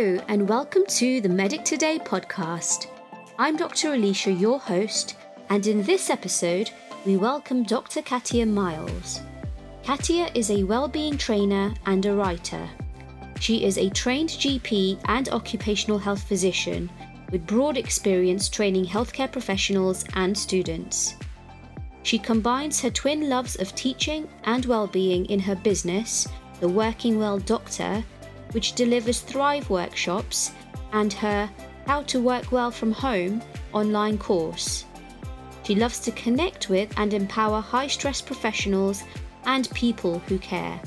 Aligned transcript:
Hello, 0.00 0.24
and 0.28 0.48
welcome 0.48 0.86
to 0.86 1.20
the 1.20 1.28
Medic 1.28 1.62
Today 1.62 1.98
podcast. 1.98 2.86
I'm 3.38 3.54
Dr. 3.54 3.92
Alicia, 3.92 4.32
your 4.32 4.58
host, 4.58 5.14
and 5.50 5.66
in 5.66 5.82
this 5.82 6.08
episode, 6.08 6.70
we 7.04 7.18
welcome 7.18 7.64
Dr. 7.64 8.00
Katya 8.00 8.46
Miles. 8.46 9.20
Katya 9.84 10.30
is 10.34 10.50
a 10.50 10.64
well-being 10.64 11.18
trainer 11.18 11.74
and 11.84 12.06
a 12.06 12.14
writer. 12.14 12.66
She 13.40 13.62
is 13.64 13.76
a 13.76 13.90
trained 13.90 14.30
GP 14.30 15.02
and 15.04 15.28
occupational 15.28 15.98
health 15.98 16.22
physician 16.22 16.88
with 17.30 17.46
broad 17.46 17.76
experience 17.76 18.48
training 18.48 18.86
healthcare 18.86 19.30
professionals 19.30 20.06
and 20.14 20.36
students. 20.36 21.16
She 22.04 22.18
combines 22.18 22.80
her 22.80 22.90
twin 22.90 23.28
loves 23.28 23.56
of 23.56 23.74
teaching 23.74 24.30
and 24.44 24.64
well-being 24.64 25.26
in 25.26 25.40
her 25.40 25.56
business, 25.56 26.26
The 26.60 26.68
Working 26.70 27.18
Well 27.18 27.38
Doctor, 27.38 28.02
which 28.52 28.74
delivers 28.74 29.20
Thrive 29.20 29.68
workshops, 29.70 30.52
and 30.92 31.12
her 31.12 31.50
How 31.86 32.02
to 32.02 32.20
Work 32.20 32.52
Well 32.52 32.70
from 32.70 32.92
Home 32.92 33.42
online 33.72 34.18
course. 34.18 34.84
She 35.62 35.74
loves 35.74 36.00
to 36.00 36.12
connect 36.12 36.68
with 36.68 36.92
and 36.96 37.14
empower 37.14 37.60
high 37.60 37.86
stress 37.86 38.20
professionals 38.20 39.04
and 39.44 39.70
people 39.70 40.18
who 40.20 40.38
care. 40.38 40.80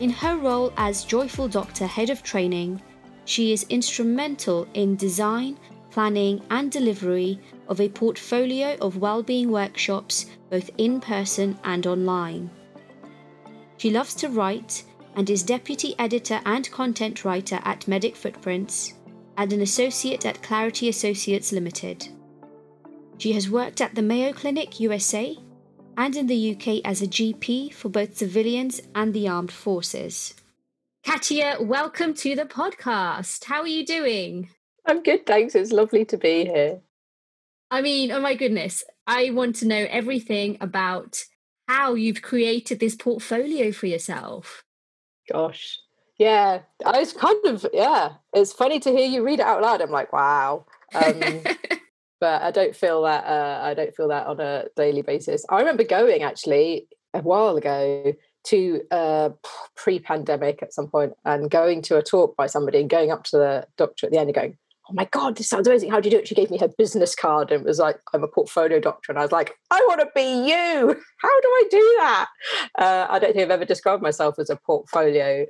In 0.00 0.10
her 0.10 0.36
role 0.36 0.72
as 0.76 1.04
Joyful 1.04 1.48
Doctor 1.48 1.86
Head 1.86 2.10
of 2.10 2.22
Training, 2.22 2.82
she 3.24 3.52
is 3.52 3.66
instrumental 3.68 4.66
in 4.74 4.96
design, 4.96 5.58
planning, 5.90 6.42
and 6.50 6.70
delivery 6.70 7.38
of 7.68 7.80
a 7.80 7.88
portfolio 7.88 8.76
of 8.80 8.96
well-being 8.96 9.50
workshops 9.50 10.26
both 10.50 10.70
in 10.78 11.00
person 11.00 11.58
and 11.64 11.86
online. 11.86 12.50
She 13.76 13.90
loves 13.90 14.14
to 14.16 14.28
write 14.28 14.84
and 15.16 15.28
is 15.28 15.42
deputy 15.42 15.94
editor 15.98 16.40
and 16.44 16.70
content 16.70 17.24
writer 17.24 17.60
at 17.64 17.88
Medic 17.88 18.16
Footprints 18.16 18.94
and 19.36 19.52
an 19.52 19.60
associate 19.60 20.26
at 20.26 20.42
Clarity 20.42 20.88
Associates 20.88 21.52
Limited. 21.52 22.08
She 23.18 23.32
has 23.32 23.50
worked 23.50 23.80
at 23.80 23.94
the 23.94 24.02
Mayo 24.02 24.32
Clinic 24.32 24.80
USA 24.80 25.36
and 25.96 26.16
in 26.16 26.26
the 26.26 26.54
UK 26.54 26.80
as 26.84 27.02
a 27.02 27.06
GP 27.06 27.74
for 27.74 27.88
both 27.88 28.16
civilians 28.16 28.80
and 28.94 29.12
the 29.12 29.28
armed 29.28 29.52
forces. 29.52 30.34
Katya, 31.04 31.58
welcome 31.60 32.14
to 32.14 32.34
the 32.34 32.44
podcast. 32.44 33.44
How 33.44 33.60
are 33.62 33.66
you 33.66 33.84
doing? 33.84 34.50
I'm 34.86 35.02
good, 35.02 35.26
thanks. 35.26 35.54
It's 35.54 35.72
lovely 35.72 36.04
to 36.06 36.16
be 36.16 36.44
here. 36.44 36.80
I 37.70 37.82
mean, 37.82 38.10
oh 38.10 38.20
my 38.20 38.34
goodness, 38.34 38.82
I 39.06 39.30
want 39.30 39.56
to 39.56 39.66
know 39.66 39.86
everything 39.90 40.56
about 40.60 41.24
how 41.68 41.94
you've 41.94 42.22
created 42.22 42.80
this 42.80 42.96
portfolio 42.96 43.70
for 43.70 43.86
yourself. 43.86 44.64
Gosh. 45.30 45.78
Yeah, 46.18 46.60
I 46.84 46.98
was 46.98 47.14
kind 47.14 47.46
of, 47.46 47.64
yeah, 47.72 48.12
it's 48.34 48.52
funny 48.52 48.78
to 48.80 48.90
hear 48.90 49.08
you 49.08 49.24
read 49.24 49.40
it 49.40 49.46
out 49.46 49.62
loud. 49.62 49.80
I'm 49.80 49.90
like, 49.90 50.12
wow. 50.12 50.66
Um, 50.94 51.20
but 52.20 52.42
I 52.42 52.50
don't 52.50 52.76
feel 52.76 53.02
that 53.02 53.24
uh, 53.24 53.60
I 53.62 53.72
don't 53.72 53.94
feel 53.94 54.08
that 54.08 54.26
on 54.26 54.38
a 54.38 54.66
daily 54.76 55.00
basis. 55.00 55.46
I 55.48 55.60
remember 55.60 55.82
going 55.82 56.22
actually 56.22 56.88
a 57.14 57.22
while 57.22 57.56
ago 57.56 58.12
to 58.42 58.82
uh, 58.90 59.30
pre-pandemic 59.76 60.62
at 60.62 60.74
some 60.74 60.88
point 60.88 61.14
and 61.24 61.50
going 61.50 61.82
to 61.82 61.96
a 61.96 62.02
talk 62.02 62.36
by 62.36 62.46
somebody 62.46 62.80
and 62.80 62.90
going 62.90 63.10
up 63.10 63.24
to 63.24 63.36
the 63.36 63.66
doctor 63.76 64.06
at 64.06 64.12
the 64.12 64.18
end 64.18 64.28
and 64.28 64.34
going, 64.34 64.58
"Oh 64.90 64.94
my 64.94 65.04
god, 65.06 65.36
this 65.36 65.48
sounds 65.48 65.68
amazing! 65.68 65.90
How 65.90 66.00
do 66.00 66.08
you 66.08 66.16
do 66.16 66.18
it?" 66.18 66.28
She 66.28 66.34
gave 66.34 66.50
me 66.50 66.58
her 66.58 66.68
business 66.68 67.14
card 67.14 67.52
and 67.52 67.62
it 67.62 67.66
was 67.66 67.78
like, 67.78 68.00
"I'm 68.12 68.24
a 68.24 68.28
portfolio 68.28 68.80
doctor," 68.80 69.12
and 69.12 69.18
I 69.18 69.22
was 69.22 69.32
like, 69.32 69.54
"I 69.70 69.84
want 69.88 70.00
to 70.00 70.08
be 70.14 70.22
you! 70.22 70.96
How 71.18 71.40
do 71.40 71.48
I 71.48 71.64
do 71.70 71.94
that?" 72.00 72.26
Uh, 72.78 73.06
I 73.08 73.18
don't 73.18 73.32
think 73.32 73.44
I've 73.44 73.50
ever 73.50 73.64
described 73.64 74.02
myself 74.02 74.38
as 74.38 74.50
a 74.50 74.56
portfolio. 74.56 75.46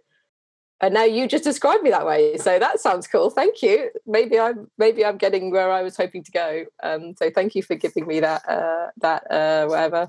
And 0.83 0.95
now 0.95 1.05
you 1.05 1.29
just 1.29 1.45
described 1.45 1.83
me 1.83 1.91
that 1.91 2.07
way. 2.07 2.39
So 2.39 2.59
that 2.59 2.81
sounds 2.81 3.07
cool. 3.07 3.29
Thank 3.31 3.61
you. 3.63 3.91
Maybe 4.07 4.39
i'm 4.39 4.71
maybe 4.79 5.05
i'm 5.05 5.19
getting 5.19 5.51
where 5.51 5.71
i 5.71 5.83
was 5.83 5.97
hoping 5.97 6.25
to 6.25 6.31
go. 6.33 6.65
Um, 6.83 7.15
so 7.19 7.31
thank 7.31 7.55
you 7.55 7.63
for 7.63 7.75
giving 7.75 8.07
me 8.07 8.21
that 8.21 8.49
uh, 8.49 8.89
that 8.99 9.31
uh, 9.31 9.67
whatever 9.67 10.09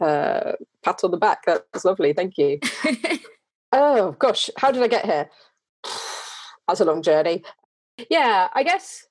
uh, 0.00 0.52
pat 0.82 1.04
on 1.04 1.10
the 1.12 1.16
back. 1.16 1.44
That's 1.46 1.84
lovely. 1.84 2.12
Thank 2.12 2.38
you. 2.38 2.58
Oh 3.74 4.12
gosh 4.18 4.50
how 4.58 4.70
did 4.70 4.82
i 4.82 4.86
get 4.86 5.06
here? 5.06 5.30
That's 6.68 6.80
a 6.80 6.84
long 6.84 7.00
journey 7.00 7.42
yeah 8.10 8.48
i 8.54 8.62
guess 8.62 9.06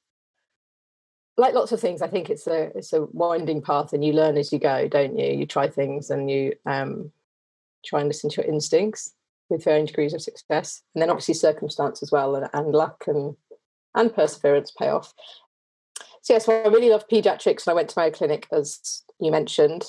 like 1.38 1.54
lots 1.54 1.72
of 1.72 1.80
things 1.80 2.02
i 2.02 2.08
think 2.08 2.30
it's 2.30 2.48
a 2.48 2.76
it's 2.76 2.94
a 2.94 3.06
winding 3.12 3.62
path 3.62 3.94
and 3.94 4.04
you 4.04 4.14
learn 4.14 4.38
as 4.38 4.52
you 4.52 4.60
go 4.60 4.88
don't 4.88 5.18
you 5.18 5.28
you 5.28 5.46
try 5.46 5.68
things 5.68 6.10
and 6.10 6.30
you 6.30 6.54
um, 6.66 7.12
try 7.86 8.00
and 8.00 8.10
listen 8.10 8.30
to 8.30 8.42
your 8.42 8.52
instincts 8.52 9.14
with 9.52 9.64
varying 9.64 9.86
degrees 9.86 10.14
of 10.14 10.22
success. 10.22 10.82
And 10.96 11.02
then 11.02 11.10
obviously 11.10 11.36
circumstance 11.36 12.02
as 12.02 12.12
well 12.12 12.36
and, 12.36 12.50
and 12.54 12.72
luck 12.72 13.04
and 13.06 13.36
and 13.94 14.14
perseverance 14.16 14.72
pay 14.72 14.88
off. 14.88 15.14
So 16.22 16.34
yeah, 16.34 16.40
so 16.40 16.64
I 16.64 16.68
really 16.70 16.90
love 16.90 17.08
pediatrics 17.10 17.68
and 17.68 17.72
I 17.72 17.74
went 17.74 17.90
to 17.90 18.00
Mayo 18.00 18.12
Clinic 18.12 18.48
as 18.52 19.04
you 19.20 19.32
mentioned. 19.32 19.84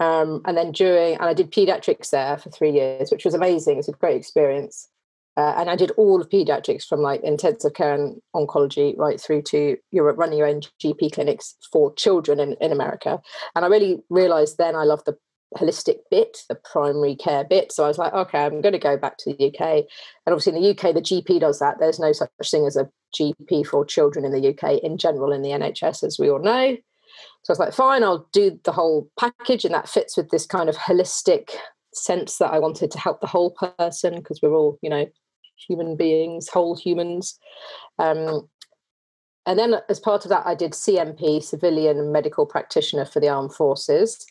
Um, 0.00 0.42
and 0.44 0.56
then 0.56 0.72
during 0.72 1.14
and 1.14 1.24
I 1.24 1.32
did 1.32 1.52
pediatrics 1.52 2.10
there 2.10 2.36
for 2.36 2.50
three 2.50 2.72
years, 2.72 3.10
which 3.10 3.24
was 3.24 3.34
amazing. 3.34 3.78
It's 3.78 3.88
a 3.88 3.92
great 3.92 4.16
experience. 4.16 4.88
Uh, 5.36 5.54
and 5.58 5.68
I 5.68 5.76
did 5.76 5.90
all 5.92 6.20
of 6.20 6.30
pediatrics 6.30 6.84
from 6.84 7.00
like 7.00 7.22
intensive 7.22 7.74
care 7.74 7.94
and 7.94 8.20
oncology 8.34 8.96
right 8.96 9.20
through 9.20 9.42
to 9.42 9.76
you're 9.90 10.12
running 10.14 10.38
your 10.38 10.46
own 10.46 10.62
GP 10.82 11.12
clinics 11.12 11.56
for 11.70 11.94
children 11.94 12.40
in, 12.40 12.54
in 12.54 12.72
America. 12.72 13.20
And 13.54 13.64
I 13.64 13.68
really 13.68 14.02
realized 14.08 14.56
then 14.56 14.74
I 14.74 14.84
love 14.84 15.04
the 15.04 15.16
holistic 15.56 15.98
bit, 16.10 16.38
the 16.48 16.54
primary 16.54 17.14
care 17.14 17.44
bit. 17.44 17.70
So 17.70 17.84
I 17.84 17.88
was 17.88 17.98
like, 17.98 18.12
okay, 18.12 18.44
I'm 18.44 18.60
going 18.60 18.72
to 18.72 18.78
go 18.78 18.96
back 18.96 19.18
to 19.18 19.32
the 19.32 19.46
UK. 19.48 19.60
And 19.60 20.32
obviously 20.32 20.56
in 20.56 20.62
the 20.62 20.70
UK, 20.70 20.94
the 20.94 21.00
GP 21.00 21.40
does 21.40 21.58
that. 21.58 21.78
There's 21.78 22.00
no 22.00 22.12
such 22.12 22.30
thing 22.44 22.66
as 22.66 22.76
a 22.76 22.88
GP 23.18 23.66
for 23.66 23.84
children 23.84 24.24
in 24.24 24.32
the 24.32 24.48
UK 24.48 24.82
in 24.82 24.98
general 24.98 25.32
in 25.32 25.42
the 25.42 25.50
NHS, 25.50 26.02
as 26.02 26.18
we 26.18 26.30
all 26.30 26.40
know. 26.40 26.76
So 27.42 27.50
I 27.50 27.52
was 27.52 27.58
like, 27.58 27.74
fine, 27.74 28.02
I'll 28.02 28.28
do 28.32 28.58
the 28.64 28.72
whole 28.72 29.08
package. 29.18 29.64
And 29.64 29.74
that 29.74 29.88
fits 29.88 30.16
with 30.16 30.30
this 30.30 30.46
kind 30.46 30.68
of 30.68 30.76
holistic 30.76 31.50
sense 31.94 32.38
that 32.38 32.52
I 32.52 32.58
wanted 32.58 32.90
to 32.90 32.98
help 32.98 33.20
the 33.20 33.26
whole 33.26 33.52
person 33.52 34.16
because 34.16 34.40
we're 34.42 34.54
all, 34.54 34.78
you 34.82 34.90
know, 34.90 35.06
human 35.56 35.96
beings, 35.96 36.48
whole 36.48 36.76
humans. 36.76 37.38
Um, 37.98 38.48
and 39.46 39.58
then 39.58 39.76
as 39.88 40.00
part 40.00 40.24
of 40.24 40.28
that, 40.30 40.46
I 40.46 40.54
did 40.54 40.72
CMP, 40.72 41.42
civilian 41.42 42.10
medical 42.12 42.46
practitioner 42.46 43.04
for 43.04 43.20
the 43.20 43.28
armed 43.28 43.54
forces. 43.54 44.26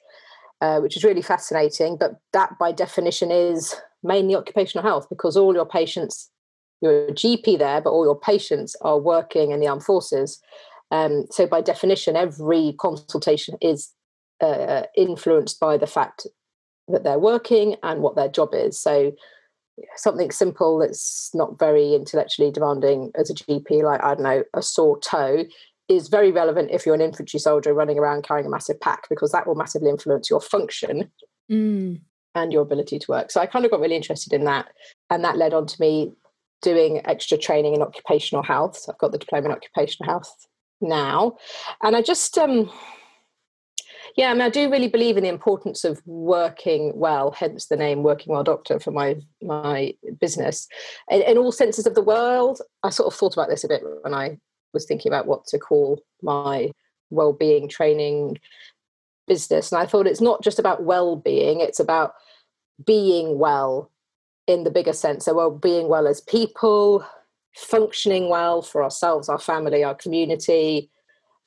Uh, 0.62 0.80
which 0.80 0.96
is 0.96 1.04
really 1.04 1.22
fascinating. 1.22 1.98
But 1.98 2.16
that, 2.32 2.58
by 2.58 2.72
definition, 2.72 3.30
is 3.30 3.76
mainly 4.04 4.36
occupational 4.36 4.84
health 4.84 5.06
because 5.10 5.36
all 5.36 5.54
your 5.54 5.66
patients, 5.66 6.32
you're 6.82 7.08
a 7.08 7.12
GP 7.12 7.60
there, 7.60 7.82
but 7.82 7.90
all 7.90 8.06
your 8.06 8.18
patients 8.18 8.74
are 8.82 8.98
working 8.98 9.52
in 9.52 9.60
the 9.60 9.68
armed 9.68 9.84
forces. 9.84 10.42
Um, 10.92 11.26
so, 11.30 11.46
by 11.46 11.60
definition, 11.60 12.16
every 12.16 12.74
consultation 12.80 13.58
is 13.62 13.92
uh, 14.40 14.84
influenced 14.96 15.60
by 15.60 15.76
the 15.76 15.88
fact 15.88 16.26
that 16.88 17.04
they're 17.04 17.20
working 17.20 17.76
and 17.84 18.02
what 18.02 18.16
their 18.16 18.30
job 18.30 18.50
is. 18.54 18.80
So, 18.80 19.12
something 19.96 20.32
simple 20.32 20.80
that's 20.80 21.32
not 21.34 21.60
very 21.60 21.94
intellectually 21.94 22.52
demanding 22.52 23.12
as 23.16 23.30
a 23.30 23.34
GP, 23.34 23.84
like 23.84 24.04
I 24.04 24.16
don't 24.16 24.24
know, 24.24 24.44
a 24.54 24.62
sore 24.62 25.00
toe, 25.00 25.46
is 25.88 26.08
very 26.08 26.32
relevant 26.32 26.72
if 26.72 26.86
you're 26.86 26.96
an 26.96 27.02
infantry 27.02 27.40
soldier 27.40 27.74
running 27.74 28.00
around 28.00 28.24
carrying 28.24 28.48
a 28.48 28.50
massive 28.50 28.80
pack 28.80 29.08
because 29.10 29.32
that 29.32 29.46
will 29.46 29.56
massively 29.56 29.90
influence 29.90 30.30
your 30.30 30.42
function 30.42 31.12
mm. 31.52 32.00
and 32.34 32.54
your 32.54 32.62
ability 32.62 33.00
to 33.00 33.12
work. 33.12 33.32
So 33.32 33.40
I 33.40 33.46
kind 33.46 33.66
of 33.66 33.72
got 33.72 33.80
really 33.80 33.96
interested 33.96 34.34
in 34.34 34.46
that. 34.46 34.68
And 35.10 35.24
that 35.24 35.38
led 35.38 35.54
on 35.54 35.68
to 35.68 35.76
me 35.80 36.14
doing 36.62 37.06
extra 37.06 37.38
training 37.38 37.76
in 37.76 37.82
occupational 37.82 38.44
health. 38.44 38.78
So 38.78 38.92
I've 38.92 38.98
got 38.98 39.12
the 39.12 39.20
diploma 39.20 39.48
in 39.48 39.52
occupational 39.52 40.12
health 40.12 40.48
now. 40.82 41.38
And 41.84 41.96
I 41.96 42.02
just, 42.02 42.36
um, 42.38 42.72
yeah, 44.16 44.32
I 44.32 44.34
mean, 44.34 44.42
I 44.42 44.50
do 44.50 44.72
really 44.72 44.88
believe 44.88 45.18
in 45.18 45.24
the 45.24 45.30
importance 45.30 45.84
of 45.84 46.02
working 46.06 46.94
well, 46.96 47.32
hence 47.32 47.68
the 47.68 47.76
name 47.76 48.04
Working 48.04 48.34
Well 48.34 48.44
Doctor 48.44 48.80
for 48.80 48.92
my 48.92 49.18
my 49.42 49.94
business. 50.20 50.68
In, 51.10 51.22
in 51.22 51.38
all 51.38 51.52
senses 51.52 51.86
of 51.86 51.96
the 51.96 52.04
world, 52.04 52.62
I 52.84 52.90
sort 52.90 53.12
of 53.12 53.18
thought 53.18 53.34
about 53.34 53.50
this 53.50 53.64
a 53.64 53.68
bit 53.68 53.82
when 54.02 54.14
I 54.14 54.38
was 54.74 54.86
thinking 54.86 55.12
about 55.12 55.28
what 55.28 55.46
to 55.48 55.60
call 55.60 56.02
my 56.22 56.72
well-being 57.10 57.68
training 57.68 58.38
business 59.28 59.72
and 59.72 59.82
i 59.82 59.86
thought 59.86 60.08
it's 60.08 60.22
not 60.22 60.44
just 60.44 60.60
about 60.60 60.84
well-being 60.84 61.60
it's 61.60 61.80
about 61.80 62.14
being 62.86 63.40
well 63.40 63.92
in 64.48 64.64
the 64.64 64.72
bigger 64.72 64.94
sense 64.94 65.26
so 65.26 65.34
well 65.34 65.52
being 65.52 65.88
well 65.88 66.08
as 66.08 66.22
people 66.22 67.06
functioning 67.56 68.30
well 68.30 68.62
for 68.62 68.84
ourselves 68.84 69.30
our 69.30 69.40
family 69.40 69.84
our 69.84 69.96
community 69.96 70.90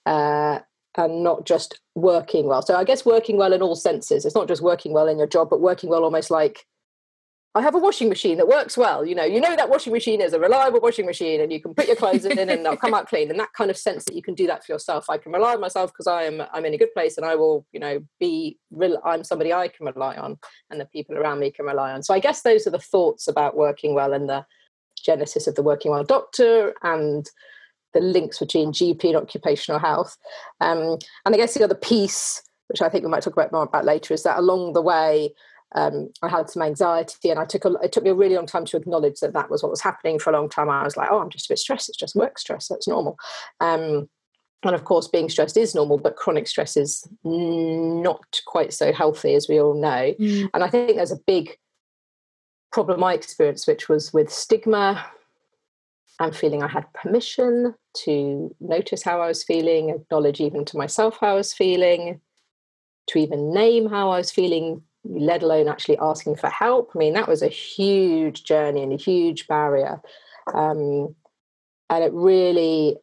uh, 0.06 0.58
and 0.96 1.22
not 1.22 1.44
just 1.44 1.80
working 1.94 2.46
well 2.46 2.62
so 2.62 2.74
i 2.74 2.84
guess 2.84 3.04
working 3.04 3.36
well 3.36 3.52
in 3.52 3.62
all 3.62 3.76
senses 3.76 4.24
it's 4.24 4.34
not 4.34 4.48
just 4.48 4.62
working 4.62 4.92
well 4.92 5.08
in 5.08 5.18
your 5.18 5.26
job 5.26 5.48
but 5.50 5.60
working 5.60 5.90
well 5.90 6.04
almost 6.04 6.30
like 6.30 6.66
I 7.54 7.62
have 7.62 7.74
a 7.74 7.78
washing 7.78 8.08
machine 8.08 8.36
that 8.36 8.46
works 8.46 8.76
well. 8.76 9.04
You 9.04 9.14
know, 9.14 9.24
you 9.24 9.40
know 9.40 9.56
that 9.56 9.70
washing 9.70 9.92
machine 9.92 10.20
is 10.20 10.32
a 10.32 10.38
reliable 10.38 10.80
washing 10.80 11.06
machine, 11.06 11.40
and 11.40 11.50
you 11.50 11.60
can 11.60 11.74
put 11.74 11.86
your 11.86 11.96
clothes 11.96 12.24
in 12.24 12.38
and 12.38 12.64
they'll 12.64 12.76
come 12.76 12.94
out 12.94 13.08
clean. 13.08 13.30
And 13.30 13.40
that 13.40 13.52
kind 13.52 13.70
of 13.70 13.76
sense 13.76 14.04
that 14.04 14.14
you 14.14 14.22
can 14.22 14.34
do 14.34 14.46
that 14.46 14.64
for 14.64 14.72
yourself. 14.72 15.10
I 15.10 15.16
can 15.16 15.32
rely 15.32 15.54
on 15.54 15.60
myself 15.60 15.90
because 15.90 16.06
I 16.06 16.24
am 16.24 16.42
I'm 16.52 16.64
in 16.66 16.74
a 16.74 16.78
good 16.78 16.92
place, 16.92 17.16
and 17.16 17.26
I 17.26 17.34
will, 17.36 17.66
you 17.72 17.80
know, 17.80 18.00
be 18.20 18.58
real. 18.70 19.00
I'm 19.04 19.24
somebody 19.24 19.52
I 19.52 19.68
can 19.68 19.86
rely 19.86 20.16
on, 20.16 20.38
and 20.70 20.78
the 20.78 20.84
people 20.84 21.16
around 21.16 21.40
me 21.40 21.50
can 21.50 21.64
rely 21.64 21.90
on. 21.92 22.02
So 22.02 22.12
I 22.14 22.20
guess 22.20 22.42
those 22.42 22.66
are 22.66 22.70
the 22.70 22.78
thoughts 22.78 23.26
about 23.26 23.56
working 23.56 23.94
well 23.94 24.12
and 24.12 24.28
the 24.28 24.44
genesis 25.02 25.46
of 25.46 25.54
the 25.54 25.62
working 25.62 25.90
well 25.90 26.04
doctor 26.04 26.74
and 26.82 27.28
the 27.98 28.06
links 28.06 28.38
between 28.38 28.72
GP 28.72 29.04
and 29.04 29.16
occupational 29.16 29.80
health. 29.80 30.16
Um, 30.60 30.98
and 31.24 31.34
I 31.34 31.36
guess 31.36 31.54
the 31.54 31.64
other 31.64 31.74
piece, 31.74 32.42
which 32.68 32.82
I 32.82 32.88
think 32.88 33.04
we 33.04 33.10
might 33.10 33.22
talk 33.22 33.32
about 33.32 33.52
more 33.52 33.62
about 33.62 33.84
later, 33.84 34.14
is 34.14 34.22
that 34.22 34.38
along 34.38 34.72
the 34.72 34.82
way, 34.82 35.34
um, 35.74 36.10
I 36.22 36.28
had 36.28 36.48
some 36.48 36.62
anxiety, 36.62 37.28
and 37.30 37.38
I 37.38 37.44
took 37.44 37.64
a, 37.64 37.74
it 37.82 37.92
took 37.92 38.04
me 38.04 38.10
a 38.10 38.14
really 38.14 38.36
long 38.36 38.46
time 38.46 38.64
to 38.66 38.76
acknowledge 38.76 39.20
that 39.20 39.34
that 39.34 39.50
was 39.50 39.62
what 39.62 39.70
was 39.70 39.82
happening. 39.82 40.18
For 40.18 40.30
a 40.30 40.32
long 40.32 40.48
time, 40.48 40.70
I 40.70 40.82
was 40.82 40.96
like, 40.96 41.10
"Oh, 41.10 41.20
I'm 41.20 41.28
just 41.28 41.46
a 41.46 41.52
bit 41.52 41.58
stressed. 41.58 41.90
It's 41.90 41.98
just 41.98 42.16
work 42.16 42.38
stress. 42.38 42.68
That's 42.68 42.88
normal." 42.88 43.18
Um, 43.60 44.08
and 44.64 44.74
of 44.74 44.84
course, 44.84 45.08
being 45.08 45.28
stressed 45.28 45.56
is 45.56 45.74
normal, 45.74 45.98
but 45.98 46.16
chronic 46.16 46.48
stress 46.48 46.76
is 46.76 47.06
not 47.22 48.40
quite 48.46 48.72
so 48.72 48.92
healthy, 48.92 49.34
as 49.34 49.46
we 49.46 49.60
all 49.60 49.74
know. 49.74 50.14
Mm. 50.18 50.48
And 50.54 50.64
I 50.64 50.70
think 50.70 50.96
there's 50.96 51.12
a 51.12 51.20
big 51.26 51.56
problem 52.72 53.04
I 53.04 53.12
experienced, 53.12 53.68
which 53.68 53.88
was 53.88 54.12
with 54.12 54.32
stigma 54.32 55.04
and 56.20 56.34
feeling 56.34 56.62
I 56.62 56.68
had 56.68 56.92
permission 56.94 57.74
to 58.04 58.54
notice 58.60 59.02
how 59.02 59.20
I 59.20 59.28
was 59.28 59.44
feeling, 59.44 59.90
acknowledge 59.90 60.40
even 60.40 60.64
to 60.66 60.76
myself 60.76 61.18
how 61.20 61.28
I 61.28 61.34
was 61.34 61.52
feeling, 61.52 62.20
to 63.08 63.18
even 63.18 63.52
name 63.52 63.88
how 63.88 64.10
I 64.10 64.18
was 64.18 64.32
feeling, 64.32 64.82
let 65.04 65.42
alone 65.42 65.68
actually 65.68 65.98
asking 65.98 66.36
for 66.36 66.48
help. 66.48 66.90
I 66.94 66.98
mean, 66.98 67.14
that 67.14 67.28
was 67.28 67.42
a 67.42 67.48
huge 67.48 68.44
journey 68.44 68.82
and 68.82 68.92
a 68.92 68.96
huge 68.96 69.46
barrier. 69.46 70.00
Um, 70.52 71.14
and 71.88 72.04
it 72.04 72.12
really, 72.12 72.96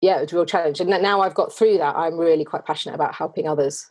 yeah, 0.00 0.18
it 0.18 0.22
was 0.22 0.32
a 0.32 0.36
real 0.36 0.46
challenge. 0.46 0.80
And 0.80 0.90
now 0.90 1.20
I've 1.20 1.34
got 1.34 1.52
through 1.52 1.78
that, 1.78 1.96
I'm 1.96 2.18
really 2.18 2.44
quite 2.44 2.66
passionate 2.66 2.96
about 2.96 3.14
helping 3.14 3.46
others 3.46 3.88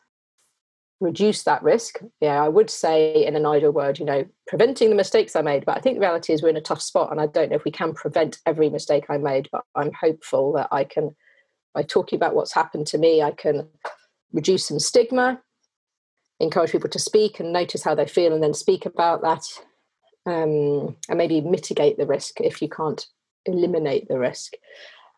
reduce 1.01 1.43
that 1.43 1.63
risk. 1.63 1.99
Yeah, 2.21 2.41
I 2.41 2.47
would 2.47 2.69
say 2.69 3.25
in 3.25 3.35
an 3.35 3.45
ideal 3.45 3.71
word, 3.71 3.99
you 3.99 4.05
know, 4.05 4.25
preventing 4.47 4.89
the 4.89 4.95
mistakes 4.95 5.35
I 5.35 5.41
made. 5.41 5.65
But 5.65 5.75
I 5.75 5.81
think 5.81 5.95
the 5.95 6.01
reality 6.01 6.31
is 6.31 6.41
we're 6.41 6.49
in 6.49 6.57
a 6.57 6.61
tough 6.61 6.81
spot, 6.81 7.11
and 7.11 7.19
I 7.19 7.25
don't 7.25 7.49
know 7.49 7.55
if 7.55 7.65
we 7.65 7.71
can 7.71 7.93
prevent 7.93 8.37
every 8.45 8.69
mistake 8.69 9.05
I 9.09 9.17
made. 9.17 9.49
But 9.51 9.63
I'm 9.75 9.91
hopeful 9.91 10.53
that 10.53 10.69
I 10.71 10.83
can, 10.83 11.15
by 11.73 11.83
talking 11.83 12.17
about 12.17 12.35
what's 12.35 12.53
happened 12.53 12.87
to 12.87 12.97
me, 12.97 13.21
I 13.21 13.31
can 13.31 13.67
reduce 14.31 14.67
some 14.67 14.79
stigma, 14.79 15.41
encourage 16.39 16.71
people 16.71 16.89
to 16.91 16.99
speak 16.99 17.39
and 17.39 17.51
notice 17.51 17.83
how 17.83 17.95
they 17.95 18.07
feel, 18.07 18.33
and 18.33 18.43
then 18.43 18.53
speak 18.53 18.85
about 18.85 19.23
that, 19.23 19.43
um, 20.27 20.95
and 21.09 21.17
maybe 21.17 21.41
mitigate 21.41 21.97
the 21.97 22.05
risk 22.05 22.39
if 22.39 22.61
you 22.61 22.69
can't 22.69 23.05
eliminate 23.47 24.07
the 24.07 24.19
risk. 24.19 24.53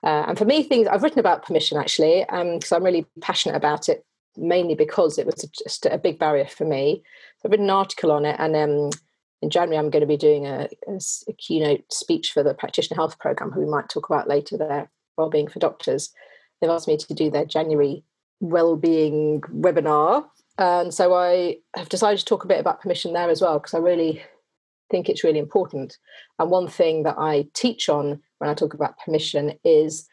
Uh, 0.02 0.26
and 0.28 0.38
for 0.38 0.46
me, 0.46 0.64
things 0.64 0.88
I've 0.88 1.04
written 1.04 1.20
about 1.20 1.46
permission 1.46 1.78
actually, 1.78 2.26
because 2.30 2.72
um, 2.72 2.78
I'm 2.78 2.84
really 2.84 3.06
passionate 3.22 3.56
about 3.56 3.90
it 3.90 4.06
mainly 4.38 4.76
because 4.76 5.18
it 5.18 5.26
was 5.26 5.46
just 5.64 5.86
a 5.86 5.98
big 5.98 6.20
barrier 6.20 6.46
for 6.46 6.66
me. 6.66 7.04
So 7.38 7.42
I've 7.46 7.52
written 7.52 7.68
an 7.68 7.76
article 7.76 8.12
on 8.12 8.26
it, 8.26 8.36
and 8.40 8.56
um, 8.56 8.90
in 9.42 9.50
January 9.50 9.78
I'm 9.78 9.90
going 9.90 10.02
to 10.02 10.08
be 10.08 10.18
doing 10.18 10.46
a, 10.46 10.70
a, 10.88 11.00
a, 11.28 11.34
keynote 11.34 11.92
speech 11.92 12.32
for 12.32 12.44
the 12.44 12.54
practitioner 12.54 12.96
health 12.96 13.20
program, 13.20 13.52
who 13.52 13.62
we 13.62 13.70
might 13.70 13.90
talk 13.90 14.10
about 14.10 14.28
later. 14.28 14.58
Their 14.58 14.90
well-being 15.18 15.48
for 15.48 15.60
doctors. 15.60 16.12
They've 16.60 16.70
asked 16.70 16.88
me 16.88 16.98
to 16.98 17.14
do 17.14 17.30
their 17.30 17.46
January 17.46 18.04
well-being 18.40 19.42
webinar, 19.42 20.26
and 20.58 20.94
so 20.94 21.14
I 21.14 21.58
have 21.76 21.90
decided 21.90 22.20
to 22.20 22.26
talk 22.26 22.44
a 22.44 22.48
bit 22.48 22.60
about 22.60 22.82
permission 22.82 23.14
there 23.14 23.30
as 23.30 23.42
well 23.42 23.60
because 23.60 23.74
I 23.74 23.80
really 23.80 24.24
think 24.92 25.10
it's 25.10 25.24
really 25.24 25.40
important. 25.40 25.98
And 26.40 26.52
one 26.52 26.68
thing 26.68 27.04
that 27.04 27.16
I 27.18 27.48
teach 27.54 27.90
on 27.90 28.22
when 28.38 28.50
I 28.50 28.54
talk 28.54 28.74
about 28.74 29.00
permission 29.00 29.54
is 29.64 30.08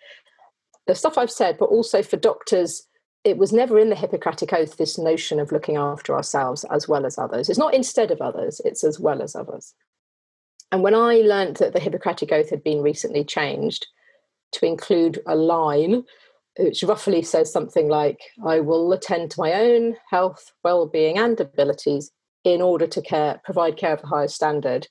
the 0.87 0.95
stuff 0.95 1.19
I've 1.19 1.31
said, 1.31 1.59
but 1.59 1.67
also 1.67 2.03
for 2.03 2.17
doctors 2.17 2.87
it 3.25 3.37
was 3.37 3.53
never 3.53 3.79
in 3.79 3.91
the 3.91 3.97
Hippocratic 3.97 4.53
Oath, 4.53 4.77
this 4.77 4.99
notion 4.99 5.39
of 5.39 5.53
looking 5.53 5.77
after 5.77 6.15
ourselves 6.15 6.65
as 6.65 6.89
well 6.89 7.05
as 7.05 7.19
others. 7.19 7.49
It's 7.49 7.59
not 7.59 7.75
instead 7.75 8.11
of 8.11 8.21
others, 8.21 8.61
it's 8.65 8.83
as 8.83 8.99
well 8.99 9.23
as 9.23 9.37
others. 9.37 9.75
And 10.73 10.83
when 10.83 10.95
I 10.95 11.17
learned 11.17 11.57
that 11.57 11.73
the 11.73 11.81
Hippocratic 11.81 12.33
Oath 12.33 12.51
had 12.51 12.65
been 12.65 12.81
recently 12.81 13.25
changed 13.25 13.87
to 14.53 14.67
include 14.67 15.21
a 15.27 15.35
line 15.35 16.05
which 16.59 16.83
roughly 16.83 17.23
says 17.23 17.53
something 17.53 17.89
like, 17.89 18.21
I 18.45 18.61
will 18.61 18.93
attend 18.93 19.31
to 19.31 19.41
my 19.41 19.53
own 19.53 19.97
health, 20.11 20.53
well 20.65 20.87
being, 20.87 21.19
and 21.19 21.39
abilities 21.39 22.11
in 22.45 22.61
order 22.61 22.87
to 22.87 23.03
care, 23.03 23.41
provide 23.45 23.77
care 23.77 23.93
of 23.93 24.01
the 24.01 24.09
highest 24.09 24.35
standard. 24.35 24.89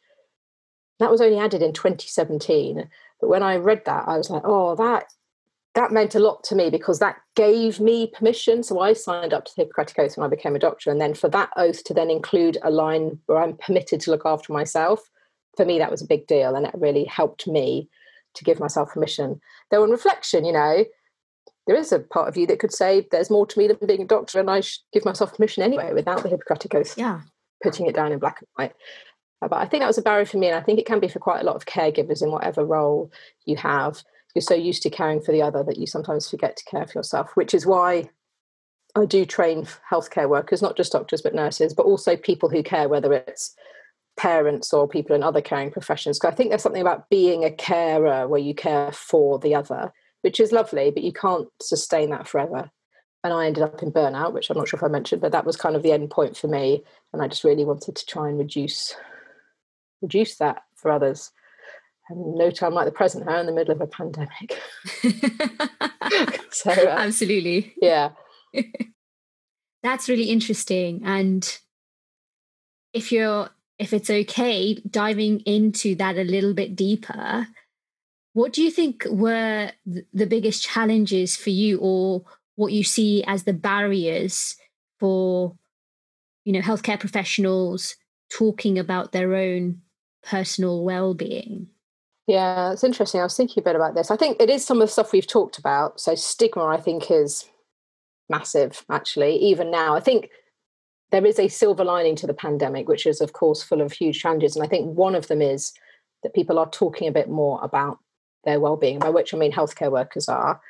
That 1.00 1.12
was 1.12 1.22
only 1.22 1.40
added 1.40 1.62
in 1.62 1.74
2017. 1.74 2.90
But 3.20 3.30
when 3.30 3.44
I 3.44 3.58
read 3.58 3.84
that, 3.86 4.08
I 4.08 4.18
was 4.18 4.30
like, 4.30 4.44
oh, 4.46 4.76
that 4.76 5.06
that 5.76 5.92
meant 5.92 6.16
a 6.16 6.20
lot 6.20 6.44
to 6.46 6.56
me 6.56 6.70
because 6.70 7.00
that 7.00 7.18
gave 7.36 7.80
me 7.80 8.08
permission. 8.08 8.64
So 8.64 8.80
I 8.80 8.94
signed 8.94 9.34
up 9.34 9.46
to 9.46 9.52
the 9.56 9.64
Hippocratic 9.64 10.00
Oath 10.00 10.18
when 10.18 10.26
I 10.26 10.30
became 10.30 10.56
a 10.56 10.60
doctor. 10.60 10.90
And 10.90 11.00
then 11.00 11.14
for 11.14 11.30
that 11.30 11.52
oath 11.58 11.84
to 11.86 11.94
then 11.94 12.10
include 12.10 12.58
a 12.64 12.72
line 12.72 13.20
where 13.28 13.38
I'm 13.40 13.56
permitted 13.58 14.02
to 14.02 14.12
look 14.12 14.24
after 14.26 14.52
myself, 14.52 15.10
for 15.56 15.66
me, 15.66 15.78
that 15.78 15.92
was 15.92 16.02
a 16.02 16.08
big 16.08 16.26
deal. 16.28 16.56
And 16.56 16.66
it 16.66 16.74
really 16.76 17.06
helped 17.06 17.48
me 17.48 17.88
to 18.34 18.44
give 18.44 18.60
myself 18.60 18.94
permission. 18.94 19.40
Though, 19.70 19.84
in 19.84 19.92
reflection, 19.92 20.44
you 20.44 20.54
know, 20.54 20.86
there 21.68 21.76
is 21.76 21.92
a 21.92 22.00
part 22.00 22.28
of 22.28 22.36
you 22.36 22.48
that 22.48 22.60
could 22.60 22.74
say 22.74 23.08
there's 23.12 23.30
more 23.30 23.46
to 23.46 23.60
me 23.60 23.68
than 23.68 23.78
being 23.86 24.02
a 24.02 24.08
doctor 24.08 24.40
and 24.40 24.50
I 24.50 24.62
should 24.62 24.82
give 24.92 25.06
myself 25.06 25.36
permission 25.36 25.62
anyway 25.62 25.94
without 25.94 26.24
the 26.24 26.30
Hippocratic 26.30 26.74
Oath 26.74 26.98
yeah. 26.98 27.22
putting 27.62 27.86
it 27.86 27.94
down 27.94 28.12
in 28.12 28.18
black 28.18 28.40
and 28.40 28.48
white. 28.56 28.74
Uh, 29.42 29.48
but 29.48 29.58
I 29.58 29.68
think 29.68 29.82
that 29.82 29.88
was 29.88 30.00
a 30.00 30.02
barrier 30.02 30.26
for 30.26 30.38
me. 30.38 30.48
And 30.48 30.56
I 30.56 30.62
think 30.62 30.80
it 30.80 30.88
can 30.88 31.00
be 31.00 31.08
for 31.08 31.20
quite 31.20 31.42
a 31.42 31.46
lot 31.46 31.56
of 31.56 31.66
caregivers 31.66 32.24
in 32.24 32.32
whatever 32.32 32.66
role 32.66 33.12
you 33.46 33.56
have 33.58 34.04
you're 34.36 34.42
so 34.42 34.56
used 34.56 34.84
to 34.84 34.90
caring 34.90 35.22
for 35.22 35.32
the 35.32 35.42
other 35.42 35.64
that 35.64 35.78
you 35.78 35.88
sometimes 35.88 36.30
forget 36.30 36.56
to 36.58 36.66
care 36.66 36.86
for 36.86 37.00
yourself, 37.00 37.32
which 37.36 37.54
is 37.54 37.66
why 37.66 38.10
I 38.96 39.06
do 39.06 39.26
train 39.26 39.68
healthcare 39.92 40.30
workers, 40.30 40.62
not 40.62 40.78
just 40.78 40.92
doctors, 40.92 41.22
but 41.22 41.36
nurses, 41.36 41.74
but 41.74 41.86
also 41.86 42.16
people 42.16 42.50
who 42.50 42.64
care, 42.64 42.90
whether 42.90 43.14
it's 43.14 43.56
parents 44.18 44.74
or 44.74 44.88
people 44.88 45.16
in 45.16 45.24
other 45.24 45.42
caring 45.42 45.72
professions. 45.72 46.20
Because 46.20 46.34
I 46.34 46.36
think 46.36 46.50
there's 46.50 46.62
something 46.62 46.82
about 46.82 47.10
being 47.10 47.44
a 47.44 47.52
carer 47.52 48.28
where 48.28 48.40
you 48.40 48.54
care 48.54 48.92
for 48.92 49.40
the 49.40 49.56
other, 49.56 49.94
which 50.22 50.40
is 50.40 50.52
lovely, 50.52 50.92
but 50.92 51.04
you 51.04 51.14
can't 51.14 51.48
sustain 51.62 52.10
that 52.10 52.28
forever. 52.28 52.70
And 53.24 53.34
I 53.34 53.48
ended 53.48 53.64
up 53.64 53.84
in 53.84 53.92
burnout, 53.92 54.34
which 54.34 54.50
I'm 54.50 54.58
not 54.58 54.68
sure 54.68 54.78
if 54.78 54.84
I 54.84 54.88
mentioned, 54.88 55.22
but 55.22 55.32
that 55.34 55.46
was 55.46 55.58
kind 55.58 55.76
of 55.76 55.84
the 55.84 55.92
end 55.92 56.10
point 56.10 56.38
for 56.38 56.48
me. 56.48 56.84
And 57.14 57.22
I 57.22 57.28
just 57.28 57.44
really 57.44 57.66
wanted 57.66 57.96
to 57.96 58.06
try 58.06 58.30
and 58.30 58.38
reduce 58.38 58.96
reduce 60.02 60.38
that 60.38 60.64
for 60.76 60.92
others 60.92 61.32
no 62.10 62.52
time 62.52 62.74
like 62.74 62.86
the 62.86 62.92
present 62.92 63.26
now 63.26 63.40
in 63.40 63.46
the 63.46 63.52
middle 63.52 63.74
of 63.74 63.82
a 63.82 63.88
pandemic. 63.88 64.60
so 66.52 66.72
uh, 66.72 66.96
absolutely, 66.98 67.74
yeah. 67.82 68.12
That's 69.84 70.10
really 70.10 70.30
interesting. 70.30 71.02
And 71.06 71.58
if 72.94 73.12
you're 73.12 73.50
if 73.78 73.94
it's 73.94 74.10
okay, 74.10 74.76
diving 74.90 75.40
into 75.42 75.96
that 75.96 76.18
a 76.18 76.24
little 76.24 76.54
bit 76.54 76.76
deeper, 76.76 77.48
what 78.34 78.52
do 78.54 78.62
you 78.62 78.70
think 78.70 79.06
were 79.10 79.72
the 79.86 80.26
biggest 80.26 80.64
challenges 80.64 81.36
for 81.36 81.50
you, 81.50 81.80
or 81.80 82.24
what 82.56 82.74
you 82.74 82.84
see 82.84 83.24
as 83.26 83.44
the 83.44 83.54
barriers 83.54 84.56
for, 85.00 85.56
you 86.44 86.54
know, 86.54 86.60
healthcare 86.60 87.00
professionals 87.00 87.96
talking 88.32 88.78
about 88.78 89.14
their 89.14 89.34
own 89.34 89.82
personal 90.24 90.84
well-being? 90.84 91.68
Yeah, 92.30 92.72
it's 92.72 92.84
interesting. 92.84 93.22
I 93.22 93.24
was 93.24 93.36
thinking 93.36 93.64
a 93.64 93.64
bit 93.64 93.76
about 93.76 93.96
this. 93.96 94.12
I 94.12 94.16
think 94.16 94.38
it 94.40 94.52
is 94.52 94.64
some 94.64 94.84
of 94.84 94.88
the 94.88 94.92
stuff 94.92 95.12
we've 95.12 95.26
talked 95.26 95.58
about. 95.58 96.00
So 96.00 96.14
stigma, 96.14 96.64
I 96.64 96.78
think, 96.78 97.10
is 97.10 97.50
massive. 98.30 98.86
Actually, 98.88 99.36
even 99.38 99.72
now, 99.72 99.96
I 99.96 100.00
think 100.00 100.30
there 101.10 101.26
is 101.26 101.40
a 101.40 101.48
silver 101.48 101.84
lining 101.84 102.16
to 102.18 102.28
the 102.28 102.36
pandemic, 102.36 102.88
which 102.88 103.08
is, 103.08 103.20
of 103.20 103.34
course, 103.34 103.64
full 103.64 103.82
of 103.82 103.94
huge 103.94 104.22
challenges. 104.22 104.56
And 104.56 104.64
I 104.64 104.70
think 104.70 104.96
one 104.96 105.16
of 105.16 105.28
them 105.28 105.42
is 105.42 105.74
that 106.22 106.36
people 106.36 106.60
are 106.60 106.70
talking 106.70 107.08
a 107.08 107.12
bit 107.12 107.30
more 107.30 107.60
about 107.64 107.98
their 108.44 108.60
well-being, 108.60 109.00
by 109.00 109.10
which 109.10 109.34
I 109.34 109.38
mean 109.38 109.52
healthcare 109.52 109.92
workers 109.92 110.30
are, 110.30 110.62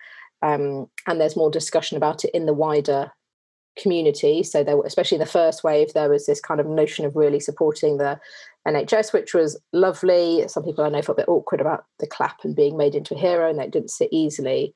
um, 0.42 0.90
and 1.08 1.20
there's 1.20 1.36
more 1.36 1.52
discussion 1.52 1.98
about 1.98 2.24
it 2.24 2.32
in 2.34 2.46
the 2.46 2.54
wider 2.54 3.12
community. 3.78 4.44
So 4.44 4.64
there, 4.64 4.80
especially 4.86 5.18
in 5.18 5.20
the 5.20 5.26
first 5.26 5.62
wave, 5.66 5.92
there 5.92 6.10
was 6.10 6.26
this 6.26 6.40
kind 6.40 6.62
of 6.62 6.68
notion 6.68 7.06
of 7.06 7.18
really 7.18 7.42
supporting 7.42 7.98
the 7.98 8.18
NHS, 8.68 9.14
which 9.14 9.34
was 9.34 9.60
lovely. 9.74 10.48
Some 10.48 10.64
people 10.64 10.84
I 10.84 10.90
know 10.90 11.02
felt 11.02 11.18
a 11.18 11.22
bit 11.22 11.30
awkward 11.30 11.62
about 11.62 11.86
the 12.00 12.08
clap 12.08 12.44
and 12.44 12.56
being 12.56 12.78
made 12.78 12.96
into 12.96 13.16
a 13.16 13.20
hero, 13.20 13.50
and 13.50 13.60
that 13.60 13.72
didn't 13.72 13.92
sit 13.92 14.10
easily. 14.12 14.76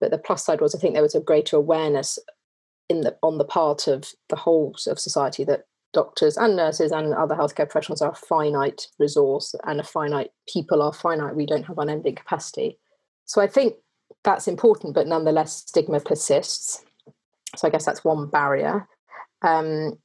But 0.00 0.10
the 0.10 0.18
plus 0.18 0.44
side 0.44 0.60
was 0.60 0.74
I 0.74 0.78
think 0.78 0.94
there 0.94 1.02
was 1.02 1.14
a 1.14 1.20
greater 1.20 1.56
awareness 1.56 2.18
in 2.88 3.02
the 3.02 3.16
on 3.22 3.38
the 3.38 3.44
part 3.44 3.86
of 3.86 4.12
the 4.28 4.36
whole 4.36 4.74
of 4.86 4.98
society 4.98 5.44
that 5.44 5.66
doctors 5.92 6.36
and 6.36 6.56
nurses 6.56 6.90
and 6.90 7.14
other 7.14 7.36
healthcare 7.36 7.68
professionals 7.68 8.02
are 8.02 8.10
a 8.10 8.14
finite 8.14 8.88
resource 8.98 9.54
and 9.64 9.80
a 9.80 9.84
finite 9.84 10.32
people 10.52 10.82
are 10.82 10.92
finite. 10.92 11.36
We 11.36 11.46
don't 11.46 11.62
have 11.62 11.78
unending 11.78 12.16
capacity. 12.16 12.78
So 13.24 13.40
I 13.40 13.46
think 13.46 13.76
that's 14.24 14.48
important, 14.48 14.94
but 14.94 15.06
nonetheless, 15.06 15.64
stigma 15.66 16.00
persists. 16.00 16.84
So 17.56 17.68
I 17.68 17.70
guess 17.70 17.84
that's 17.84 18.04
one 18.04 18.28
barrier. 18.28 18.86
Um, 19.42 19.98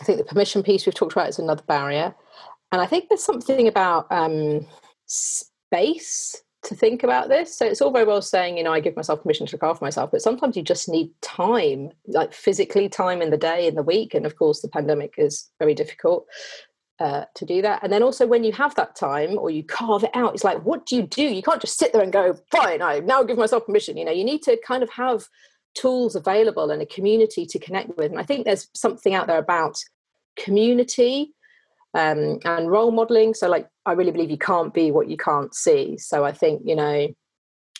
I 0.00 0.04
think 0.04 0.18
the 0.18 0.24
permission 0.24 0.62
piece 0.62 0.86
we've 0.86 0.94
talked 0.94 1.12
about 1.12 1.28
is 1.28 1.38
another 1.38 1.62
barrier. 1.68 2.14
And 2.72 2.80
I 2.80 2.86
think 2.86 3.08
there's 3.08 3.22
something 3.22 3.68
about 3.68 4.06
um, 4.10 4.66
space 5.06 6.42
to 6.64 6.74
think 6.74 7.02
about 7.02 7.28
this. 7.28 7.56
So 7.56 7.66
it's 7.66 7.80
all 7.80 7.92
very 7.92 8.04
well 8.04 8.22
saying, 8.22 8.56
you 8.56 8.64
know, 8.64 8.72
I 8.72 8.80
give 8.80 8.96
myself 8.96 9.22
permission 9.22 9.46
to 9.46 9.54
look 9.54 9.62
after 9.62 9.84
myself, 9.84 10.10
but 10.10 10.22
sometimes 10.22 10.56
you 10.56 10.62
just 10.62 10.88
need 10.88 11.10
time, 11.20 11.90
like 12.06 12.32
physically 12.32 12.88
time 12.88 13.22
in 13.22 13.30
the 13.30 13.36
day, 13.36 13.66
in 13.66 13.74
the 13.74 13.82
week. 13.82 14.14
And 14.14 14.26
of 14.26 14.36
course, 14.36 14.62
the 14.62 14.68
pandemic 14.68 15.14
is 15.18 15.50
very 15.60 15.74
difficult. 15.74 16.26
uh, 17.00 17.24
to 17.34 17.44
do 17.44 17.62
that. 17.62 17.82
And 17.82 17.92
then 17.92 18.02
also 18.02 18.26
when 18.26 18.44
you 18.44 18.52
have 18.52 18.74
that 18.76 18.94
time 18.94 19.38
or 19.38 19.50
you 19.50 19.64
carve 19.64 20.04
it 20.04 20.14
out, 20.14 20.34
it's 20.34 20.44
like, 20.44 20.64
what 20.64 20.86
do 20.86 20.96
you 20.96 21.02
do? 21.02 21.22
You 21.22 21.42
can't 21.42 21.60
just 21.60 21.78
sit 21.78 21.92
there 21.92 22.02
and 22.02 22.12
go, 22.12 22.36
fine, 22.50 22.82
I 22.82 23.00
now 23.00 23.22
give 23.22 23.38
myself 23.38 23.66
permission. 23.66 23.96
You 23.96 24.04
know, 24.04 24.12
you 24.12 24.24
need 24.24 24.42
to 24.42 24.58
kind 24.66 24.82
of 24.82 24.90
have 24.90 25.26
tools 25.74 26.14
available 26.14 26.70
and 26.70 26.82
a 26.82 26.86
community 26.86 27.46
to 27.46 27.58
connect 27.58 27.96
with. 27.96 28.10
And 28.10 28.20
I 28.20 28.24
think 28.24 28.44
there's 28.44 28.68
something 28.74 29.14
out 29.14 29.26
there 29.26 29.38
about 29.38 29.76
community 30.36 31.32
um, 31.94 32.38
and 32.44 32.70
role 32.70 32.90
modeling. 32.90 33.34
So, 33.34 33.48
like, 33.48 33.68
I 33.86 33.92
really 33.92 34.10
believe 34.10 34.30
you 34.30 34.38
can't 34.38 34.74
be 34.74 34.90
what 34.90 35.08
you 35.08 35.16
can't 35.16 35.54
see. 35.54 35.96
So, 35.98 36.24
I 36.24 36.32
think, 36.32 36.62
you 36.64 36.76
know, 36.76 37.08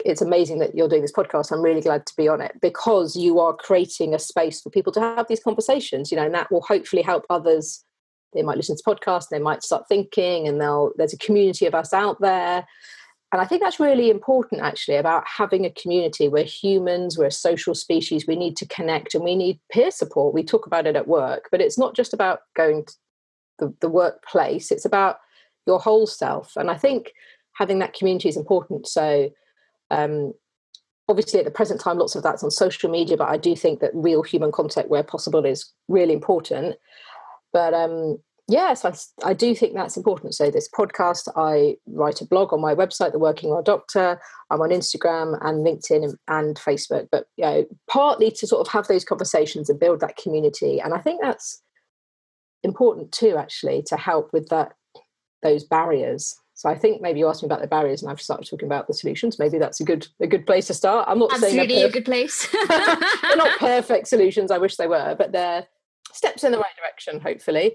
it's 0.04 0.22
amazing 0.22 0.58
that 0.58 0.74
you're 0.74 0.88
doing 0.88 1.02
this 1.02 1.12
podcast. 1.12 1.52
I'm 1.52 1.62
really 1.62 1.80
glad 1.80 2.06
to 2.06 2.16
be 2.16 2.28
on 2.28 2.40
it 2.40 2.52
because 2.60 3.16
you 3.16 3.38
are 3.38 3.54
creating 3.54 4.14
a 4.14 4.18
space 4.18 4.60
for 4.60 4.70
people 4.70 4.92
to 4.92 5.00
have 5.00 5.26
these 5.28 5.42
conversations, 5.42 6.10
you 6.10 6.16
know, 6.16 6.24
and 6.24 6.34
that 6.34 6.50
will 6.50 6.62
hopefully 6.62 7.02
help 7.02 7.24
others 7.30 7.84
they 8.34 8.42
might 8.42 8.56
listen 8.56 8.76
to 8.76 8.82
podcasts 8.82 9.28
they 9.30 9.38
might 9.38 9.62
start 9.62 9.84
thinking 9.88 10.46
and 10.46 10.60
they'll 10.60 10.92
there's 10.96 11.12
a 11.12 11.18
community 11.18 11.66
of 11.66 11.74
us 11.74 11.92
out 11.92 12.20
there 12.20 12.66
and 13.32 13.40
i 13.40 13.44
think 13.44 13.62
that's 13.62 13.80
really 13.80 14.10
important 14.10 14.60
actually 14.60 14.96
about 14.96 15.24
having 15.26 15.64
a 15.64 15.70
community 15.70 16.28
we're 16.28 16.44
humans 16.44 17.18
we're 17.18 17.26
a 17.26 17.30
social 17.30 17.74
species 17.74 18.26
we 18.26 18.36
need 18.36 18.56
to 18.56 18.66
connect 18.66 19.14
and 19.14 19.24
we 19.24 19.36
need 19.36 19.58
peer 19.72 19.90
support. 19.90 20.34
We 20.34 20.42
talk 20.42 20.66
about 20.66 20.86
it 20.86 20.96
at 20.96 21.08
work 21.08 21.48
but 21.50 21.60
it's 21.60 21.78
not 21.78 21.94
just 21.94 22.12
about 22.12 22.40
going 22.54 22.84
to 22.84 22.94
the, 23.58 23.74
the 23.80 23.88
workplace 23.88 24.70
it's 24.70 24.84
about 24.84 25.18
your 25.66 25.78
whole 25.78 26.06
self. 26.06 26.56
And 26.56 26.70
i 26.70 26.76
think 26.76 27.12
having 27.54 27.78
that 27.78 27.94
community 27.94 28.28
is 28.28 28.36
important. 28.36 28.86
So 28.86 29.30
um, 29.90 30.32
obviously 31.08 31.38
at 31.38 31.44
the 31.44 31.50
present 31.50 31.80
time 31.80 31.98
lots 31.98 32.16
of 32.16 32.22
that's 32.22 32.42
on 32.42 32.50
social 32.50 32.90
media 32.90 33.16
but 33.16 33.28
i 33.28 33.36
do 33.36 33.54
think 33.54 33.80
that 33.80 33.90
real 33.94 34.22
human 34.22 34.50
contact 34.50 34.88
where 34.88 35.02
possible 35.02 35.44
is 35.44 35.72
really 35.88 36.14
important. 36.14 36.76
But 37.52 37.72
um, 37.72 38.18
yes, 38.48 38.84
I, 38.84 38.94
I 39.28 39.32
do 39.32 39.54
think 39.54 39.74
that's 39.74 39.96
important. 39.96 40.34
So 40.34 40.50
this 40.50 40.68
podcast, 40.68 41.28
I 41.36 41.76
write 41.86 42.20
a 42.20 42.26
blog 42.26 42.52
on 42.52 42.60
my 42.60 42.74
website, 42.74 43.12
The 43.12 43.18
Working 43.18 43.50
Well 43.50 43.62
Doctor. 43.62 44.20
I'm 44.50 44.60
on 44.60 44.70
Instagram 44.70 45.38
and 45.42 45.64
LinkedIn 45.64 46.04
and, 46.04 46.14
and 46.28 46.56
Facebook. 46.56 47.08
But 47.10 47.26
you 47.36 47.44
know, 47.44 47.64
partly 47.90 48.30
to 48.30 48.46
sort 48.46 48.66
of 48.66 48.72
have 48.72 48.86
those 48.86 49.04
conversations 49.04 49.70
and 49.70 49.80
build 49.80 50.00
that 50.00 50.16
community. 50.16 50.80
And 50.80 50.94
I 50.94 50.98
think 50.98 51.20
that's 51.22 51.62
important 52.62 53.12
too, 53.12 53.36
actually, 53.36 53.82
to 53.86 53.96
help 53.96 54.32
with 54.32 54.48
that 54.48 54.72
those 55.42 55.64
barriers. 55.64 56.34
So 56.54 56.68
I 56.68 56.76
think 56.76 57.02
maybe 57.02 57.18
you 57.18 57.28
asked 57.28 57.42
me 57.42 57.46
about 57.46 57.60
the 57.60 57.66
barriers, 57.66 58.00
and 58.00 58.10
I've 58.10 58.20
started 58.20 58.48
talking 58.48 58.66
about 58.66 58.86
the 58.86 58.94
solutions. 58.94 59.38
Maybe 59.38 59.58
that's 59.58 59.80
a 59.80 59.84
good 59.84 60.06
a 60.20 60.26
good 60.26 60.46
place 60.46 60.68
to 60.68 60.74
start. 60.74 61.08
I'm 61.08 61.18
not 61.18 61.32
Absolutely 61.32 61.74
saying 61.74 61.88
a 61.88 61.90
good 61.90 62.04
place. 62.04 62.48
they're 62.68 63.36
not 63.36 63.58
perfect 63.58 64.08
solutions. 64.08 64.50
I 64.50 64.58
wish 64.58 64.76
they 64.76 64.86
were, 64.86 65.14
but 65.18 65.32
they're 65.32 65.66
steps 66.12 66.44
in 66.44 66.52
the 66.52 66.58
right 66.58 66.76
direction, 66.76 67.20
hopefully. 67.20 67.74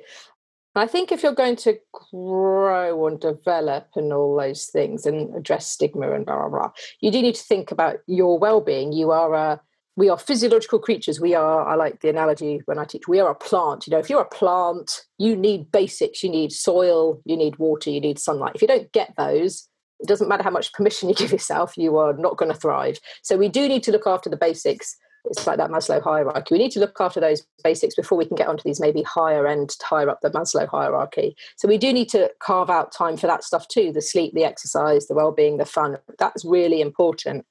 I 0.80 0.88
think 0.88 1.12
if 1.12 1.24
you're 1.24 1.34
going 1.34 1.58
to 1.58 1.78
grow 2.12 3.08
and 3.08 3.20
develop 3.20 3.88
and 3.96 4.14
all 4.14 4.38
those 4.38 4.66
things 4.66 5.06
and 5.06 5.36
address 5.36 5.68
stigma 5.68 6.12
and 6.14 6.26
blah 6.26 6.38
blah 6.38 6.50
blah, 6.50 6.72
you 7.02 7.12
do 7.12 7.22
need 7.22 7.36
to 7.36 7.44
think 7.44 7.72
about 7.72 7.98
your 8.08 8.40
well-being. 8.40 8.92
You 8.94 9.12
are 9.12 9.34
a 9.34 9.62
we 10.00 10.08
are 10.08 10.18
physiological 10.18 10.80
creatures. 10.80 11.20
We 11.20 11.36
are, 11.36 11.68
I 11.68 11.76
like 11.76 12.00
the 12.00 12.08
analogy 12.08 12.62
when 12.64 12.80
I 12.80 12.86
teach, 12.86 13.10
we 13.10 13.20
are 13.20 13.30
a 13.30 13.36
plant. 13.36 13.86
You 13.86 13.92
know, 13.92 14.00
if 14.00 14.10
you're 14.10 14.22
a 14.22 14.26
plant, 14.26 15.02
you 15.18 15.36
need 15.36 15.74
basics. 15.74 16.24
You 16.24 16.30
need 16.30 16.54
soil, 16.54 17.22
you 17.26 17.36
need 17.36 17.58
water, 17.58 17.90
you 17.90 18.00
need 18.00 18.18
sunlight. 18.18 18.54
If 18.56 18.62
you 18.62 18.68
don't 18.70 18.90
get 18.94 19.14
those, 19.18 19.68
it 20.00 20.08
doesn't 20.08 20.30
matter 20.30 20.44
how 20.44 20.52
much 20.52 20.72
permission 20.72 21.10
you 21.10 21.16
give 21.22 21.34
yourself, 21.34 21.78
you 21.78 21.98
are 21.98 22.14
not 22.14 22.38
going 22.38 22.52
to 22.52 22.58
thrive. 22.58 23.00
So 23.24 23.36
we 23.36 23.50
do 23.50 23.68
need 23.68 23.84
to 23.84 23.92
look 23.92 24.08
after 24.08 24.30
the 24.30 24.38
basics 24.38 24.96
it's 25.26 25.46
like 25.46 25.58
that 25.58 25.70
Maslow 25.70 26.02
hierarchy. 26.02 26.54
We 26.54 26.60
need 26.60 26.72
to 26.72 26.80
look 26.80 26.98
after 27.00 27.20
those 27.20 27.46
basics 27.64 27.96
before 27.96 28.18
we 28.18 28.26
can 28.26 28.36
get 28.38 28.48
onto 28.48 28.64
these 28.64 28.80
maybe 28.80 29.04
higher 29.04 29.48
end, 29.48 29.76
higher 29.82 30.10
up 30.10 30.22
the 30.22 30.30
Maslow 30.30 30.68
hierarchy. 30.68 31.36
So 31.58 31.68
we 31.68 31.78
do 31.78 31.92
need 31.92 32.10
to 32.10 32.32
carve 32.40 32.70
out 32.70 32.92
time 32.92 33.18
for 33.18 33.28
that 33.28 33.44
stuff 33.44 33.68
too 33.68 33.92
the 33.92 34.02
sleep, 34.02 34.34
the 34.34 34.46
exercise, 34.46 35.08
the 35.08 35.16
well 35.16 35.32
being, 35.32 35.58
the 35.58 35.66
fun. 35.66 35.98
That's 36.18 36.46
really 36.46 36.82
important. 36.82 37.46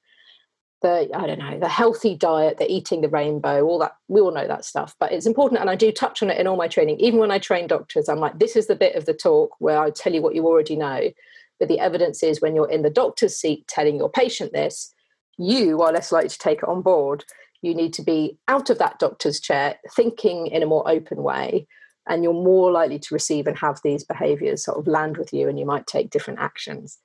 The, 0.81 1.09
I 1.13 1.27
don't 1.27 1.39
know, 1.39 1.59
the 1.59 1.67
healthy 1.67 2.15
diet, 2.15 2.57
the 2.57 2.71
eating 2.71 3.01
the 3.01 3.09
rainbow, 3.09 3.63
all 3.63 3.79
that, 3.79 3.97
we 4.07 4.21
all 4.21 4.31
know 4.31 4.47
that 4.47 4.63
stuff. 4.63 4.95
But 4.97 5.11
it's 5.11 5.25
important. 5.25 5.59
And 5.59 5.69
I 5.69 5.75
do 5.75 5.91
touch 5.91 6.23
on 6.23 6.29
it 6.29 6.39
in 6.39 6.47
all 6.47 6.55
my 6.55 6.69
training. 6.69 6.99
Even 7.01 7.19
when 7.19 7.31
I 7.31 7.39
train 7.39 7.67
doctors, 7.67 8.07
I'm 8.07 8.19
like, 8.19 8.39
this 8.39 8.55
is 8.55 8.67
the 8.67 8.77
bit 8.77 8.95
of 8.95 9.05
the 9.05 9.13
talk 9.13 9.55
where 9.59 9.77
I 9.77 9.89
tell 9.89 10.13
you 10.13 10.21
what 10.21 10.35
you 10.35 10.47
already 10.47 10.77
know. 10.77 11.11
But 11.59 11.67
the 11.67 11.79
evidence 11.79 12.23
is 12.23 12.39
when 12.39 12.55
you're 12.55 12.69
in 12.69 12.81
the 12.81 12.89
doctor's 12.89 13.35
seat 13.35 13.67
telling 13.67 13.97
your 13.97 14.09
patient 14.09 14.53
this, 14.53 14.93
you 15.37 15.81
are 15.81 15.91
less 15.91 16.13
likely 16.13 16.29
to 16.29 16.37
take 16.37 16.59
it 16.59 16.69
on 16.69 16.81
board 16.81 17.25
you 17.61 17.75
need 17.75 17.93
to 17.93 18.01
be 18.01 18.37
out 18.47 18.69
of 18.69 18.77
that 18.79 18.99
doctor's 18.99 19.39
chair, 19.39 19.75
thinking 19.95 20.47
in 20.47 20.63
a 20.63 20.67
more 20.67 20.89
open 20.89 21.23
way, 21.23 21.67
and 22.07 22.23
you're 22.23 22.33
more 22.33 22.71
likely 22.71 22.99
to 22.99 23.13
receive 23.13 23.47
and 23.47 23.57
have 23.57 23.79
these 23.83 24.03
behaviors 24.03 24.63
sort 24.63 24.77
of 24.77 24.87
land 24.87 25.17
with 25.17 25.33
you, 25.33 25.47
and 25.49 25.59
you 25.59 25.65
might 25.65 25.87
take 25.87 26.09
different 26.09 26.39
actions. 26.39 26.97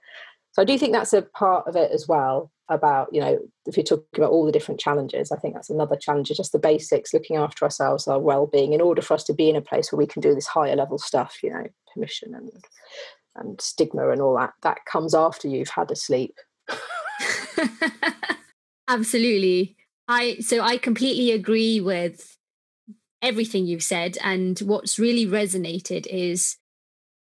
So 0.53 0.63
I 0.63 0.65
do 0.65 0.79
think 0.79 0.93
that's 0.93 1.13
a 1.13 1.23
part 1.23 1.67
of 1.67 1.77
it 1.77 1.91
as 1.91 2.07
well. 2.09 2.51
About 2.71 3.09
you 3.13 3.21
know, 3.21 3.39
if 3.67 3.77
you're 3.77 3.85
talking 3.85 4.07
about 4.17 4.31
all 4.31 4.47
the 4.47 4.53
different 4.53 4.81
challenges, 4.81 5.31
I 5.31 5.37
think 5.37 5.55
that's 5.55 5.69
another 5.69 5.97
challenge. 5.97 6.29
Just 6.29 6.53
the 6.53 6.59
basics, 6.59 7.13
looking 7.13 7.37
after 7.37 7.65
ourselves, 7.65 8.09
our 8.09 8.19
well-being, 8.19 8.73
in 8.73 8.81
order 8.81 9.03
for 9.03 9.13
us 9.13 9.25
to 9.25 9.35
be 9.35 9.51
in 9.51 9.57
a 9.57 9.61
place 9.61 9.93
where 9.93 9.99
we 9.99 10.07
can 10.07 10.23
do 10.23 10.35
this 10.35 10.47
higher 10.47 10.75
level 10.75 10.97
stuff. 10.97 11.37
You 11.43 11.51
know, 11.51 11.67
permission 11.93 12.35
and 12.35 12.51
and 13.37 13.61
stigma 13.61 14.11
and 14.11 14.23
all 14.23 14.37
that. 14.37 14.55
That 14.63 14.79
comes 14.91 15.15
after 15.15 15.49
you've 15.49 15.69
had 15.69 15.91
a 15.91 15.97
sleep. 15.97 16.39
Absolutely. 18.89 19.77
I 20.09 20.37
so 20.41 20.61
I 20.61 20.77
completely 20.77 21.31
agree 21.31 21.81
with 21.81 22.37
everything 23.23 23.67
you've 23.67 23.83
said 23.83 24.19
and 24.23 24.59
what's 24.61 24.99
really 24.99 25.27
resonated 25.27 26.07
is 26.09 26.59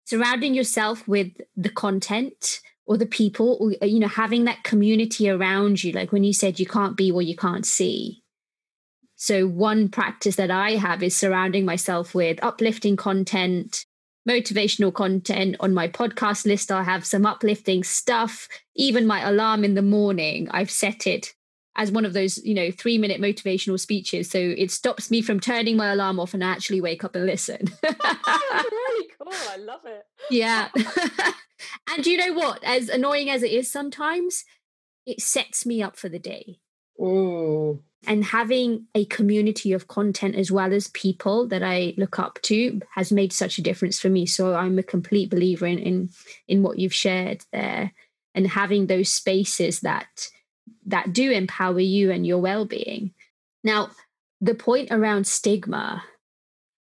surrounding 0.04 0.54
yourself 0.54 1.06
with 1.08 1.32
the 1.56 1.68
content 1.68 2.60
or 2.86 2.96
the 2.96 3.06
people 3.06 3.56
or 3.60 3.72
uh, 3.82 3.86
you 3.86 3.98
know 3.98 4.08
having 4.08 4.44
that 4.44 4.62
community 4.62 5.28
around 5.28 5.82
you 5.82 5.92
like 5.92 6.12
when 6.12 6.24
you 6.24 6.32
said 6.32 6.60
you 6.60 6.66
can't 6.66 6.96
be 6.96 7.10
what 7.10 7.26
you 7.26 7.36
can't 7.36 7.66
see. 7.66 8.22
So 9.16 9.46
one 9.46 9.88
practice 9.88 10.36
that 10.36 10.50
i 10.50 10.72
have 10.72 11.02
is 11.02 11.16
surrounding 11.16 11.64
myself 11.64 12.14
with 12.14 12.38
uplifting 12.42 12.96
content 12.96 13.84
motivational 14.28 14.92
content. 14.92 15.56
On 15.60 15.74
my 15.74 15.88
podcast 15.88 16.46
list 16.46 16.70
i 16.70 16.84
have 16.84 17.04
some 17.04 17.26
uplifting 17.26 17.82
stuff. 17.82 18.48
Even 18.76 19.06
my 19.06 19.28
alarm 19.28 19.64
in 19.64 19.74
the 19.74 19.82
morning 19.82 20.48
i've 20.52 20.70
set 20.70 21.06
it 21.08 21.34
as 21.76 21.92
one 21.92 22.04
of 22.04 22.12
those, 22.12 22.38
you 22.44 22.54
know, 22.54 22.70
three 22.70 22.98
minute 22.98 23.20
motivational 23.20 23.78
speeches. 23.78 24.30
So 24.30 24.38
it 24.38 24.70
stops 24.70 25.10
me 25.10 25.22
from 25.22 25.40
turning 25.40 25.76
my 25.76 25.92
alarm 25.92 26.18
off 26.18 26.34
and 26.34 26.42
I 26.42 26.50
actually 26.50 26.80
wake 26.80 27.04
up 27.04 27.14
and 27.14 27.26
listen. 27.26 27.68
really 27.82 29.08
cool. 29.18 29.32
I 29.32 29.56
love 29.56 29.80
it. 29.84 30.04
Yeah. 30.30 30.68
and 31.94 32.06
you 32.06 32.16
know 32.16 32.32
what? 32.32 32.62
As 32.64 32.88
annoying 32.88 33.30
as 33.30 33.42
it 33.42 33.52
is 33.52 33.70
sometimes, 33.70 34.44
it 35.06 35.20
sets 35.20 35.64
me 35.64 35.82
up 35.82 35.96
for 35.96 36.08
the 36.08 36.18
day. 36.18 36.58
Mm. 36.98 37.80
And 38.06 38.24
having 38.24 38.86
a 38.94 39.04
community 39.06 39.72
of 39.72 39.88
content 39.88 40.34
as 40.34 40.50
well 40.50 40.72
as 40.72 40.88
people 40.88 41.46
that 41.48 41.62
I 41.62 41.94
look 41.96 42.18
up 42.18 42.40
to 42.42 42.80
has 42.94 43.12
made 43.12 43.32
such 43.32 43.58
a 43.58 43.62
difference 43.62 44.00
for 44.00 44.08
me. 44.08 44.26
So 44.26 44.54
I'm 44.54 44.78
a 44.78 44.82
complete 44.82 45.30
believer 45.30 45.66
in 45.66 45.78
in, 45.78 46.10
in 46.48 46.62
what 46.62 46.78
you've 46.78 46.94
shared 46.94 47.44
there 47.52 47.92
and 48.34 48.46
having 48.46 48.86
those 48.86 49.10
spaces 49.12 49.80
that 49.80 50.28
that 50.90 51.12
do 51.12 51.30
empower 51.30 51.80
you 51.80 52.10
and 52.10 52.26
your 52.26 52.38
well-being. 52.38 53.12
Now 53.64 53.90
the 54.40 54.54
point 54.54 54.88
around 54.90 55.26
stigma 55.26 56.02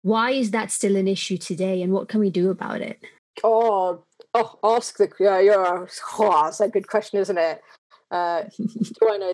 why 0.07 0.31
is 0.31 0.51
that 0.51 0.71
still 0.71 0.95
an 0.95 1.07
issue 1.07 1.37
today 1.37 1.81
and 1.81 1.91
what 1.91 2.07
can 2.07 2.21
we 2.21 2.29
do 2.29 2.49
about 2.49 2.79
it? 2.79 2.97
Oh 3.43 4.03
oh 4.33 4.59
ask 4.63 4.95
the 4.97 5.11
yeah 5.19 5.39
yeah 5.39 5.85
oh, 6.19 6.43
that's 6.43 6.61
a 6.61 6.69
good 6.69 6.87
question 6.87 7.19
isn't 7.19 7.37
it? 7.37 7.61
Uh, 8.09 8.43
do 8.57 9.09
i 9.09 9.17
know 9.17 9.33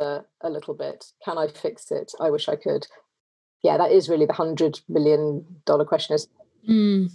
uh, 0.00 0.20
a 0.40 0.48
little 0.48 0.72
bit? 0.72 1.12
Can 1.22 1.36
i 1.36 1.48
fix 1.48 1.90
it? 1.90 2.12
I 2.18 2.30
wish 2.30 2.48
i 2.48 2.56
could. 2.56 2.86
Yeah 3.62 3.76
that 3.76 3.92
is 3.92 4.08
really 4.08 4.24
the 4.24 4.32
hundred 4.32 4.80
million 4.88 5.44
dollar 5.66 5.84
question 5.84 6.14
is 6.14 6.28
mm. 6.66 7.10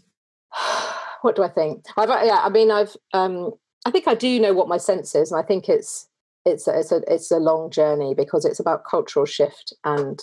what 1.22 1.36
do 1.36 1.42
i 1.44 1.50
think? 1.50 1.86
I've 1.98 2.10
yeah 2.10 2.42
i 2.44 2.50
mean 2.50 2.70
i've 2.70 2.96
um 3.14 3.52
i 3.86 3.90
think 3.90 4.08
i 4.08 4.14
do 4.14 4.40
know 4.40 4.54
what 4.54 4.68
my 4.68 4.78
sense 4.78 5.16
is 5.16 5.32
and 5.32 5.40
i 5.40 5.44
think 5.44 5.68
it's 5.70 6.08
it's 6.46 6.68
a, 6.68 6.80
it's 6.80 6.92
a 6.92 7.02
it's 7.08 7.32
a 7.32 7.38
long 7.38 7.70
journey 7.70 8.14
because 8.16 8.46
it's 8.46 8.60
about 8.60 8.86
cultural 8.90 9.26
shift 9.26 9.74
and 9.84 10.22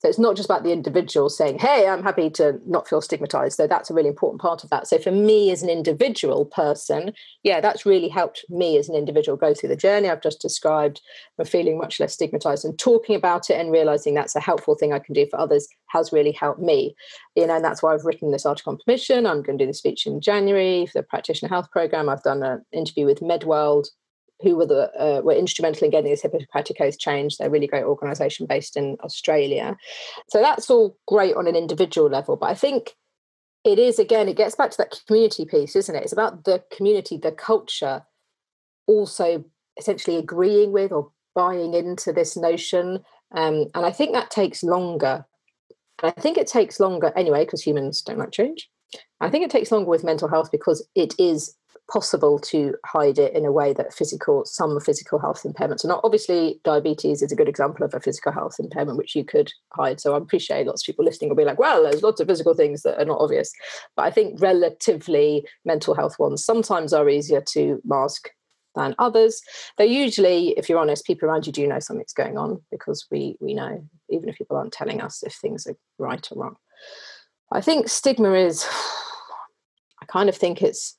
so 0.00 0.08
it's 0.08 0.18
not 0.18 0.36
just 0.36 0.48
about 0.48 0.62
the 0.62 0.72
individual 0.72 1.28
saying 1.30 1.58
hey 1.58 1.88
i'm 1.88 2.02
happy 2.02 2.28
to 2.28 2.60
not 2.66 2.86
feel 2.86 3.00
stigmatized 3.00 3.56
so 3.56 3.66
that's 3.66 3.90
a 3.90 3.94
really 3.94 4.08
important 4.08 4.40
part 4.40 4.62
of 4.62 4.70
that. 4.70 4.86
So 4.86 4.98
for 4.98 5.10
me 5.10 5.50
as 5.50 5.62
an 5.62 5.70
individual 5.70 6.44
person 6.44 7.12
yeah 7.42 7.60
that's 7.60 7.86
really 7.86 8.08
helped 8.08 8.44
me 8.50 8.76
as 8.76 8.88
an 8.88 8.94
individual 8.94 9.36
go 9.36 9.54
through 9.54 9.70
the 9.70 9.76
journey 9.76 10.10
i've 10.10 10.22
just 10.22 10.40
described 10.40 11.00
i'm 11.38 11.46
feeling 11.46 11.78
much 11.78 12.00
less 12.00 12.12
stigmatized 12.12 12.64
and 12.64 12.78
talking 12.78 13.16
about 13.16 13.48
it 13.48 13.54
and 13.54 13.72
realizing 13.72 14.14
that's 14.14 14.36
a 14.36 14.40
helpful 14.40 14.74
thing 14.74 14.92
i 14.92 14.98
can 14.98 15.14
do 15.14 15.26
for 15.30 15.40
others 15.40 15.66
has 15.90 16.12
really 16.12 16.32
helped 16.32 16.60
me. 16.60 16.94
You 17.34 17.46
know 17.46 17.56
and 17.56 17.64
that's 17.64 17.82
why 17.82 17.94
i've 17.94 18.04
written 18.04 18.30
this 18.30 18.44
article 18.44 18.72
on 18.72 18.78
permission. 18.84 19.26
I'm 19.26 19.42
going 19.42 19.56
to 19.56 19.64
do 19.64 19.70
the 19.70 19.74
speech 19.74 20.06
in 20.06 20.20
january 20.20 20.84
for 20.84 20.98
the 20.98 21.02
practitioner 21.02 21.48
health 21.48 21.70
program. 21.70 22.10
I've 22.10 22.22
done 22.22 22.42
an 22.42 22.64
interview 22.72 23.06
with 23.06 23.20
medworld 23.20 23.86
who 24.40 24.56
were 24.56 24.66
the 24.66 24.92
uh, 25.00 25.20
were 25.22 25.32
instrumental 25.32 25.84
in 25.84 25.90
getting 25.90 26.10
this 26.10 26.22
Hippocratic 26.22 26.80
Oath 26.80 26.98
changed. 26.98 27.38
They're 27.38 27.48
a 27.48 27.50
really 27.50 27.66
great 27.66 27.84
organisation 27.84 28.46
based 28.46 28.76
in 28.76 28.96
Australia. 29.02 29.76
So 30.28 30.40
that's 30.40 30.70
all 30.70 30.96
great 31.06 31.34
on 31.34 31.46
an 31.46 31.56
individual 31.56 32.08
level. 32.08 32.36
But 32.36 32.50
I 32.50 32.54
think 32.54 32.94
it 33.64 33.78
is 33.78 33.98
again, 33.98 34.28
it 34.28 34.36
gets 34.36 34.54
back 34.54 34.70
to 34.70 34.76
that 34.78 35.00
community 35.06 35.44
piece, 35.44 35.74
isn't 35.74 35.94
it? 35.94 36.02
It's 36.02 36.12
about 36.12 36.44
the 36.44 36.62
community, 36.74 37.16
the 37.16 37.32
culture, 37.32 38.02
also 38.86 39.44
essentially 39.76 40.16
agreeing 40.16 40.72
with 40.72 40.92
or 40.92 41.10
buying 41.34 41.74
into 41.74 42.12
this 42.12 42.36
notion. 42.36 43.00
Um, 43.32 43.66
and 43.74 43.84
I 43.84 43.90
think 43.90 44.12
that 44.12 44.30
takes 44.30 44.62
longer. 44.62 45.24
I 46.02 46.10
think 46.12 46.38
it 46.38 46.46
takes 46.46 46.78
longer 46.78 47.12
anyway, 47.16 47.44
because 47.44 47.62
humans 47.62 48.02
don't 48.02 48.18
like 48.18 48.30
change. 48.30 48.70
I 49.20 49.28
think 49.28 49.44
it 49.44 49.50
takes 49.50 49.72
longer 49.72 49.90
with 49.90 50.04
mental 50.04 50.28
health 50.28 50.50
because 50.50 50.86
it 50.94 51.14
is 51.18 51.54
possible 51.90 52.38
to 52.38 52.74
hide 52.84 53.18
it 53.18 53.34
in 53.34 53.44
a 53.44 53.52
way 53.52 53.72
that 53.72 53.94
physical 53.94 54.44
some 54.44 54.78
physical 54.80 55.18
health 55.18 55.42
impairments 55.44 55.84
are 55.84 55.88
not. 55.88 56.00
Obviously 56.04 56.60
diabetes 56.64 57.22
is 57.22 57.32
a 57.32 57.36
good 57.36 57.48
example 57.48 57.84
of 57.84 57.94
a 57.94 58.00
physical 58.00 58.30
health 58.30 58.56
impairment 58.58 58.98
which 58.98 59.16
you 59.16 59.24
could 59.24 59.50
hide 59.72 60.00
so 60.00 60.14
i 60.14 60.18
appreciate 60.18 60.66
lots 60.66 60.82
of 60.82 60.86
people 60.86 61.04
listening 61.04 61.28
will 61.28 61.36
be 61.36 61.44
like 61.44 61.58
well 61.58 61.82
there's 61.82 62.02
lots 62.02 62.20
of 62.20 62.28
physical 62.28 62.54
things 62.54 62.82
that 62.82 63.00
are 63.00 63.04
not 63.04 63.20
obvious. 63.20 63.52
But 63.96 64.04
i 64.04 64.10
think 64.10 64.40
relatively 64.40 65.46
mental 65.64 65.94
health 65.94 66.18
ones 66.18 66.44
sometimes 66.44 66.92
are 66.92 67.08
easier 67.08 67.42
to 67.52 67.80
mask 67.84 68.30
than 68.74 68.94
others. 68.98 69.40
Though 69.76 69.84
usually 69.84 70.50
if 70.50 70.68
you're 70.68 70.78
honest 70.78 71.06
people 71.06 71.28
around 71.28 71.46
you 71.46 71.52
do 71.52 71.66
know 71.66 71.80
something's 71.80 72.12
going 72.12 72.36
on 72.36 72.62
because 72.70 73.06
we 73.10 73.36
we 73.40 73.54
know 73.54 73.82
even 74.10 74.28
if 74.28 74.36
people 74.36 74.56
aren't 74.56 74.72
telling 74.72 75.00
us 75.00 75.22
if 75.22 75.34
things 75.34 75.66
are 75.66 75.76
right 75.98 76.26
or 76.30 76.42
wrong. 76.42 76.56
I 77.50 77.60
think 77.60 77.88
stigma 77.88 78.34
is 78.34 78.66
i 80.02 80.06
kind 80.06 80.28
of 80.28 80.36
think 80.36 80.62
it's 80.62 80.98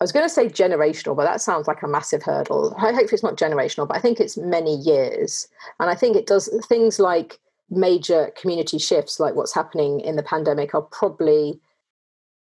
I 0.00 0.04
was 0.04 0.12
going 0.12 0.24
to 0.24 0.34
say 0.34 0.48
generational, 0.48 1.14
but 1.14 1.24
that 1.24 1.42
sounds 1.42 1.68
like 1.68 1.82
a 1.82 1.88
massive 1.88 2.22
hurdle. 2.22 2.74
I 2.78 2.92
hope 2.92 3.12
it's 3.12 3.22
not 3.22 3.36
generational, 3.36 3.86
but 3.86 3.98
I 3.98 4.00
think 4.00 4.18
it's 4.18 4.38
many 4.38 4.76
years. 4.76 5.46
And 5.78 5.90
I 5.90 5.94
think 5.94 6.16
it 6.16 6.26
does 6.26 6.48
things 6.66 6.98
like 6.98 7.38
major 7.68 8.32
community 8.40 8.78
shifts, 8.78 9.20
like 9.20 9.34
what's 9.34 9.54
happening 9.54 10.00
in 10.00 10.16
the 10.16 10.22
pandemic, 10.22 10.74
are 10.74 10.80
probably 10.80 11.60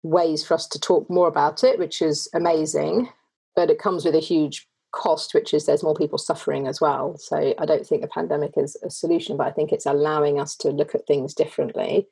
ways 0.02 0.44
for 0.44 0.52
us 0.52 0.66
to 0.68 0.78
talk 0.78 1.08
more 1.08 1.28
about 1.28 1.64
it, 1.64 1.78
which 1.78 2.02
is 2.02 2.28
amazing. 2.34 3.08
But 3.54 3.70
it 3.70 3.78
comes 3.78 4.04
with 4.04 4.14
a 4.14 4.20
huge 4.20 4.68
cost, 4.92 5.32
which 5.32 5.54
is 5.54 5.64
there's 5.64 5.82
more 5.82 5.94
people 5.94 6.18
suffering 6.18 6.66
as 6.66 6.78
well. 6.78 7.16
So 7.16 7.54
I 7.58 7.64
don't 7.64 7.86
think 7.86 8.02
the 8.02 8.08
pandemic 8.08 8.52
is 8.58 8.76
a 8.82 8.90
solution, 8.90 9.38
but 9.38 9.46
I 9.46 9.52
think 9.52 9.72
it's 9.72 9.86
allowing 9.86 10.38
us 10.38 10.56
to 10.56 10.68
look 10.68 10.94
at 10.94 11.06
things 11.06 11.32
differently. 11.32 12.06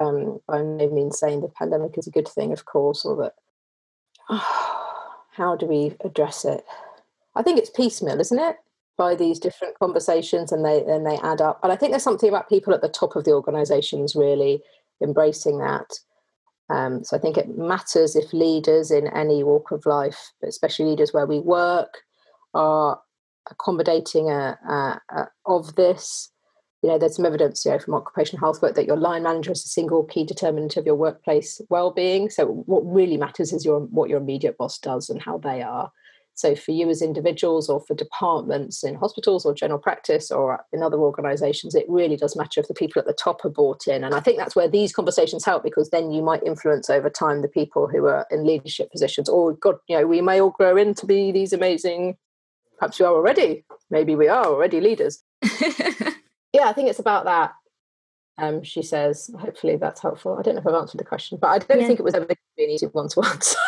Um, 0.00 0.40
by 0.48 0.62
no 0.62 0.90
means 0.90 1.20
saying 1.20 1.42
the 1.42 1.48
pandemic 1.48 1.96
is 1.96 2.08
a 2.08 2.10
good 2.10 2.26
thing, 2.26 2.52
of 2.52 2.64
course, 2.64 3.04
or 3.04 3.16
that 3.16 3.34
how 5.36 5.56
do 5.56 5.66
we 5.66 5.96
address 6.04 6.44
it? 6.44 6.64
I 7.34 7.42
think 7.42 7.58
it's 7.58 7.70
piecemeal, 7.70 8.20
isn't 8.20 8.38
it? 8.38 8.56
By 8.96 9.16
these 9.16 9.40
different 9.40 9.78
conversations, 9.78 10.52
and 10.52 10.64
they 10.64 10.84
and 10.84 11.04
they 11.04 11.16
add 11.18 11.40
up. 11.40 11.58
And 11.62 11.72
I 11.72 11.76
think 11.76 11.90
there's 11.90 12.04
something 12.04 12.28
about 12.28 12.48
people 12.48 12.72
at 12.72 12.80
the 12.80 12.88
top 12.88 13.16
of 13.16 13.24
the 13.24 13.32
organisations 13.32 14.14
really 14.14 14.62
embracing 15.02 15.58
that. 15.58 15.98
Um, 16.70 17.04
so 17.04 17.16
I 17.16 17.20
think 17.20 17.36
it 17.36 17.58
matters 17.58 18.16
if 18.16 18.32
leaders 18.32 18.90
in 18.90 19.08
any 19.08 19.42
walk 19.42 19.70
of 19.70 19.84
life, 19.84 20.32
especially 20.42 20.86
leaders 20.86 21.12
where 21.12 21.26
we 21.26 21.40
work, 21.40 22.02
are 22.54 23.00
accommodating 23.50 24.30
a, 24.30 24.58
a, 24.68 25.00
a, 25.10 25.28
of 25.46 25.74
this 25.74 26.30
you 26.84 26.90
know, 26.90 26.98
there's 26.98 27.16
some 27.16 27.24
evidence, 27.24 27.64
you 27.64 27.70
know, 27.70 27.78
from 27.78 27.94
occupational 27.94 28.40
health 28.40 28.60
work 28.60 28.74
that 28.74 28.84
your 28.84 28.98
line 28.98 29.22
manager 29.22 29.52
is 29.52 29.64
a 29.64 29.68
single 29.68 30.04
key 30.04 30.22
determinant 30.22 30.76
of 30.76 30.84
your 30.84 30.96
workplace 30.96 31.58
well-being. 31.70 32.28
So 32.28 32.44
what 32.66 32.80
really 32.80 33.16
matters 33.16 33.54
is 33.54 33.64
your 33.64 33.80
what 33.80 34.10
your 34.10 34.18
immediate 34.20 34.58
boss 34.58 34.78
does 34.78 35.08
and 35.08 35.22
how 35.22 35.38
they 35.38 35.62
are. 35.62 35.90
So 36.34 36.54
for 36.54 36.72
you 36.72 36.90
as 36.90 37.00
individuals 37.00 37.70
or 37.70 37.80
for 37.80 37.94
departments 37.94 38.84
in 38.84 38.96
hospitals 38.96 39.46
or 39.46 39.54
general 39.54 39.78
practice 39.78 40.30
or 40.30 40.62
in 40.74 40.82
other 40.82 40.98
organizations, 40.98 41.74
it 41.74 41.86
really 41.88 42.16
does 42.16 42.36
matter 42.36 42.60
if 42.60 42.68
the 42.68 42.74
people 42.74 43.00
at 43.00 43.06
the 43.06 43.14
top 43.14 43.46
are 43.46 43.50
bought 43.50 43.88
in. 43.88 44.04
And 44.04 44.14
I 44.14 44.20
think 44.20 44.36
that's 44.36 44.54
where 44.54 44.68
these 44.68 44.92
conversations 44.92 45.42
help 45.42 45.62
because 45.62 45.88
then 45.88 46.10
you 46.10 46.20
might 46.20 46.42
influence 46.42 46.90
over 46.90 47.08
time 47.08 47.40
the 47.40 47.48
people 47.48 47.88
who 47.88 48.04
are 48.08 48.26
in 48.30 48.44
leadership 48.44 48.92
positions. 48.92 49.30
Or 49.30 49.54
God, 49.54 49.76
you 49.88 49.96
know, 49.96 50.06
we 50.06 50.20
may 50.20 50.38
all 50.38 50.50
grow 50.50 50.76
into 50.76 51.06
be 51.06 51.32
these 51.32 51.54
amazing, 51.54 52.18
perhaps 52.78 53.00
we 53.00 53.06
are 53.06 53.14
already, 53.14 53.64
maybe 53.88 54.14
we 54.14 54.28
are 54.28 54.44
already 54.44 54.82
leaders. 54.82 55.22
yeah, 56.54 56.68
I 56.68 56.72
think 56.72 56.88
it's 56.88 57.00
about 57.00 57.24
that. 57.24 57.52
Um, 58.38 58.62
she 58.62 58.82
says, 58.82 59.28
hopefully 59.38 59.76
that's 59.76 60.00
helpful. 60.00 60.36
I 60.38 60.42
don't 60.42 60.54
know 60.54 60.60
if 60.60 60.66
I've 60.66 60.74
answered 60.74 60.98
the 60.98 61.04
question, 61.04 61.38
but 61.40 61.48
I 61.48 61.58
don't 61.58 61.80
yeah. 61.80 61.86
think 61.86 61.98
it 61.98 62.04
was 62.04 62.14
ever 62.14 62.26
an 62.26 62.36
easy 62.58 62.86
one 62.86 63.08
to 63.08 63.22
answer. 63.22 63.58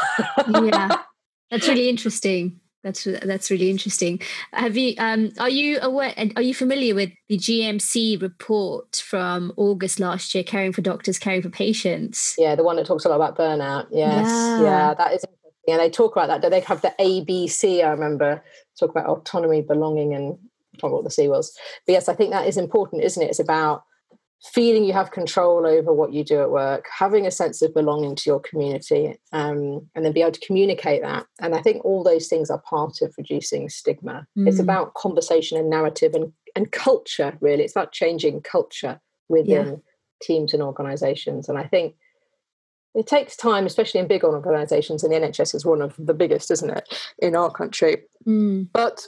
yeah, 0.49 1.03
that's 1.51 1.69
really 1.69 1.89
interesting. 1.89 2.61
That's 2.85 3.03
that's 3.03 3.51
really 3.51 3.69
interesting. 3.69 4.21
Have 4.53 4.77
you 4.77 4.95
um 4.99 5.33
are 5.41 5.49
you 5.49 5.81
aware 5.83 6.15
are 6.37 6.43
you 6.43 6.55
familiar 6.55 6.95
with 6.95 7.11
the 7.29 7.37
GMC 7.37 8.23
report 8.23 9.03
from 9.05 9.53
August 9.57 9.99
last 9.99 10.33
year, 10.37 10.45
caring 10.45 10.73
for 10.73 10.83
doctors, 10.83 11.19
caring 11.19 11.43
for 11.43 11.51
patients? 11.51 12.37
Yeah, 12.39 12.55
the 12.55 12.63
one 12.63 12.77
that 12.77 12.87
talks 12.87 13.05
a 13.05 13.09
lot 13.09 13.17
about 13.17 13.37
burnout. 13.37 13.89
Yes, 13.91 14.29
yeah, 14.29 14.63
yeah 14.63 14.95
that 14.95 15.13
is 15.15 15.25
interesting. 15.25 15.75
And 15.75 15.81
they 15.81 15.91
talk 15.91 16.15
about 16.15 16.41
that. 16.41 16.49
They 16.49 16.61
have 16.61 16.83
the 16.83 16.95
ABC. 17.01 17.85
I 17.85 17.91
remember 17.91 18.45
talk 18.79 18.91
about 18.91 19.07
autonomy, 19.07 19.63
belonging, 19.63 20.15
and 20.15 20.39
remember 20.83 20.97
what 20.97 21.05
the 21.05 21.11
C 21.11 21.29
was. 21.29 21.57
But 21.87 21.93
yes, 21.93 22.09
I 22.09 22.15
think 22.15 22.31
that 22.31 22.47
is 22.47 22.57
important, 22.57 23.05
isn't 23.05 23.23
it? 23.23 23.31
It's 23.31 23.39
about 23.39 23.85
feeling 24.53 24.85
you 24.85 24.93
have 24.93 25.11
control 25.11 25.67
over 25.67 25.93
what 25.93 26.13
you 26.13 26.23
do 26.23 26.41
at 26.41 26.51
work, 26.51 26.87
having 26.97 27.27
a 27.27 27.31
sense 27.31 27.63
of 27.63 27.75
belonging 27.75 28.15
to 28.15 28.31
your 28.31 28.41
community, 28.41 29.17
um, 29.33 29.89
and 29.95 30.05
then 30.05 30.13
be 30.13 30.21
able 30.21 30.33
to 30.33 30.47
communicate 30.47 31.03
that. 31.03 31.27
And 31.41 31.55
I 31.55 31.63
think 31.63 31.85
all 31.85 32.05
those 32.05 32.29
things 32.29 32.51
are 32.51 32.63
part 32.69 33.01
of 33.03 33.15
reducing 33.17 33.69
stigma. 33.69 34.27
Mm. 34.37 34.49
It's 34.49 34.61
about 34.61 34.95
conversation 34.95 35.59
and 35.59 35.71
narrative 35.71 36.15
and, 36.15 36.33
and 36.55 36.71
culture, 36.71 37.37
really. 37.41 37.65
It's 37.65 37.75
about 37.75 37.93
changing 37.93 38.43
culture 38.43 39.01
within 39.29 39.67
yeah. 39.67 39.75
teams 40.23 40.53
and 40.53 40.63
organizations. 40.63 41.49
And 41.49 41.59
I 41.59 41.65
think 41.65 41.97
it 42.95 43.07
takes 43.07 43.37
time, 43.37 43.67
especially 43.67 44.01
in 44.01 44.07
big 44.07 44.25
organizations, 44.25 45.03
and 45.03 45.13
the 45.13 45.19
NHS 45.19 45.55
is 45.55 45.67
one 45.67 45.83
of 45.83 45.95
the 45.99 46.15
biggest, 46.15 46.51
isn't 46.51 46.71
it, 46.71 47.13
in 47.19 47.37
our 47.37 47.51
country. 47.51 47.99
Mm. 48.27 48.69
But 48.73 49.07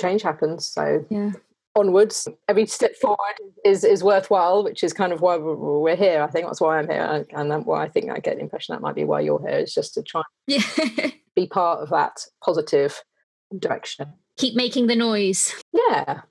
change 0.00 0.22
happens. 0.22 0.66
So 0.66 1.04
yeah. 1.10 1.32
onwards, 1.74 2.26
every 2.48 2.66
step 2.66 2.96
forward 2.96 3.36
is 3.64 3.84
is 3.84 4.02
worthwhile, 4.02 4.64
which 4.64 4.82
is 4.82 4.92
kind 4.92 5.12
of 5.12 5.20
why 5.20 5.36
we're 5.36 5.96
here. 5.96 6.22
I 6.22 6.26
think 6.28 6.46
that's 6.46 6.60
why 6.60 6.78
I'm 6.78 6.88
here, 6.88 7.26
and 7.34 7.66
why 7.66 7.84
I 7.84 7.88
think 7.88 8.10
I 8.10 8.18
get 8.18 8.36
the 8.36 8.42
impression 8.42 8.74
that 8.74 8.80
might 8.80 8.94
be 8.94 9.04
why 9.04 9.20
you're 9.20 9.40
here 9.40 9.58
is 9.58 9.74
just 9.74 9.94
to 9.94 10.02
try 10.02 10.22
yeah. 10.46 10.62
be 11.36 11.46
part 11.46 11.80
of 11.80 11.90
that 11.90 12.26
positive 12.42 13.02
direction. 13.58 14.12
Keep 14.36 14.56
making 14.56 14.86
the 14.86 14.96
noise. 14.96 15.54
Yeah, 15.72 16.22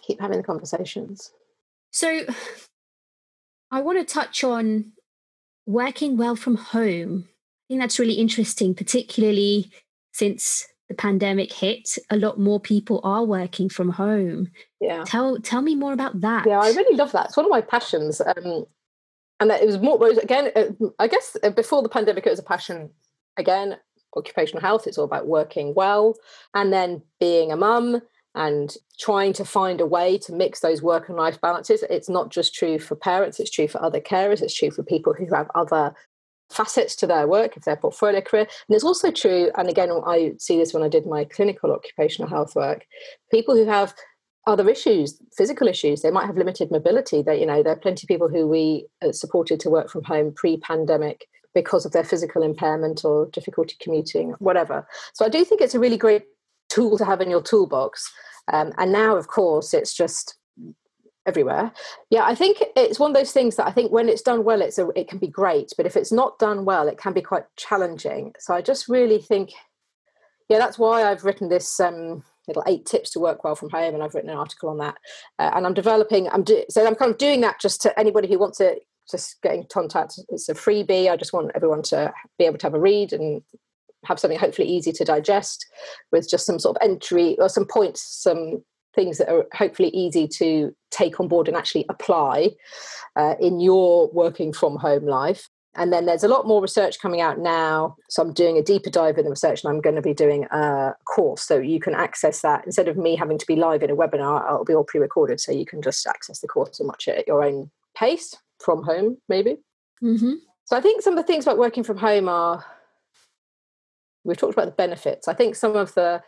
keep 0.00 0.20
having 0.20 0.38
the 0.38 0.44
conversations. 0.44 1.32
So, 1.90 2.26
I 3.70 3.80
want 3.80 3.98
to 3.98 4.14
touch 4.14 4.44
on 4.44 4.92
working 5.66 6.16
well 6.16 6.36
from 6.36 6.56
home. 6.56 7.28
I 7.28 7.66
think 7.68 7.80
that's 7.80 7.98
really 7.98 8.14
interesting, 8.14 8.74
particularly 8.74 9.70
since 10.12 10.68
the 10.88 10.94
pandemic 10.94 11.52
hit, 11.52 11.98
a 12.10 12.16
lot 12.16 12.38
more 12.38 12.60
people 12.60 13.00
are 13.02 13.24
working 13.24 13.68
from 13.68 13.90
home. 13.90 14.48
Yeah. 14.80 15.04
Tell 15.04 15.38
tell 15.40 15.62
me 15.62 15.74
more 15.74 15.92
about 15.92 16.20
that. 16.20 16.46
Yeah, 16.46 16.60
I 16.60 16.68
really 16.68 16.96
love 16.96 17.12
that. 17.12 17.26
It's 17.26 17.36
one 17.36 17.46
of 17.46 17.50
my 17.50 17.60
passions. 17.60 18.20
Um, 18.20 18.66
and 19.40 19.50
that 19.50 19.62
it 19.62 19.66
was 19.66 19.78
more 19.78 20.02
again. 20.08 20.50
Uh, 20.54 20.86
I 20.98 21.08
guess 21.08 21.36
uh, 21.42 21.50
before 21.50 21.82
the 21.82 21.88
pandemic, 21.88 22.26
it 22.26 22.30
was 22.30 22.38
a 22.38 22.44
passion. 22.44 22.90
Again, 23.36 23.76
occupational 24.16 24.62
health. 24.62 24.86
It's 24.86 24.96
all 24.96 25.04
about 25.04 25.26
working 25.26 25.74
well, 25.74 26.16
and 26.54 26.72
then 26.72 27.02
being 27.20 27.52
a 27.52 27.56
mum 27.56 28.00
and 28.34 28.74
trying 28.98 29.32
to 29.34 29.44
find 29.44 29.80
a 29.80 29.86
way 29.86 30.18
to 30.18 30.32
mix 30.32 30.60
those 30.60 30.82
work 30.82 31.08
and 31.08 31.16
life 31.18 31.40
balances. 31.40 31.84
It's 31.88 32.08
not 32.08 32.30
just 32.30 32.54
true 32.54 32.78
for 32.78 32.96
parents; 32.96 33.38
it's 33.40 33.50
true 33.50 33.68
for 33.68 33.82
other 33.82 34.00
carers. 34.00 34.40
It's 34.40 34.54
true 34.54 34.70
for 34.70 34.82
people 34.82 35.12
who 35.12 35.26
have 35.34 35.50
other 35.54 35.94
facets 36.50 36.94
to 36.96 37.06
their 37.06 37.26
work, 37.26 37.56
if 37.56 37.64
their 37.64 37.76
portfolio 37.76 38.20
career. 38.20 38.46
And 38.68 38.74
it's 38.74 38.84
also 38.84 39.10
true, 39.10 39.50
and 39.56 39.68
again, 39.68 39.90
I 40.06 40.34
see 40.38 40.58
this 40.58 40.72
when 40.72 40.82
I 40.82 40.88
did 40.88 41.06
my 41.06 41.24
clinical 41.24 41.72
occupational 41.72 42.28
health 42.28 42.54
work, 42.54 42.84
people 43.30 43.56
who 43.56 43.66
have 43.66 43.94
other 44.46 44.68
issues, 44.68 45.20
physical 45.36 45.66
issues, 45.66 46.02
they 46.02 46.10
might 46.10 46.26
have 46.26 46.36
limited 46.36 46.70
mobility. 46.70 47.22
That 47.22 47.40
you 47.40 47.46
know, 47.46 47.62
there 47.62 47.72
are 47.72 47.80
plenty 47.80 48.04
of 48.04 48.08
people 48.08 48.28
who 48.28 48.46
we 48.46 48.86
uh, 49.04 49.12
supported 49.12 49.58
to 49.60 49.70
work 49.70 49.90
from 49.90 50.04
home 50.04 50.32
pre-pandemic 50.32 51.26
because 51.54 51.84
of 51.84 51.92
their 51.92 52.04
physical 52.04 52.42
impairment 52.42 53.04
or 53.04 53.26
difficulty 53.32 53.76
commuting, 53.80 54.34
whatever. 54.38 54.86
So 55.14 55.24
I 55.24 55.28
do 55.28 55.44
think 55.44 55.60
it's 55.60 55.74
a 55.74 55.80
really 55.80 55.96
great 55.96 56.24
tool 56.68 56.98
to 56.98 57.04
have 57.04 57.20
in 57.20 57.30
your 57.30 57.42
toolbox. 57.42 58.12
Um, 58.52 58.72
and 58.78 58.92
now, 58.92 59.16
of 59.16 59.28
course, 59.28 59.74
it's 59.74 59.94
just 59.94 60.36
everywhere. 61.26 61.72
Yeah, 62.10 62.24
I 62.24 62.34
think 62.34 62.62
it's 62.76 62.98
one 62.98 63.10
of 63.10 63.16
those 63.16 63.32
things 63.32 63.56
that 63.56 63.66
I 63.66 63.72
think 63.72 63.92
when 63.92 64.08
it's 64.08 64.22
done 64.22 64.44
well, 64.44 64.62
it's 64.62 64.78
a, 64.78 64.88
it 64.96 65.08
can 65.08 65.18
be 65.18 65.28
great, 65.28 65.72
but 65.76 65.86
if 65.86 65.96
it's 65.96 66.12
not 66.12 66.38
done 66.38 66.64
well, 66.64 66.88
it 66.88 66.98
can 66.98 67.12
be 67.12 67.22
quite 67.22 67.44
challenging. 67.56 68.34
So 68.38 68.54
I 68.54 68.62
just 68.62 68.88
really 68.88 69.18
think, 69.18 69.52
yeah, 70.48 70.58
that's 70.58 70.78
why 70.78 71.04
I've 71.04 71.24
written 71.24 71.48
this 71.48 71.80
um, 71.80 72.22
little 72.46 72.64
eight 72.66 72.86
tips 72.86 73.10
to 73.10 73.20
work 73.20 73.44
well 73.44 73.56
from 73.56 73.70
home, 73.70 73.94
and 73.94 74.02
I've 74.02 74.14
written 74.14 74.30
an 74.30 74.38
article 74.38 74.68
on 74.68 74.78
that. 74.78 74.96
Uh, 75.38 75.50
and 75.54 75.66
I'm 75.66 75.74
developing. 75.74 76.28
I'm 76.28 76.44
do, 76.44 76.64
so 76.70 76.86
I'm 76.86 76.94
kind 76.94 77.10
of 77.10 77.18
doing 77.18 77.40
that 77.40 77.60
just 77.60 77.82
to 77.82 77.98
anybody 77.98 78.28
who 78.28 78.38
wants 78.38 78.58
to 78.58 78.76
just 79.10 79.40
get 79.42 79.54
in 79.54 79.64
contact. 79.64 80.18
It's 80.28 80.48
a 80.48 80.54
freebie. 80.54 81.10
I 81.10 81.16
just 81.16 81.32
want 81.32 81.52
everyone 81.54 81.82
to 81.84 82.12
be 82.38 82.44
able 82.44 82.58
to 82.58 82.66
have 82.66 82.74
a 82.74 82.80
read 82.80 83.12
and 83.12 83.42
have 84.04 84.20
something 84.20 84.38
hopefully 84.38 84.68
easy 84.68 84.92
to 84.92 85.04
digest 85.04 85.66
with 86.12 86.28
just 86.28 86.46
some 86.46 86.58
sort 86.58 86.76
of 86.76 86.88
entry 86.88 87.36
or 87.38 87.48
some 87.48 87.64
points, 87.64 88.02
some 88.02 88.62
things 88.96 89.18
that 89.18 89.28
are 89.28 89.46
hopefully 89.52 89.90
easy 89.90 90.26
to 90.26 90.74
take 90.90 91.20
on 91.20 91.28
board 91.28 91.46
and 91.46 91.56
actually 91.56 91.84
apply 91.88 92.50
uh, 93.14 93.34
in 93.40 93.60
your 93.60 94.10
working 94.12 94.52
from 94.52 94.76
home 94.76 95.06
life. 95.06 95.48
And 95.76 95.92
then 95.92 96.06
there's 96.06 96.24
a 96.24 96.28
lot 96.28 96.46
more 96.46 96.62
research 96.62 96.98
coming 97.00 97.20
out 97.20 97.38
now. 97.38 97.96
So 98.08 98.22
I'm 98.22 98.32
doing 98.32 98.56
a 98.56 98.62
deeper 98.62 98.88
dive 98.88 99.18
in 99.18 99.24
the 99.24 99.30
research 99.30 99.62
and 99.62 99.70
I'm 99.70 99.82
going 99.82 99.96
to 99.96 100.02
be 100.02 100.14
doing 100.14 100.44
a 100.44 100.94
course. 101.04 101.42
So 101.42 101.58
you 101.58 101.78
can 101.78 101.94
access 101.94 102.40
that 102.40 102.64
instead 102.64 102.88
of 102.88 102.96
me 102.96 103.14
having 103.14 103.38
to 103.38 103.46
be 103.46 103.56
live 103.56 103.82
in 103.82 103.90
a 103.90 103.96
webinar, 103.96 104.44
it'll 104.46 104.64
be 104.64 104.74
all 104.74 104.84
pre 104.84 105.00
recorded. 105.00 105.38
So 105.38 105.52
you 105.52 105.66
can 105.66 105.82
just 105.82 106.06
access 106.06 106.40
the 106.40 106.48
course 106.48 106.80
and 106.80 106.88
watch 106.88 107.06
it 107.08 107.18
at 107.18 107.28
your 107.28 107.44
own 107.44 107.70
pace 107.94 108.34
from 108.58 108.82
home, 108.84 109.18
maybe. 109.28 109.58
Mm-hmm. 110.02 110.32
So 110.64 110.76
I 110.76 110.80
think 110.80 111.02
some 111.02 111.12
of 111.12 111.18
the 111.18 111.30
things 111.30 111.44
about 111.44 111.58
working 111.58 111.84
from 111.84 111.98
home 111.98 112.28
are 112.28 112.64
we've 114.24 114.36
talked 114.36 114.54
about 114.54 114.66
the 114.66 114.72
benefits. 114.72 115.28
I 115.28 115.34
think 115.34 115.54
some 115.54 115.76
of 115.76 115.94
the 115.94 116.22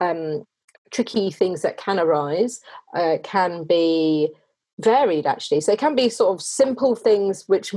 um, 0.00 0.44
tricky 0.92 1.30
things 1.30 1.62
that 1.62 1.76
can 1.76 1.98
arise 1.98 2.60
uh, 2.94 3.18
can 3.22 3.64
be 3.64 4.30
varied 4.80 5.26
actually. 5.26 5.60
So 5.60 5.72
it 5.72 5.78
can 5.78 5.94
be 5.94 6.08
sort 6.08 6.34
of 6.34 6.42
simple 6.42 6.94
things 6.94 7.44
which 7.46 7.74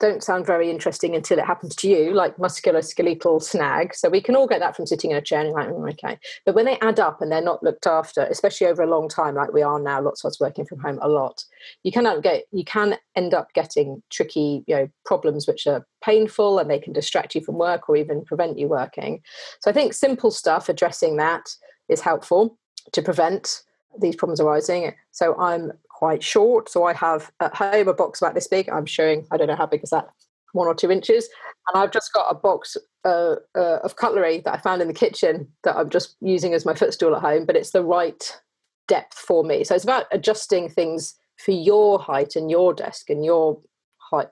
don't 0.00 0.22
sound 0.22 0.44
very 0.44 0.70
interesting 0.70 1.14
until 1.14 1.38
it 1.38 1.46
happens 1.46 1.74
to 1.76 1.88
you, 1.88 2.12
like 2.12 2.36
musculoskeletal 2.36 3.42
snag. 3.42 3.94
So 3.94 4.08
we 4.08 4.20
can 4.20 4.34
all 4.34 4.48
get 4.48 4.58
that 4.58 4.74
from 4.74 4.86
sitting 4.86 5.12
in 5.12 5.16
a 5.16 5.22
chair 5.22 5.40
and 5.40 5.52
like, 5.52 5.68
mm, 5.68 5.92
okay. 5.92 6.18
But 6.44 6.54
when 6.54 6.64
they 6.64 6.78
add 6.80 6.98
up 6.98 7.22
and 7.22 7.30
they're 7.30 7.40
not 7.40 7.62
looked 7.62 7.86
after, 7.86 8.22
especially 8.22 8.66
over 8.66 8.82
a 8.82 8.90
long 8.90 9.08
time, 9.08 9.36
like 9.36 9.52
we 9.52 9.62
are 9.62 9.78
now, 9.78 10.02
lots 10.02 10.24
of 10.24 10.28
us 10.28 10.40
working 10.40 10.66
from 10.66 10.80
home 10.80 10.98
a 11.00 11.08
lot, 11.08 11.44
you 11.84 11.92
cannot 11.92 12.22
get 12.22 12.44
you 12.50 12.64
can 12.64 12.96
end 13.14 13.34
up 13.34 13.52
getting 13.54 14.02
tricky, 14.10 14.64
you 14.66 14.74
know, 14.74 14.88
problems 15.06 15.46
which 15.46 15.66
are 15.66 15.86
painful 16.02 16.58
and 16.58 16.68
they 16.68 16.80
can 16.80 16.92
distract 16.92 17.34
you 17.34 17.40
from 17.40 17.56
work 17.56 17.88
or 17.88 17.96
even 17.96 18.24
prevent 18.24 18.58
you 18.58 18.68
working. 18.68 19.22
So 19.60 19.70
I 19.70 19.74
think 19.74 19.94
simple 19.94 20.32
stuff 20.32 20.68
addressing 20.68 21.16
that 21.16 21.48
is 21.88 22.00
helpful 22.00 22.58
to 22.92 23.02
prevent 23.02 23.62
these 24.00 24.16
problems 24.16 24.40
arising. 24.40 24.94
So 25.12 25.38
I'm 25.38 25.72
quite 25.88 26.22
short. 26.22 26.68
So 26.68 26.84
I 26.84 26.92
have 26.92 27.30
at 27.40 27.54
home 27.54 27.88
a 27.88 27.94
box 27.94 28.20
about 28.20 28.34
this 28.34 28.48
big. 28.48 28.68
I'm 28.68 28.86
showing, 28.86 29.26
I 29.30 29.36
don't 29.36 29.48
know 29.48 29.56
how 29.56 29.66
big 29.66 29.82
is 29.82 29.90
that, 29.90 30.08
one 30.52 30.66
or 30.66 30.74
two 30.74 30.90
inches. 30.90 31.28
And 31.68 31.82
I've 31.82 31.92
just 31.92 32.12
got 32.12 32.26
a 32.30 32.34
box 32.34 32.76
uh, 33.04 33.36
uh, 33.54 33.78
of 33.82 33.96
cutlery 33.96 34.40
that 34.44 34.54
I 34.54 34.58
found 34.58 34.82
in 34.82 34.88
the 34.88 34.94
kitchen 34.94 35.48
that 35.62 35.76
I'm 35.76 35.90
just 35.90 36.16
using 36.20 36.54
as 36.54 36.66
my 36.66 36.74
footstool 36.74 37.14
at 37.14 37.22
home, 37.22 37.46
but 37.46 37.56
it's 37.56 37.70
the 37.70 37.84
right 37.84 38.40
depth 38.88 39.18
for 39.18 39.44
me. 39.44 39.64
So 39.64 39.74
it's 39.74 39.84
about 39.84 40.06
adjusting 40.10 40.68
things 40.68 41.14
for 41.38 41.52
your 41.52 41.98
height 41.98 42.36
and 42.36 42.50
your 42.50 42.74
desk 42.74 43.10
and 43.10 43.24
your 43.24 43.60
height, 43.98 44.28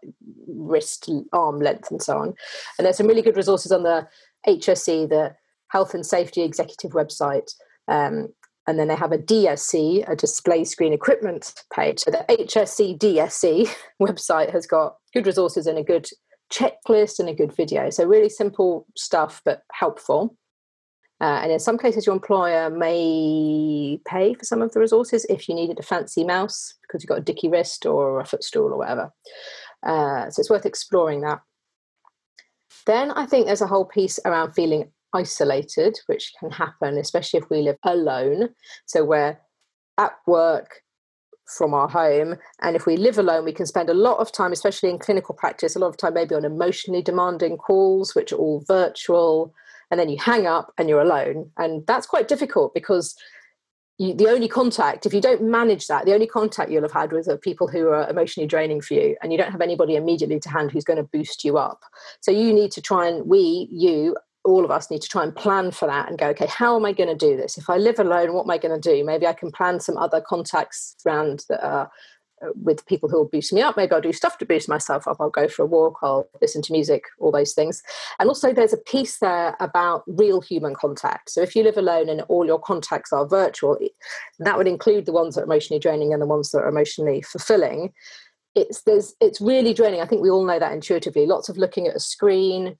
wrist, 0.47 1.11
arm 1.33 1.61
length, 1.61 1.91
and 1.91 2.03
so 2.03 2.19
on. 2.19 2.35
And 2.79 2.85
there's 2.85 2.97
some 2.97 3.07
really 3.07 3.23
good 3.23 3.37
resources 3.37 3.73
on 3.73 3.83
the 3.83 4.07
HSE, 4.47 5.09
the 5.09 5.35
Health 5.73 5.95
and 5.95 6.05
Safety 6.07 6.43
Executive 6.43 6.93
website. 6.93 7.51
Um, 7.89 8.29
and 8.67 8.79
then 8.79 8.89
they 8.89 8.95
have 8.95 9.11
a 9.11 9.19
DSE, 9.19 10.09
a 10.09 10.15
display 10.15 10.65
screen 10.65 10.93
equipment 10.93 11.53
page. 11.75 12.01
So 12.01 12.13
the 12.13 12.25
HSE 12.29 12.99
DSE 13.01 13.69
website 14.01 14.53
has 14.53 14.67
got 14.67 14.97
good 15.13 15.27
resources 15.27 15.67
and 15.67 15.79
a 15.79 15.83
good 15.83 16.07
checklist 16.53 17.19
and 17.19 17.29
a 17.29 17.35
good 17.35 17.57
video. 17.57 17.91
So 17.91 18.05
really 18.05 18.29
simple 18.29 18.87
stuff, 18.97 19.41
but 19.45 19.63
helpful. 19.73 20.37
Uh, 21.21 21.41
and 21.43 21.53
in 21.53 21.59
some 21.59 21.79
cases, 21.79 22.05
your 22.05 22.15
employer 22.15 22.69
may 22.69 23.99
pay 24.07 24.35
for 24.35 24.45
some 24.45 24.61
of 24.61 24.73
the 24.73 24.81
resources 24.81 25.25
if 25.31 25.49
you 25.49 25.55
needed 25.55 25.79
a 25.79 25.83
fancy 25.83 26.25
mouse 26.25 26.75
because 26.83 27.03
you've 27.03 27.09
got 27.09 27.19
a 27.19 27.23
dicky 27.23 27.49
wrist 27.49 27.87
or 27.87 28.21
a 28.21 28.27
footstool 28.27 28.73
or 28.73 28.79
whatever. 28.79 29.13
Uh, 29.87 30.29
so 30.31 30.41
it's 30.41 30.51
worth 30.51 30.67
exploring 30.67 31.21
that. 31.23 31.41
Then 32.87 33.13
I 33.13 33.27
think 33.27 33.47
there's 33.47 33.61
a 33.61 33.69
whole 33.69 33.85
piece 33.85 34.19
around 34.25 34.53
feeling 34.53 34.91
isolated, 35.13 35.99
which 36.07 36.33
can 36.39 36.51
happen, 36.51 36.99
especially 36.99 37.39
if 37.41 37.51
we 37.51 37.63
live 37.63 37.79
alone. 37.85 38.51
So 38.87 39.05
we're 39.05 39.39
at 39.99 40.13
work 40.27 40.83
from 41.57 41.75
our 41.75 41.89
home. 41.89 42.37
And 42.61 42.77
if 42.77 42.87
we 42.87 42.97
live 42.97 43.19
alone, 43.19 43.45
we 43.45 43.53
can 43.53 43.67
spend 43.67 43.91
a 43.91 43.95
lot 43.95 44.19
of 44.19 44.33
time, 44.33 44.53
especially 44.53 44.91
in 44.91 44.99
clinical 44.99 45.35
practice, 45.35 45.77
a 45.77 45.79
lot 45.79 45.89
of 45.89 45.97
time 45.97 46.15
maybe 46.15 46.35
on 46.35 46.45
emotionally 46.45 47.03
demanding 47.03 47.57
calls, 47.57 48.15
which 48.15 48.33
are 48.33 48.37
all 48.37 48.65
virtual. 48.67 49.55
And 49.91 50.01
then 50.01 50.09
you 50.09 50.19
hang 50.19 50.47
up 50.47 50.73
and 50.79 50.89
you're 50.89 51.03
alone. 51.03 51.51
And 51.59 51.87
that's 51.87 52.07
quite 52.07 52.29
difficult 52.29 52.73
because 52.75 53.15
you, 53.99 54.15
the 54.15 54.29
only 54.29 54.49
contact, 54.49 55.05
if 55.05 55.13
you 55.13 55.21
don't 55.21 55.43
manage 55.43 55.87
that, 55.89 56.07
the 56.07 56.15
only 56.15 56.27
contact 56.27 56.71
you'll 56.71 56.83
have 56.83 56.93
had 56.93 57.13
with 57.13 57.29
are 57.29 57.37
people 57.37 57.69
who 57.69 57.89
are 57.89 58.09
emotionally 58.09 58.47
draining 58.47 58.81
for 58.81 58.95
you, 58.95 59.17
and 59.23 59.31
you 59.31 59.39
don't 59.39 59.53
have 59.53 59.61
anybody 59.61 59.97
immediately 59.97 60.41
to 60.41 60.49
hand 60.49 60.71
who's 60.71 60.85
going 60.85 60.97
to 60.97 61.09
boost 61.13 61.45
you 61.45 61.59
up. 61.59 61.81
So 62.21 62.31
you 62.31 62.55
need 62.55 62.73
to 62.73 62.81
try 62.81 63.07
and, 63.07 63.27
we, 63.27 63.69
you, 63.71 64.17
all 64.45 64.65
of 64.65 64.71
us 64.71 64.91
need 64.91 65.03
to 65.03 65.09
try 65.09 65.23
and 65.23 65.35
plan 65.35 65.71
for 65.71 65.87
that 65.87 66.09
and 66.09 66.19
go, 66.19 66.29
okay, 66.29 66.47
how 66.47 66.77
am 66.77 66.85
I 66.85 66.93
going 66.93 67.09
to 67.09 67.15
do 67.15 67.37
this? 67.37 67.57
If 67.57 67.71
I 67.71 67.77
live 67.77 67.99
alone, 67.99 68.33
what 68.33 68.45
am 68.45 68.51
I 68.51 68.59
going 68.59 68.81
to 68.81 68.91
do? 68.91 69.05
Maybe 69.05 69.27
I 69.27 69.33
can 69.33 69.53
plan 69.53 69.79
some 69.81 69.97
other 69.97 70.21
contacts 70.21 70.97
around 71.07 71.45
that 71.49 71.65
are 71.65 71.91
uh, 72.43 72.49
with 72.61 72.85
people 72.87 73.09
who 73.09 73.19
will 73.19 73.29
boost 73.29 73.53
me 73.53 73.61
up. 73.61 73.77
Maybe 73.77 73.93
I'll 73.93 74.01
do 74.01 74.13
stuff 74.13 74.39
to 74.39 74.47
boost 74.47 74.69
myself 74.69 75.07
up. 75.07 75.19
I'll 75.21 75.31
go 75.31 75.47
for 75.47 75.63
a 75.63 75.67
walk. 75.67 75.99
I'll 76.03 76.29
listen 76.41 76.61
to 76.63 76.73
music, 76.73 77.05
all 77.21 77.31
those 77.31 77.53
things. 77.53 77.83
And 78.19 78.29
also, 78.29 78.53
there's 78.53 78.73
a 78.73 78.79
piece 78.79 79.19
there 79.19 79.57
about 79.61 80.03
real 80.09 80.41
human 80.41 80.75
contact. 80.75 81.31
So 81.31 81.41
if 81.41 81.55
you 81.55 81.63
live 81.63 81.77
alone 81.77 82.09
and 82.09 82.23
all 82.23 82.45
your 82.45 82.59
contacts 82.59 83.13
are 83.13 83.27
virtual, 83.29 83.79
that 84.41 84.57
would 84.57 84.67
include 84.67 85.07
the 85.07 85.13
ones 85.13 85.35
that 85.35 85.43
are 85.43 85.45
emotionally 85.45 85.79
draining 85.79 86.13
and 86.13 86.21
the 86.21 86.27
ones 86.27 86.51
that 86.51 86.59
are 86.59 86.69
emotionally 86.69 87.23
fulfilling. 87.23 87.93
It's 88.57 88.83
there's 88.83 89.15
it's 89.21 89.41
really 89.41 89.73
draining. 89.73 90.01
I 90.01 90.07
think 90.07 90.23
we 90.23 90.31
all 90.31 90.45
know 90.45 90.59
that 90.59 90.73
intuitively. 90.73 91.27
Lots 91.27 91.49
of 91.49 91.59
looking 91.59 91.87
at 91.87 91.97
a 91.97 92.01
screen, 92.01 92.77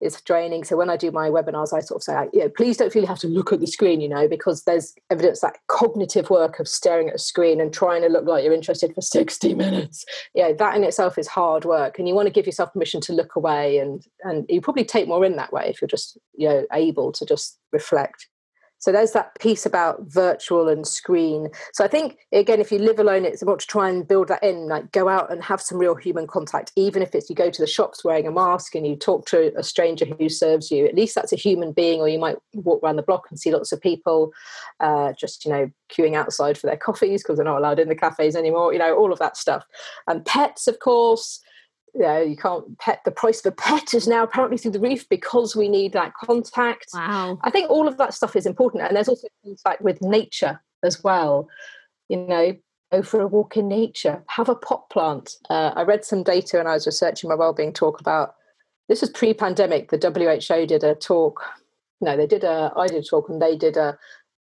is 0.00 0.20
draining. 0.22 0.64
So 0.64 0.76
when 0.76 0.90
I 0.90 0.96
do 0.96 1.10
my 1.10 1.28
webinars, 1.28 1.72
I 1.72 1.80
sort 1.80 1.98
of 1.98 2.02
say, 2.02 2.28
you 2.32 2.40
know, 2.40 2.48
please 2.48 2.76
don't 2.76 2.92
feel 2.92 3.02
you 3.02 3.08
have 3.08 3.18
to 3.20 3.28
look 3.28 3.52
at 3.52 3.60
the 3.60 3.66
screen, 3.66 4.00
you 4.00 4.08
know, 4.08 4.28
because 4.28 4.64
there's 4.64 4.94
evidence 5.10 5.40
that 5.40 5.58
cognitive 5.68 6.30
work 6.30 6.58
of 6.58 6.68
staring 6.68 7.08
at 7.08 7.16
a 7.16 7.18
screen 7.18 7.60
and 7.60 7.72
trying 7.72 8.02
to 8.02 8.08
look 8.08 8.24
like 8.24 8.44
you're 8.44 8.52
interested 8.52 8.94
for 8.94 9.02
60 9.02 9.54
minutes. 9.54 10.04
Yeah, 10.34 10.52
that 10.52 10.76
in 10.76 10.84
itself 10.84 11.18
is 11.18 11.28
hard 11.28 11.64
work. 11.64 11.98
And 11.98 12.08
you 12.08 12.14
want 12.14 12.26
to 12.26 12.32
give 12.32 12.46
yourself 12.46 12.72
permission 12.72 13.00
to 13.02 13.12
look 13.12 13.36
away 13.36 13.78
and 13.78 14.06
and 14.22 14.46
you 14.48 14.60
probably 14.60 14.84
take 14.84 15.08
more 15.08 15.24
in 15.24 15.36
that 15.36 15.52
way 15.52 15.66
if 15.68 15.80
you're 15.80 15.88
just, 15.88 16.18
you 16.34 16.48
know, 16.48 16.66
able 16.72 17.12
to 17.12 17.24
just 17.24 17.58
reflect. 17.72 18.28
So 18.80 18.92
there's 18.92 19.12
that 19.12 19.38
piece 19.38 19.66
about 19.66 20.00
virtual 20.02 20.68
and 20.68 20.86
screen. 20.86 21.48
So 21.72 21.84
I 21.84 21.88
think 21.88 22.18
again, 22.32 22.60
if 22.60 22.72
you 22.72 22.78
live 22.78 22.98
alone, 22.98 23.24
it's 23.24 23.42
important 23.42 23.60
to 23.60 23.66
try 23.66 23.88
and 23.88 24.08
build 24.08 24.28
that 24.28 24.42
in, 24.42 24.68
like 24.68 24.90
go 24.90 25.08
out 25.08 25.30
and 25.30 25.42
have 25.44 25.60
some 25.60 25.78
real 25.78 25.94
human 25.94 26.26
contact, 26.26 26.72
even 26.76 27.02
if 27.02 27.14
it's 27.14 27.28
you 27.28 27.36
go 27.36 27.50
to 27.50 27.62
the 27.62 27.68
shops 27.68 28.04
wearing 28.04 28.26
a 28.26 28.32
mask 28.32 28.74
and 28.74 28.86
you 28.86 28.96
talk 28.96 29.26
to 29.26 29.52
a 29.56 29.62
stranger 29.62 30.06
who 30.06 30.28
serves 30.30 30.70
you. 30.70 30.86
At 30.86 30.94
least 30.94 31.14
that's 31.14 31.32
a 31.32 31.36
human 31.36 31.72
being, 31.72 32.00
or 32.00 32.08
you 32.08 32.18
might 32.18 32.38
walk 32.54 32.82
around 32.82 32.96
the 32.96 33.02
block 33.02 33.26
and 33.30 33.38
see 33.38 33.52
lots 33.52 33.70
of 33.70 33.80
people 33.80 34.32
uh, 34.80 35.12
just 35.12 35.44
you 35.44 35.52
know 35.52 35.70
queuing 35.94 36.16
outside 36.16 36.56
for 36.56 36.66
their 36.66 36.76
coffees 36.88 37.22
because 37.22 37.36
they're 37.36 37.44
not 37.44 37.58
allowed 37.58 37.78
in 37.78 37.88
the 37.88 37.94
cafes 37.94 38.34
anymore. 38.34 38.72
You 38.72 38.78
know 38.78 38.96
all 38.96 39.12
of 39.12 39.18
that 39.18 39.36
stuff. 39.36 39.64
And 40.06 40.24
pets, 40.24 40.66
of 40.66 40.78
course 40.78 41.40
you 41.94 42.00
know, 42.00 42.20
you 42.20 42.36
can't 42.36 42.78
pet 42.78 43.00
the 43.04 43.10
price 43.10 43.44
of 43.44 43.52
a 43.52 43.56
pet 43.56 43.94
is 43.94 44.06
now 44.06 44.22
apparently 44.22 44.58
through 44.58 44.72
the 44.72 44.80
roof 44.80 45.08
because 45.08 45.56
we 45.56 45.68
need 45.68 45.92
that 45.92 46.12
contact. 46.14 46.86
Wow. 46.94 47.38
I 47.42 47.50
think 47.50 47.70
all 47.70 47.88
of 47.88 47.98
that 47.98 48.14
stuff 48.14 48.36
is 48.36 48.46
important. 48.46 48.84
And 48.84 48.96
there's 48.96 49.08
also 49.08 49.28
things 49.42 49.62
like 49.64 49.80
with 49.80 50.00
nature 50.02 50.60
as 50.82 51.02
well. 51.02 51.48
You 52.08 52.18
know, 52.18 52.56
go 52.92 53.02
for 53.02 53.20
a 53.20 53.26
walk 53.26 53.56
in 53.56 53.68
nature, 53.68 54.22
have 54.28 54.48
a 54.48 54.54
pot 54.54 54.88
plant. 54.90 55.36
Uh, 55.48 55.72
I 55.74 55.82
read 55.82 56.04
some 56.04 56.22
data 56.22 56.58
and 56.58 56.68
I 56.68 56.74
was 56.74 56.86
researching 56.86 57.28
my 57.28 57.36
wellbeing 57.36 57.72
talk 57.72 58.00
about 58.00 58.34
this 58.90 59.02
was 59.02 59.10
pre-pandemic. 59.10 59.90
The 59.90 59.98
WHO 59.98 60.66
did 60.66 60.82
a 60.82 60.96
talk. 60.96 61.40
No, 62.00 62.16
they 62.16 62.26
did 62.26 62.42
a. 62.42 62.72
I 62.76 62.88
did 62.88 63.04
a 63.04 63.06
talk, 63.06 63.28
and 63.28 63.40
they 63.40 63.56
did 63.56 63.76
a 63.76 63.96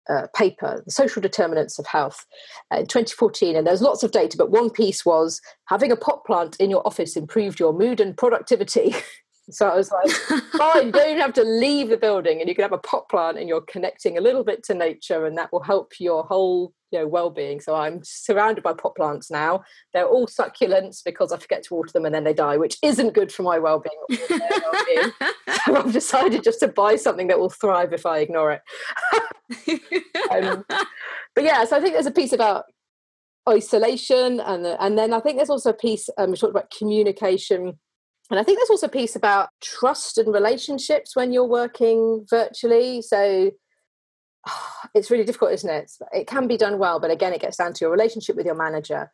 uh, 0.09 0.27
paper, 0.35 0.81
The 0.85 0.91
Social 0.91 1.21
Determinants 1.21 1.79
of 1.79 1.85
Health, 1.85 2.25
uh, 2.73 2.79
in 2.79 2.87
2014. 2.87 3.55
And 3.55 3.65
there's 3.65 3.81
lots 3.81 4.03
of 4.03 4.11
data, 4.11 4.37
but 4.37 4.51
one 4.51 4.69
piece 4.69 5.05
was 5.05 5.41
having 5.65 5.91
a 5.91 5.97
pot 5.97 6.25
plant 6.25 6.55
in 6.59 6.69
your 6.69 6.85
office 6.85 7.15
improved 7.15 7.59
your 7.59 7.73
mood 7.73 7.99
and 7.99 8.15
productivity. 8.17 8.95
so 9.49 9.69
I 9.69 9.75
was 9.75 9.91
like, 9.91 10.09
fine, 10.57 10.85
you 10.87 10.91
don't 10.91 11.19
have 11.19 11.33
to 11.33 11.43
leave 11.43 11.89
the 11.89 11.97
building 11.97 12.39
and 12.39 12.49
you 12.49 12.55
can 12.55 12.63
have 12.63 12.71
a 12.71 12.79
pot 12.79 13.07
plant 13.09 13.37
and 13.37 13.47
you're 13.47 13.61
connecting 13.61 14.17
a 14.17 14.21
little 14.21 14.43
bit 14.43 14.63
to 14.63 14.73
nature 14.73 15.25
and 15.25 15.37
that 15.37 15.51
will 15.51 15.61
help 15.61 15.93
your 15.99 16.23
whole 16.23 16.73
you 16.91 16.99
know, 16.99 17.07
well-being. 17.07 17.59
So 17.59 17.75
I'm 17.75 18.01
surrounded 18.03 18.63
by 18.63 18.73
pot 18.73 18.95
plants 18.95 19.29
now. 19.29 19.63
They're 19.93 20.07
all 20.07 20.27
succulents 20.27 21.03
because 21.03 21.31
I 21.31 21.37
forget 21.37 21.63
to 21.63 21.75
water 21.75 21.91
them 21.93 22.05
and 22.05 22.15
then 22.15 22.23
they 22.23 22.33
die, 22.33 22.57
which 22.57 22.77
isn't 22.81 23.13
good 23.13 23.31
for 23.31 23.43
my 23.43 23.59
well-being. 23.59 23.95
well-being. 24.29 25.11
so 25.65 25.75
I've 25.75 25.93
decided 25.93 26.43
just 26.43 26.59
to 26.61 26.67
buy 26.67 26.95
something 26.95 27.27
that 27.27 27.39
will 27.39 27.49
thrive 27.49 27.93
if 27.93 28.05
I 28.05 28.19
ignore 28.19 28.51
it. 28.51 28.61
um, 30.31 30.63
but 31.35 31.43
yeah, 31.43 31.65
so 31.65 31.77
I 31.77 31.81
think 31.81 31.93
there's 31.93 32.05
a 32.05 32.11
piece 32.11 32.33
about 32.33 32.65
isolation, 33.47 34.39
and 34.39 34.65
and 34.65 34.97
then 34.97 35.13
I 35.13 35.19
think 35.19 35.37
there's 35.37 35.49
also 35.49 35.69
a 35.69 35.73
piece 35.73 36.09
um, 36.17 36.31
we 36.31 36.37
talked 36.37 36.51
about 36.51 36.73
communication. 36.75 37.79
And 38.31 38.39
I 38.39 38.43
think 38.43 38.57
there's 38.57 38.69
also 38.69 38.87
a 38.87 38.89
piece 38.89 39.15
about 39.15 39.49
trust 39.61 40.17
and 40.17 40.33
relationships 40.33 41.15
when 41.15 41.31
you're 41.31 41.47
working 41.47 42.25
virtually. 42.29 43.01
So 43.01 43.51
it's 44.95 45.11
really 45.11 45.25
difficult, 45.25 45.51
isn't 45.53 45.69
it? 45.69 45.91
It 46.11 46.27
can 46.27 46.47
be 46.47 46.57
done 46.57 46.79
well, 46.79 46.99
but 46.99 47.11
again, 47.11 47.33
it 47.33 47.41
gets 47.41 47.57
down 47.57 47.73
to 47.73 47.85
your 47.85 47.91
relationship 47.91 48.35
with 48.35 48.45
your 48.45 48.55
manager 48.55 49.11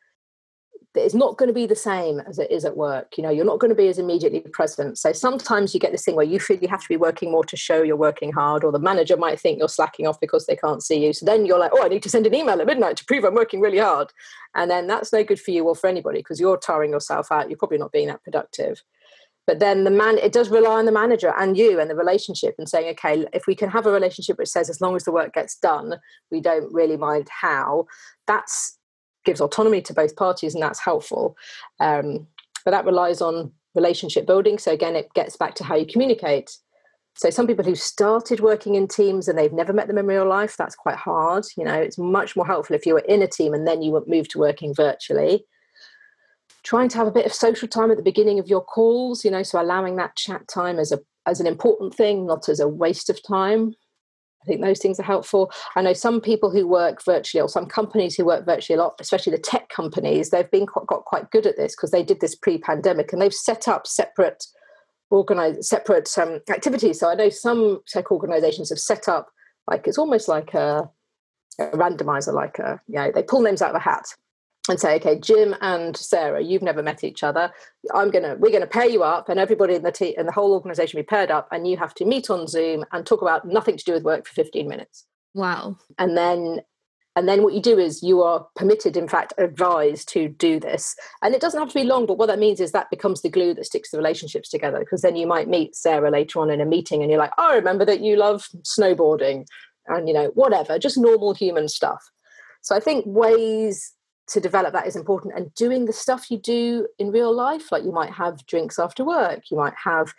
it's 0.95 1.13
not 1.13 1.37
going 1.37 1.47
to 1.47 1.53
be 1.53 1.65
the 1.65 1.75
same 1.75 2.19
as 2.21 2.37
it 2.37 2.51
is 2.51 2.65
at 2.65 2.75
work. 2.75 3.17
You 3.17 3.23
know, 3.23 3.29
you're 3.29 3.45
not 3.45 3.59
going 3.59 3.69
to 3.69 3.75
be 3.75 3.87
as 3.87 3.97
immediately 3.97 4.41
present. 4.41 4.97
So 4.97 5.13
sometimes 5.13 5.73
you 5.73 5.79
get 5.79 5.91
this 5.91 6.03
thing 6.03 6.15
where 6.15 6.25
you 6.25 6.39
feel 6.39 6.57
you 6.57 6.67
have 6.67 6.81
to 6.81 6.89
be 6.89 6.97
working 6.97 7.31
more 7.31 7.45
to 7.45 7.55
show 7.55 7.81
you're 7.81 7.95
working 7.95 8.33
hard, 8.33 8.63
or 8.63 8.71
the 8.71 8.79
manager 8.79 9.15
might 9.15 9.39
think 9.39 9.59
you're 9.59 9.69
slacking 9.69 10.05
off 10.05 10.19
because 10.19 10.47
they 10.47 10.55
can't 10.55 10.83
see 10.83 11.05
you. 11.05 11.13
So 11.13 11.25
then 11.25 11.45
you're 11.45 11.59
like, 11.59 11.71
oh, 11.73 11.83
I 11.83 11.87
need 11.87 12.03
to 12.03 12.09
send 12.09 12.27
an 12.27 12.35
email 12.35 12.59
at 12.59 12.67
midnight 12.67 12.97
to 12.97 13.05
prove 13.05 13.23
I'm 13.23 13.35
working 13.35 13.61
really 13.61 13.77
hard. 13.77 14.11
And 14.53 14.69
then 14.69 14.87
that's 14.87 15.13
no 15.13 15.23
good 15.23 15.39
for 15.39 15.51
you 15.51 15.65
or 15.65 15.75
for 15.75 15.87
anybody 15.87 16.19
because 16.19 16.39
you're 16.39 16.57
tiring 16.57 16.91
yourself 16.91 17.31
out. 17.31 17.49
You're 17.49 17.57
probably 17.57 17.77
not 17.77 17.93
being 17.93 18.07
that 18.07 18.23
productive. 18.23 18.83
But 19.51 19.59
then 19.59 19.83
the 19.83 19.91
man 19.91 20.17
it 20.17 20.31
does 20.31 20.47
rely 20.47 20.79
on 20.79 20.85
the 20.85 20.93
manager 20.93 21.33
and 21.37 21.57
you 21.57 21.77
and 21.77 21.89
the 21.89 21.95
relationship 21.95 22.55
and 22.57 22.69
saying 22.69 22.87
okay 22.87 23.25
if 23.33 23.47
we 23.47 23.53
can 23.53 23.69
have 23.69 23.85
a 23.85 23.91
relationship 23.91 24.37
which 24.37 24.47
says 24.47 24.69
as 24.69 24.79
long 24.79 24.95
as 24.95 25.03
the 25.03 25.11
work 25.11 25.33
gets 25.33 25.57
done 25.57 25.95
we 26.31 26.39
don't 26.39 26.71
really 26.73 26.95
mind 26.95 27.27
how 27.41 27.85
that's 28.27 28.77
gives 29.25 29.41
autonomy 29.41 29.81
to 29.81 29.93
both 29.93 30.15
parties 30.15 30.53
and 30.53 30.63
that's 30.63 30.79
helpful. 30.79 31.37
Um, 31.79 32.27
but 32.65 32.71
that 32.71 32.85
relies 32.85 33.21
on 33.21 33.51
relationship 33.75 34.25
building. 34.27 34.57
So 34.57 34.71
again 34.71 34.95
it 34.95 35.13
gets 35.13 35.35
back 35.35 35.55
to 35.55 35.63
how 35.63 35.75
you 35.75 35.85
communicate. 35.85 36.57
So 37.15 37.29
some 37.29 37.47
people 37.47 37.65
who 37.65 37.75
started 37.75 38.39
working 38.39 38.75
in 38.75 38.87
teams 38.87 39.27
and 39.27 39.37
they've 39.37 39.51
never 39.51 39.73
met 39.73 39.87
them 39.87 39.97
in 39.97 40.07
real 40.07 40.27
life 40.27 40.55
that's 40.55 40.75
quite 40.75 40.95
hard 40.95 41.43
you 41.57 41.65
know 41.65 41.73
it's 41.73 41.97
much 41.97 42.37
more 42.37 42.45
helpful 42.45 42.73
if 42.73 42.85
you 42.85 42.93
were 42.93 42.99
in 42.99 43.21
a 43.21 43.27
team 43.27 43.53
and 43.53 43.67
then 43.67 43.81
you 43.81 44.01
move 44.07 44.29
to 44.29 44.39
working 44.39 44.73
virtually 44.73 45.43
trying 46.63 46.89
to 46.89 46.97
have 46.97 47.07
a 47.07 47.11
bit 47.11 47.25
of 47.25 47.33
social 47.33 47.67
time 47.67 47.91
at 47.91 47.97
the 47.97 48.03
beginning 48.03 48.39
of 48.39 48.47
your 48.47 48.63
calls 48.63 49.25
you 49.25 49.31
know 49.31 49.43
so 49.43 49.61
allowing 49.61 49.95
that 49.95 50.15
chat 50.15 50.47
time 50.47 50.79
as 50.79 50.91
a 50.91 50.99
as 51.25 51.39
an 51.39 51.47
important 51.47 51.93
thing 51.93 52.25
not 52.25 52.49
as 52.49 52.59
a 52.59 52.67
waste 52.67 53.09
of 53.09 53.21
time. 53.25 53.73
I 54.41 54.45
think 54.45 54.61
those 54.61 54.79
things 54.79 54.99
are 54.99 55.03
helpful. 55.03 55.51
I 55.75 55.83
know 55.83 55.93
some 55.93 56.19
people 56.19 56.49
who 56.49 56.67
work 56.67 57.05
virtually 57.05 57.43
or 57.43 57.47
some 57.47 57.67
companies 57.67 58.15
who 58.15 58.25
work 58.25 58.43
virtually 58.43 58.79
a 58.79 58.81
lot 58.81 58.95
especially 58.99 59.31
the 59.31 59.37
tech 59.37 59.69
companies 59.69 60.29
they've 60.29 60.49
been 60.49 60.65
got 60.65 61.05
quite 61.05 61.29
good 61.31 61.45
at 61.45 61.57
this 61.57 61.75
because 61.75 61.91
they 61.91 62.03
did 62.03 62.21
this 62.21 62.35
pre-pandemic 62.35 63.13
and 63.13 63.21
they've 63.21 63.33
set 63.33 63.67
up 63.67 63.85
separate 63.85 64.43
organize 65.11 65.67
separate 65.67 66.09
um, 66.17 66.39
activities. 66.49 66.99
So 66.99 67.09
i 67.09 67.15
know 67.15 67.29
some 67.29 67.81
tech 67.87 68.11
organizations 68.11 68.69
have 68.69 68.79
set 68.79 69.07
up 69.07 69.29
like 69.69 69.87
it's 69.87 69.97
almost 69.97 70.27
like 70.27 70.53
a, 70.53 70.89
a 71.59 71.65
randomizer 71.71 72.33
like 72.33 72.57
a 72.59 72.81
you 72.87 72.95
know 72.95 73.11
they 73.13 73.23
pull 73.23 73.41
names 73.41 73.61
out 73.61 73.69
of 73.69 73.75
a 73.75 73.79
hat 73.79 74.05
and 74.71 74.79
say, 74.79 74.95
okay, 74.95 75.19
Jim 75.19 75.53
and 75.59 75.95
Sarah, 75.97 76.41
you've 76.41 76.61
never 76.61 76.81
met 76.81 77.03
each 77.03 77.23
other. 77.23 77.51
I'm 77.93 78.09
gonna, 78.09 78.35
we're 78.39 78.53
gonna 78.53 78.65
pair 78.65 78.89
you 78.89 79.03
up, 79.03 79.27
and 79.27 79.37
everybody 79.37 79.75
in 79.75 79.83
the 79.83 79.91
team 79.91 80.13
and 80.17 80.27
the 80.27 80.31
whole 80.31 80.53
organisation 80.53 80.97
be 80.97 81.03
paired 81.03 81.29
up, 81.29 81.49
and 81.51 81.67
you 81.67 81.75
have 81.77 81.93
to 81.95 82.05
meet 82.05 82.29
on 82.29 82.47
Zoom 82.47 82.85
and 82.91 83.05
talk 83.05 83.21
about 83.21 83.45
nothing 83.45 83.75
to 83.75 83.83
do 83.83 83.93
with 83.93 84.03
work 84.03 84.25
for 84.25 84.33
15 84.33 84.67
minutes. 84.67 85.05
Wow. 85.33 85.77
And 85.99 86.15
then, 86.17 86.61
and 87.17 87.27
then 87.27 87.43
what 87.43 87.53
you 87.53 87.61
do 87.61 87.77
is 87.77 88.01
you 88.01 88.21
are 88.23 88.47
permitted, 88.55 88.95
in 88.95 89.09
fact, 89.09 89.33
advised 89.37 90.07
to 90.13 90.29
do 90.29 90.57
this. 90.57 90.95
And 91.21 91.35
it 91.35 91.41
doesn't 91.41 91.59
have 91.59 91.69
to 91.69 91.79
be 91.79 91.83
long, 91.83 92.05
but 92.05 92.17
what 92.17 92.27
that 92.27 92.39
means 92.39 92.61
is 92.61 92.71
that 92.71 92.89
becomes 92.89 93.21
the 93.21 93.29
glue 93.29 93.53
that 93.55 93.65
sticks 93.65 93.91
the 93.91 93.97
relationships 93.97 94.47
together. 94.47 94.79
Because 94.79 95.01
then 95.01 95.17
you 95.17 95.27
might 95.27 95.49
meet 95.49 95.75
Sarah 95.75 96.09
later 96.09 96.39
on 96.39 96.49
in 96.49 96.61
a 96.61 96.65
meeting, 96.65 97.01
and 97.01 97.11
you're 97.11 97.19
like, 97.19 97.33
oh, 97.37 97.51
I 97.51 97.55
remember 97.55 97.83
that 97.83 97.99
you 97.99 98.15
love 98.15 98.47
snowboarding, 98.61 99.45
and 99.87 100.07
you 100.07 100.13
know, 100.13 100.31
whatever, 100.33 100.79
just 100.79 100.97
normal 100.97 101.33
human 101.33 101.67
stuff. 101.67 102.09
So 102.61 102.73
I 102.73 102.79
think 102.79 103.03
ways 103.05 103.91
to 104.31 104.39
develop 104.39 104.73
that 104.73 104.87
is 104.87 104.95
important. 104.95 105.35
And 105.35 105.53
doing 105.53 105.85
the 105.85 105.93
stuff 105.93 106.31
you 106.31 106.37
do 106.37 106.87
in 106.97 107.11
real 107.11 107.33
life 107.33 107.71
like 107.71 107.83
you 107.83 107.91
might 107.91 108.11
have 108.11 108.45
drinks 108.45 108.79
after 108.79 109.03
work 109.03 109.43
you 109.51 109.57
might 109.57 109.73
have 109.83 110.13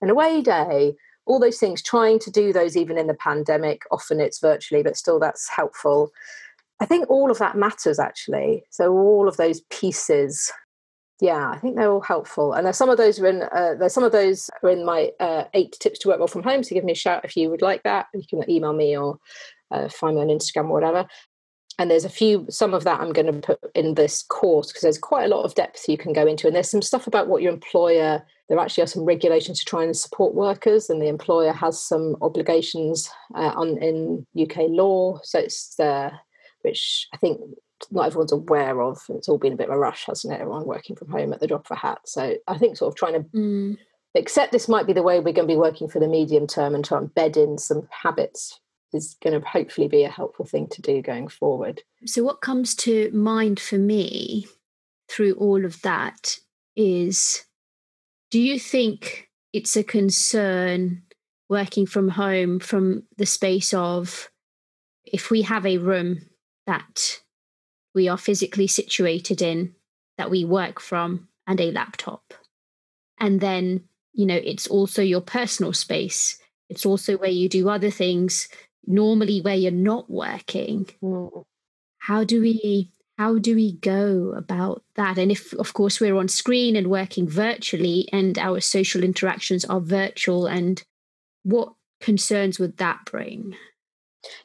an 0.00 0.10
away 0.10 0.42
day 0.42 0.94
all 1.26 1.38
those 1.38 1.58
things 1.58 1.82
trying 1.82 2.18
to 2.20 2.30
do 2.30 2.52
those 2.52 2.76
even 2.76 2.96
in 2.96 3.06
the 3.06 3.14
pandemic 3.14 3.82
often 3.90 4.18
it's 4.18 4.40
virtually 4.40 4.82
but 4.82 4.96
still 4.96 5.20
that's 5.20 5.48
helpful. 5.48 6.10
I 6.80 6.86
think 6.86 7.10
all 7.10 7.30
of 7.30 7.38
that 7.38 7.56
matters 7.56 7.98
actually. 7.98 8.64
So 8.70 8.92
all 8.92 9.28
of 9.28 9.36
those 9.36 9.60
pieces 9.70 10.52
yeah 11.20 11.50
i 11.50 11.58
think 11.58 11.74
they're 11.74 11.90
all 11.90 12.00
helpful. 12.00 12.52
And 12.52 12.64
there's 12.64 12.76
some 12.76 12.90
of 12.90 12.96
those 12.96 13.18
are 13.18 13.26
in 13.26 13.42
uh, 13.42 13.74
there's 13.78 13.92
some 13.92 14.04
of 14.04 14.12
those 14.12 14.48
are 14.62 14.70
in 14.70 14.84
my 14.84 15.10
uh, 15.20 15.44
eight 15.52 15.76
tips 15.80 15.98
to 16.00 16.08
work 16.08 16.18
well 16.18 16.28
from 16.28 16.44
home. 16.44 16.62
So 16.62 16.74
give 16.74 16.84
me 16.84 16.92
a 16.92 17.04
shout 17.04 17.24
if 17.24 17.36
you 17.36 17.50
would 17.50 17.62
like 17.62 17.82
that. 17.82 18.06
You 18.14 18.22
can 18.28 18.48
email 18.48 18.72
me 18.72 18.96
or 18.96 19.18
uh, 19.70 19.88
find 19.88 20.16
me 20.16 20.22
on 20.22 20.28
instagram 20.28 20.70
or 20.70 20.74
whatever 20.74 21.06
and 21.78 21.90
there's 21.90 22.04
a 22.04 22.10
few 22.10 22.46
some 22.50 22.74
of 22.74 22.84
that 22.84 23.00
i'm 23.00 23.12
going 23.12 23.26
to 23.26 23.40
put 23.40 23.58
in 23.78 23.94
this 23.94 24.24
course 24.24 24.68
because 24.68 24.82
there's 24.82 24.98
quite 24.98 25.24
a 25.24 25.34
lot 25.34 25.44
of 25.44 25.54
depth 25.54 25.88
you 25.88 25.96
can 25.96 26.12
go 26.12 26.26
into. 26.26 26.46
And 26.46 26.54
there's 26.54 26.70
some 26.70 26.82
stuff 26.82 27.06
about 27.06 27.28
what 27.28 27.42
your 27.42 27.52
employer 27.52 28.24
there 28.48 28.58
actually 28.58 28.82
are 28.82 28.88
some 28.88 29.04
regulations 29.04 29.58
to 29.58 29.64
try 29.64 29.84
and 29.84 29.96
support 29.96 30.34
workers 30.34 30.88
and 30.88 31.00
the 31.00 31.08
employer 31.08 31.52
has 31.52 31.82
some 31.82 32.16
obligations 32.22 33.10
uh, 33.34 33.52
on 33.54 33.78
in 33.78 34.26
uk 34.40 34.56
law. 34.56 35.20
So 35.22 35.38
it's 35.38 35.74
there 35.76 36.20
which 36.62 37.06
i 37.14 37.16
think 37.16 37.40
not 37.92 38.06
everyone's 38.06 38.32
aware 38.32 38.82
of. 38.82 38.98
It's 39.10 39.28
all 39.28 39.38
been 39.38 39.52
a 39.52 39.56
bit 39.56 39.68
of 39.68 39.74
a 39.74 39.78
rush 39.78 40.06
hasn't 40.06 40.34
it? 40.34 40.40
Everyone 40.40 40.66
working 40.66 40.96
from 40.96 41.10
home 41.10 41.32
at 41.32 41.38
the 41.38 41.46
drop 41.46 41.70
of 41.70 41.76
a 41.76 41.80
hat. 41.80 42.00
So 42.04 42.36
i 42.48 42.58
think 42.58 42.76
sort 42.76 42.92
of 42.92 42.96
trying 42.96 43.14
to 43.14 43.28
mm. 43.30 43.78
accept 44.16 44.52
this 44.52 44.68
might 44.68 44.86
be 44.86 44.92
the 44.92 45.02
way 45.02 45.18
we're 45.18 45.32
going 45.32 45.48
to 45.48 45.54
be 45.54 45.56
working 45.56 45.88
for 45.88 46.00
the 46.00 46.08
medium 46.08 46.46
term 46.46 46.74
and 46.74 46.84
try 46.84 46.98
and 46.98 47.14
bed 47.14 47.36
in 47.36 47.58
some 47.58 47.88
habits 47.90 48.60
is 48.92 49.16
going 49.22 49.38
to 49.38 49.46
hopefully 49.46 49.88
be 49.88 50.04
a 50.04 50.10
helpful 50.10 50.44
thing 50.44 50.66
to 50.68 50.82
do 50.82 51.02
going 51.02 51.28
forward. 51.28 51.82
So, 52.06 52.22
what 52.22 52.40
comes 52.40 52.74
to 52.76 53.10
mind 53.12 53.60
for 53.60 53.76
me 53.76 54.46
through 55.08 55.34
all 55.34 55.64
of 55.64 55.80
that 55.82 56.38
is 56.76 57.44
do 58.30 58.38
you 58.38 58.58
think 58.58 59.28
it's 59.52 59.76
a 59.76 59.82
concern 59.82 61.02
working 61.48 61.86
from 61.86 62.08
home 62.10 62.60
from 62.60 63.04
the 63.16 63.26
space 63.26 63.72
of 63.72 64.28
if 65.04 65.30
we 65.30 65.42
have 65.42 65.64
a 65.64 65.78
room 65.78 66.20
that 66.66 67.20
we 67.94 68.08
are 68.08 68.18
physically 68.18 68.66
situated 68.66 69.40
in, 69.40 69.74
that 70.18 70.30
we 70.30 70.44
work 70.44 70.78
from, 70.78 71.28
and 71.46 71.60
a 71.60 71.72
laptop? 71.72 72.34
And 73.18 73.40
then, 73.40 73.84
you 74.12 74.26
know, 74.26 74.36
it's 74.36 74.66
also 74.66 75.02
your 75.02 75.22
personal 75.22 75.72
space. 75.72 76.38
It's 76.68 76.84
also 76.84 77.16
where 77.16 77.30
you 77.30 77.48
do 77.48 77.70
other 77.70 77.90
things 77.90 78.48
normally 78.88 79.40
where 79.40 79.54
you're 79.54 79.70
not 79.70 80.10
working. 80.10 80.86
Mm. 81.02 81.44
how 81.98 82.24
do 82.24 82.40
we 82.40 82.90
how 83.18 83.36
do 83.36 83.56
we 83.56 83.72
go 83.72 84.32
about 84.36 84.84
that? 84.94 85.18
And 85.18 85.32
if 85.32 85.52
of 85.54 85.74
course 85.74 86.00
we're 86.00 86.16
on 86.16 86.28
screen 86.28 86.76
and 86.76 86.86
working 86.86 87.28
virtually 87.28 88.08
and 88.12 88.38
our 88.38 88.60
social 88.60 89.02
interactions 89.02 89.64
are 89.64 89.80
virtual 89.80 90.46
and 90.46 90.82
what 91.42 91.72
concerns 92.00 92.60
would 92.60 92.76
that 92.76 93.00
bring? 93.04 93.56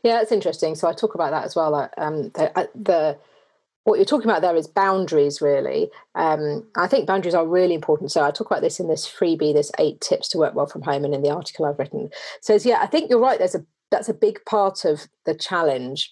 Yeah 0.02 0.14
that's 0.14 0.32
interesting. 0.32 0.76
So 0.76 0.88
i 0.88 0.94
talk 0.94 1.14
about 1.16 1.32
that 1.32 1.46
as 1.46 1.56
well 1.56 1.90
um, 1.98 2.30
the, 2.30 2.52
uh, 2.58 2.66
the 2.74 3.18
what 3.84 3.98
you're 3.98 4.06
talking 4.06 4.30
about 4.30 4.42
there 4.42 4.56
is 4.56 4.68
boundaries 4.68 5.40
really. 5.40 5.92
Um, 6.16 6.66
i 6.76 6.88
think 6.88 7.06
boundaries 7.06 7.36
are 7.36 7.46
really 7.46 7.76
important. 7.76 8.12
So 8.12 8.24
i 8.24 8.32
talk 8.32 8.48
about 8.48 8.62
this 8.62 8.80
in 8.80 8.88
this 8.88 9.08
freebie 9.08 9.54
this 9.54 9.72
eight 9.78 10.02
tips 10.02 10.28
to 10.30 10.40
work 10.40 10.56
well 10.56 10.66
from 10.66 10.82
home 10.82 11.06
and 11.06 11.14
in 11.14 11.22
the 11.22 11.32
article 11.32 11.66
i've 11.66 11.78
written. 11.78 12.10
Says 12.42 12.66
yeah 12.66 12.80
i 12.82 12.88
think 12.88 13.12
you're 13.12 13.20
right 13.20 13.38
there's 13.38 13.56
a 13.56 13.66
that's 13.94 14.10
a 14.10 14.14
big 14.14 14.40
part 14.46 14.86
of 14.86 15.08
the 15.26 15.36
challenge. 15.36 16.12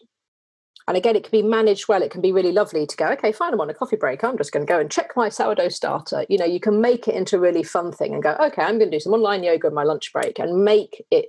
And 0.87 0.97
again, 0.97 1.15
it 1.15 1.23
can 1.23 1.31
be 1.31 1.41
managed 1.41 1.87
well. 1.87 2.01
It 2.01 2.11
can 2.11 2.21
be 2.21 2.31
really 2.31 2.51
lovely 2.51 2.85
to 2.85 2.97
go, 2.97 3.07
okay, 3.07 3.31
fine, 3.31 3.53
I'm 3.53 3.61
on 3.61 3.69
a 3.69 3.73
coffee 3.73 3.95
break. 3.95 4.23
I'm 4.23 4.37
just 4.37 4.51
going 4.51 4.65
to 4.65 4.71
go 4.71 4.79
and 4.79 4.89
check 4.89 5.11
my 5.15 5.29
sourdough 5.29 5.69
starter. 5.69 6.25
You 6.27 6.37
know, 6.37 6.45
you 6.45 6.59
can 6.59 6.81
make 6.81 7.07
it 7.07 7.15
into 7.15 7.37
a 7.37 7.39
really 7.39 7.63
fun 7.63 7.91
thing 7.91 8.13
and 8.13 8.23
go, 8.23 8.35
okay, 8.39 8.61
I'm 8.61 8.77
going 8.77 8.91
to 8.91 8.97
do 8.97 8.99
some 8.99 9.13
online 9.13 9.43
yoga 9.43 9.67
in 9.67 9.73
my 9.73 9.83
lunch 9.83 10.11
break 10.13 10.39
and 10.39 10.63
make 10.63 11.03
it 11.11 11.27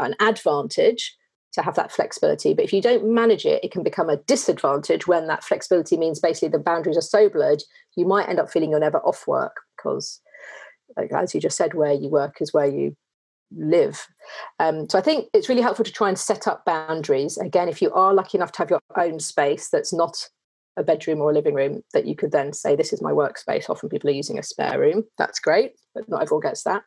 an 0.00 0.14
advantage 0.20 1.16
to 1.52 1.62
have 1.62 1.76
that 1.76 1.92
flexibility. 1.92 2.54
But 2.54 2.64
if 2.64 2.72
you 2.72 2.82
don't 2.82 3.14
manage 3.14 3.46
it, 3.46 3.62
it 3.62 3.70
can 3.70 3.82
become 3.82 4.10
a 4.10 4.16
disadvantage 4.16 5.06
when 5.06 5.26
that 5.28 5.44
flexibility 5.44 5.96
means 5.96 6.18
basically 6.18 6.48
the 6.48 6.58
boundaries 6.58 6.96
are 6.96 7.02
so 7.02 7.28
blurred, 7.28 7.62
you 7.96 8.06
might 8.06 8.28
end 8.28 8.40
up 8.40 8.50
feeling 8.50 8.70
you're 8.70 8.80
never 8.80 8.98
off 8.98 9.26
work 9.26 9.56
because, 9.76 10.20
like, 10.96 11.12
as 11.12 11.34
you 11.34 11.40
just 11.40 11.56
said, 11.56 11.74
where 11.74 11.92
you 11.92 12.08
work 12.08 12.38
is 12.40 12.52
where 12.52 12.66
you 12.66 12.96
live. 13.56 14.06
Um, 14.58 14.88
so 14.88 14.98
I 14.98 15.02
think 15.02 15.28
it's 15.32 15.48
really 15.48 15.62
helpful 15.62 15.84
to 15.84 15.92
try 15.92 16.08
and 16.08 16.18
set 16.18 16.46
up 16.46 16.64
boundaries. 16.64 17.38
Again, 17.38 17.68
if 17.68 17.82
you 17.82 17.92
are 17.92 18.14
lucky 18.14 18.38
enough 18.38 18.52
to 18.52 18.58
have 18.58 18.70
your 18.70 18.80
own 18.96 19.20
space 19.20 19.68
that's 19.68 19.92
not 19.92 20.28
a 20.76 20.82
bedroom 20.82 21.20
or 21.20 21.30
a 21.30 21.34
living 21.34 21.54
room, 21.54 21.82
that 21.92 22.06
you 22.06 22.16
could 22.16 22.32
then 22.32 22.52
say, 22.52 22.74
This 22.74 22.92
is 22.92 23.02
my 23.02 23.12
workspace. 23.12 23.70
Often 23.70 23.90
people 23.90 24.10
are 24.10 24.14
using 24.14 24.38
a 24.38 24.42
spare 24.42 24.78
room. 24.78 25.04
That's 25.18 25.38
great, 25.38 25.72
but 25.94 26.08
not 26.08 26.22
everyone 26.22 26.42
gets 26.42 26.64
that. 26.64 26.82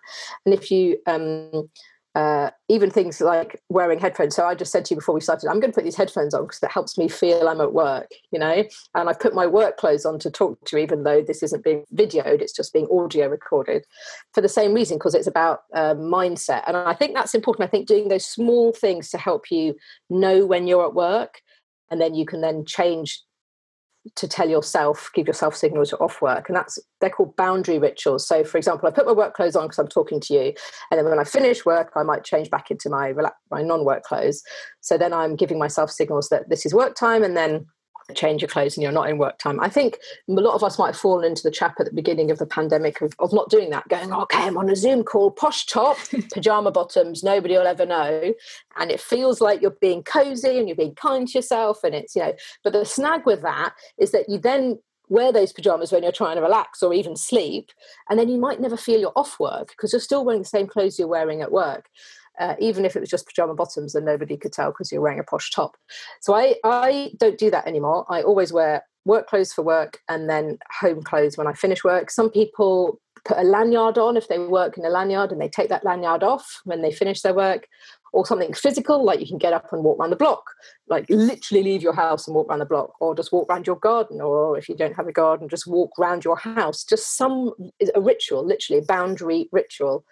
And 0.45 0.53
if 0.53 0.71
you 0.71 0.97
um, 1.07 1.69
uh, 2.15 2.49
even 2.67 2.89
things 2.89 3.21
like 3.21 3.61
wearing 3.69 3.99
headphones. 3.99 4.35
So 4.35 4.45
I 4.45 4.55
just 4.55 4.71
said 4.71 4.85
to 4.85 4.93
you 4.93 4.99
before 4.99 5.13
we 5.13 5.21
started, 5.21 5.47
I'm 5.47 5.59
going 5.59 5.71
to 5.71 5.75
put 5.75 5.83
these 5.83 5.95
headphones 5.95 6.33
on 6.33 6.43
because 6.43 6.59
that 6.61 6.71
helps 6.71 6.97
me 6.97 7.07
feel 7.07 7.47
I'm 7.47 7.61
at 7.61 7.73
work, 7.73 8.09
you 8.31 8.39
know. 8.39 8.63
And 8.95 9.09
I've 9.09 9.19
put 9.19 9.35
my 9.35 9.45
work 9.45 9.77
clothes 9.77 10.05
on 10.05 10.17
to 10.19 10.31
talk 10.31 10.59
to 10.65 10.77
you, 10.77 10.83
even 10.83 11.03
though 11.03 11.21
this 11.21 11.43
isn't 11.43 11.63
being 11.63 11.85
videoed; 11.93 12.41
it's 12.41 12.53
just 12.53 12.73
being 12.73 12.87
audio 12.91 13.27
recorded, 13.27 13.85
for 14.33 14.41
the 14.41 14.49
same 14.49 14.73
reason 14.73 14.97
because 14.97 15.13
it's 15.13 15.27
about 15.27 15.61
uh, 15.75 15.93
mindset. 15.93 16.63
And 16.67 16.75
I 16.75 16.93
think 16.93 17.13
that's 17.13 17.35
important. 17.35 17.67
I 17.67 17.71
think 17.71 17.87
doing 17.87 18.07
those 18.07 18.25
small 18.25 18.73
things 18.73 19.09
to 19.11 19.17
help 19.17 19.51
you 19.51 19.75
know 20.09 20.45
when 20.45 20.65
you're 20.65 20.85
at 20.85 20.95
work, 20.95 21.41
and 21.91 22.01
then 22.01 22.15
you 22.15 22.25
can 22.25 22.41
then 22.41 22.65
change 22.65 23.21
to 24.15 24.27
tell 24.27 24.49
yourself, 24.49 25.09
give 25.13 25.27
yourself 25.27 25.55
signals 25.55 25.91
you're 25.91 26.01
off 26.03 26.21
work. 26.21 26.49
And 26.49 26.55
that's 26.55 26.79
they're 27.01 27.09
called 27.09 27.35
boundary 27.35 27.79
rituals. 27.79 28.27
So 28.27 28.43
for 28.43 28.57
example, 28.57 28.87
I 28.87 28.91
put 28.91 29.05
my 29.05 29.11
work 29.11 29.33
clothes 29.33 29.55
on 29.55 29.65
because 29.65 29.79
I'm 29.79 29.87
talking 29.87 30.19
to 30.21 30.33
you. 30.33 30.53
And 30.91 30.97
then 30.97 31.05
when 31.05 31.19
I 31.19 31.23
finish 31.23 31.65
work, 31.65 31.91
I 31.95 32.03
might 32.03 32.23
change 32.23 32.49
back 32.49 32.71
into 32.71 32.89
my 32.89 33.13
my 33.51 33.61
non-work 33.61 34.03
clothes. 34.03 34.41
So 34.81 34.97
then 34.97 35.13
I'm 35.13 35.35
giving 35.35 35.59
myself 35.59 35.91
signals 35.91 36.29
that 36.29 36.49
this 36.49 36.65
is 36.65 36.73
work 36.73 36.95
time 36.95 37.23
and 37.23 37.35
then 37.35 37.65
change 38.15 38.41
your 38.41 38.49
clothes 38.49 38.77
and 38.77 38.83
you're 38.83 38.91
not 38.91 39.09
in 39.09 39.17
work 39.17 39.37
time. 39.37 39.59
I 39.59 39.69
think 39.69 39.97
a 40.29 40.31
lot 40.31 40.55
of 40.55 40.63
us 40.63 40.79
might 40.79 40.87
have 40.87 40.97
fallen 40.97 41.25
into 41.25 41.43
the 41.43 41.51
trap 41.51 41.75
at 41.79 41.85
the 41.85 41.93
beginning 41.93 42.31
of 42.31 42.37
the 42.37 42.45
pandemic 42.45 43.01
of, 43.01 43.13
of 43.19 43.33
not 43.33 43.49
doing 43.49 43.69
that, 43.71 43.87
going, 43.89 44.13
okay, 44.13 44.43
I'm 44.43 44.57
on 44.57 44.69
a 44.69 44.75
Zoom 44.75 45.03
call, 45.03 45.31
posh 45.31 45.65
top, 45.65 45.97
pajama 46.33 46.71
bottoms, 46.71 47.23
nobody 47.23 47.55
will 47.55 47.67
ever 47.67 47.85
know. 47.85 48.33
And 48.77 48.91
it 48.91 49.01
feels 49.01 49.41
like 49.41 49.61
you're 49.61 49.71
being 49.71 50.03
cozy 50.03 50.57
and 50.57 50.67
you're 50.67 50.75
being 50.75 50.95
kind 50.95 51.27
to 51.27 51.37
yourself. 51.37 51.83
And 51.83 51.93
it's, 51.93 52.15
you 52.15 52.23
know, 52.23 52.33
but 52.63 52.73
the 52.73 52.85
snag 52.85 53.25
with 53.25 53.41
that 53.41 53.73
is 53.97 54.11
that 54.11 54.29
you 54.29 54.37
then 54.37 54.79
wear 55.09 55.31
those 55.31 55.53
pajamas 55.53 55.91
when 55.91 56.03
you're 56.03 56.11
trying 56.11 56.35
to 56.35 56.41
relax 56.41 56.83
or 56.83 56.93
even 56.93 57.15
sleep 57.15 57.71
and 58.09 58.19
then 58.19 58.27
you 58.27 58.37
might 58.37 58.59
never 58.59 58.75
feel 58.75 58.99
you're 58.99 59.13
off 59.15 59.39
work 59.39 59.69
because 59.69 59.93
you're 59.93 60.01
still 60.01 60.25
wearing 60.25 60.41
the 60.41 60.47
same 60.47 60.67
clothes 60.67 60.99
you're 60.99 61.07
wearing 61.07 61.41
at 61.41 61.51
work 61.51 61.89
uh, 62.39 62.55
even 62.59 62.85
if 62.85 62.95
it 62.95 62.99
was 62.99 63.09
just 63.09 63.27
pajama 63.27 63.53
bottoms 63.53 63.95
and 63.95 64.05
nobody 64.05 64.37
could 64.37 64.53
tell 64.53 64.71
because 64.71 64.91
you're 64.91 65.01
wearing 65.01 65.19
a 65.19 65.23
posh 65.23 65.51
top. 65.51 65.77
So 66.21 66.33
i 66.33 66.55
i 66.63 67.11
don't 67.17 67.37
do 67.37 67.51
that 67.51 67.67
anymore. 67.67 68.05
I 68.09 68.21
always 68.21 68.53
wear 68.53 68.83
work 69.05 69.27
clothes 69.27 69.53
for 69.53 69.61
work 69.61 69.99
and 70.09 70.29
then 70.29 70.57
home 70.81 71.01
clothes 71.01 71.37
when 71.37 71.47
i 71.47 71.53
finish 71.53 71.83
work. 71.83 72.11
Some 72.11 72.29
people 72.29 72.99
put 73.25 73.37
a 73.37 73.43
lanyard 73.43 73.97
on 73.97 74.17
if 74.17 74.27
they 74.27 74.39
work 74.39 74.77
in 74.77 74.85
a 74.85 74.89
lanyard 74.89 75.31
and 75.31 75.41
they 75.41 75.49
take 75.49 75.69
that 75.69 75.83
lanyard 75.83 76.23
off 76.23 76.61
when 76.63 76.81
they 76.81 76.91
finish 76.91 77.21
their 77.21 77.33
work 77.33 77.67
or 78.13 78.25
something 78.25 78.53
physical 78.53 79.03
like 79.03 79.19
you 79.19 79.27
can 79.27 79.37
get 79.37 79.53
up 79.53 79.71
and 79.71 79.83
walk 79.83 79.99
around 79.99 80.11
the 80.11 80.15
block. 80.15 80.43
Like 80.87 81.05
literally 81.09 81.63
leave 81.63 81.81
your 81.81 81.93
house 81.93 82.27
and 82.27 82.35
walk 82.35 82.47
around 82.49 82.59
the 82.59 82.65
block 82.65 82.93
or 83.01 83.13
just 83.15 83.31
walk 83.31 83.49
around 83.49 83.67
your 83.67 83.75
garden 83.75 84.21
or 84.21 84.57
if 84.57 84.69
you 84.69 84.75
don't 84.75 84.95
have 84.95 85.07
a 85.07 85.11
garden 85.11 85.49
just 85.49 85.67
walk 85.67 85.91
around 85.99 86.23
your 86.23 86.37
house. 86.37 86.83
Just 86.83 87.17
some 87.17 87.53
a 87.93 88.01
ritual 88.01 88.45
literally 88.45 88.81
a 88.81 88.85
boundary 88.85 89.49
ritual 89.51 90.05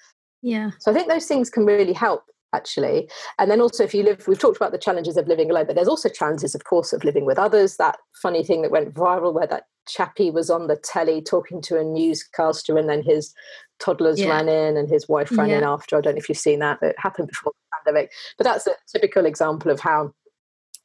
yeah 0.46 0.72
so 0.80 0.92
i 0.92 0.94
think 0.94 1.10
those 1.10 1.26
things 1.26 1.50
can 1.50 1.66
really 1.66 1.94
help 1.94 2.24
actually 2.54 3.10
and 3.38 3.52
then 3.52 3.60
also 3.60 3.84
if 3.84 3.94
you 3.94 4.04
live 4.04 4.26
we've 4.28 4.40
talked 4.40 4.56
about 4.56 4.72
the 4.72 4.78
challenges 4.78 5.18
of 5.18 5.28
living 5.28 5.50
alone 5.50 5.66
but 5.66 5.76
there's 5.76 5.88
also 5.88 6.08
challenges 6.08 6.56
of 6.56 6.64
course 6.64 6.94
of 6.94 7.04
living 7.04 7.26
with 7.26 7.38
others 7.38 7.76
that 7.78 7.98
funny 8.22 8.44
thing 8.44 8.62
that 8.62 8.72
went 8.72 8.94
viral 8.94 9.34
where 9.34 9.48
that 9.48 9.64
chappie 9.88 10.32
was 10.32 10.50
on 10.50 10.68
the 10.68 10.78
telly 10.78 11.22
talking 11.22 11.62
to 11.62 11.78
a 11.78 11.84
newscaster 11.84 12.78
and 12.78 12.90
then 12.90 13.04
his 13.04 13.34
toddlers 13.80 14.20
yeah. 14.20 14.30
ran 14.30 14.48
in 14.50 14.78
and 14.78 14.90
his 14.90 15.08
wife 15.08 15.32
ran 15.38 15.50
yeah. 15.50 15.58
in 15.60 15.64
after. 15.64 15.98
I 15.98 16.02
don't 16.02 16.16
know 16.16 16.20
if 16.20 16.30
you've 16.30 16.38
seen 16.38 16.60
that. 16.60 16.80
It 16.82 16.96
happened 16.98 17.28
before 17.28 17.52
the 17.54 17.78
pandemic. 17.78 18.12
But 18.38 18.46
that's 18.46 18.68
a 18.68 18.76
typical 18.92 19.26
example 19.26 19.72
of 19.72 19.80
how 19.80 20.14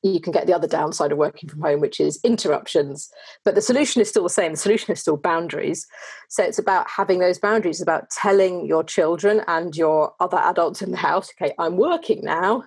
you 0.03 0.21
can 0.21 0.33
get 0.33 0.47
the 0.47 0.55
other 0.55 0.67
downside 0.67 1.13
of 1.13 1.19
working 1.19 1.49
from 1.49 1.61
home, 1.61 1.81
which 1.81 2.01
is 2.01 2.21
interruptions. 2.25 3.11
But 3.45 3.55
the 3.55 3.61
solution 3.61 4.01
is 4.01 4.09
still 4.09 4.23
the 4.23 4.31
same. 4.31 4.53
The 4.53 4.57
solution 4.57 4.93
is 4.93 5.01
still 5.01 5.17
boundaries. 5.17 5.87
So 6.29 6.43
it's 6.43 6.59
about 6.59 6.89
having 6.89 7.19
those 7.19 7.39
boundaries, 7.39 7.77
it's 7.77 7.83
about 7.83 8.11
telling 8.11 8.67
your 8.67 8.85
children 8.85 9.43
and 9.47 9.77
your 9.77 10.15
other 10.21 10.39
adults 10.39 10.83
in 10.83 10.91
the 10.91 10.97
house, 10.97 11.31
okay, 11.41 11.55
I'm 11.59 11.77
working 11.77 12.21
now 12.23 12.65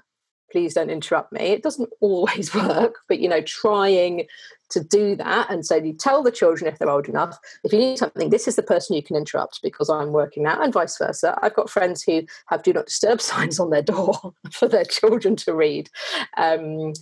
please 0.53 0.75
don't 0.75 0.91
interrupt 0.91 1.33
me. 1.33 1.41
It 1.41 1.63
doesn't 1.63 1.89
always 1.99 2.55
work, 2.55 2.99
but 3.09 3.19
you 3.19 3.27
know, 3.27 3.41
trying 3.41 4.27
to 4.69 4.83
do 4.83 5.15
that. 5.17 5.49
And 5.49 5.65
so 5.65 5.75
you 5.75 5.93
tell 5.93 6.23
the 6.23 6.31
children 6.31 6.71
if 6.71 6.79
they're 6.79 6.89
old 6.89 7.09
enough, 7.09 7.37
if 7.63 7.73
you 7.73 7.79
need 7.79 7.97
something, 7.97 8.29
this 8.29 8.47
is 8.47 8.55
the 8.55 8.63
person 8.63 8.95
you 8.95 9.03
can 9.03 9.15
interrupt 9.15 9.59
because 9.61 9.89
I'm 9.89 10.11
working 10.11 10.43
now, 10.43 10.61
and 10.61 10.71
vice 10.71 10.97
versa. 10.97 11.37
I've 11.41 11.55
got 11.55 11.69
friends 11.69 12.03
who 12.03 12.23
have 12.47 12.63
do 12.63 12.71
not 12.71 12.85
disturb 12.85 13.19
signs 13.33 13.59
on 13.59 13.71
their 13.71 13.81
door 13.81 14.33
for 14.51 14.67
their 14.67 14.85
children 14.85 15.35
to 15.37 15.53
read. 15.53 15.89
Um, 16.37 16.93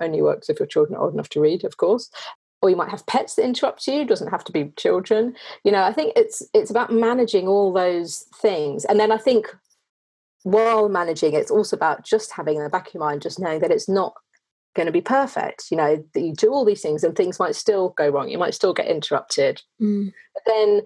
only 0.00 0.22
works 0.22 0.48
if 0.48 0.58
your 0.58 0.66
children 0.66 0.96
are 0.96 1.02
old 1.02 1.14
enough 1.14 1.28
to 1.30 1.40
read, 1.40 1.64
of 1.64 1.76
course 1.76 2.10
or 2.60 2.68
you 2.68 2.74
might 2.74 2.90
have 2.90 3.06
pets 3.06 3.36
that 3.36 3.44
interrupt 3.44 3.86
you 3.86 4.00
it 4.00 4.08
doesn't 4.08 4.32
have 4.32 4.42
to 4.42 4.50
be 4.50 4.72
children 4.76 5.32
you 5.62 5.70
know 5.70 5.84
i 5.84 5.92
think 5.92 6.12
it's 6.16 6.42
it's 6.52 6.72
about 6.72 6.92
managing 6.92 7.46
all 7.46 7.72
those 7.72 8.26
things 8.40 8.84
and 8.84 8.98
then 8.98 9.12
i 9.12 9.16
think 9.16 9.54
while 10.42 10.88
managing, 10.88 11.34
it's 11.34 11.50
also 11.50 11.76
about 11.76 12.04
just 12.04 12.32
having 12.32 12.56
in 12.56 12.62
the 12.62 12.70
back 12.70 12.88
of 12.88 12.94
your 12.94 13.04
mind, 13.04 13.22
just 13.22 13.40
knowing 13.40 13.60
that 13.60 13.70
it's 13.70 13.88
not 13.88 14.14
going 14.74 14.86
to 14.86 14.92
be 14.92 15.00
perfect. 15.00 15.66
You 15.70 15.76
know, 15.76 16.04
that 16.14 16.20
you 16.20 16.32
do 16.32 16.52
all 16.52 16.64
these 16.64 16.82
things 16.82 17.04
and 17.04 17.14
things 17.14 17.38
might 17.38 17.54
still 17.54 17.90
go 17.90 18.08
wrong. 18.08 18.28
You 18.28 18.38
might 18.38 18.54
still 18.54 18.72
get 18.72 18.86
interrupted. 18.86 19.62
Mm. 19.80 20.12
But 20.34 20.42
then 20.46 20.82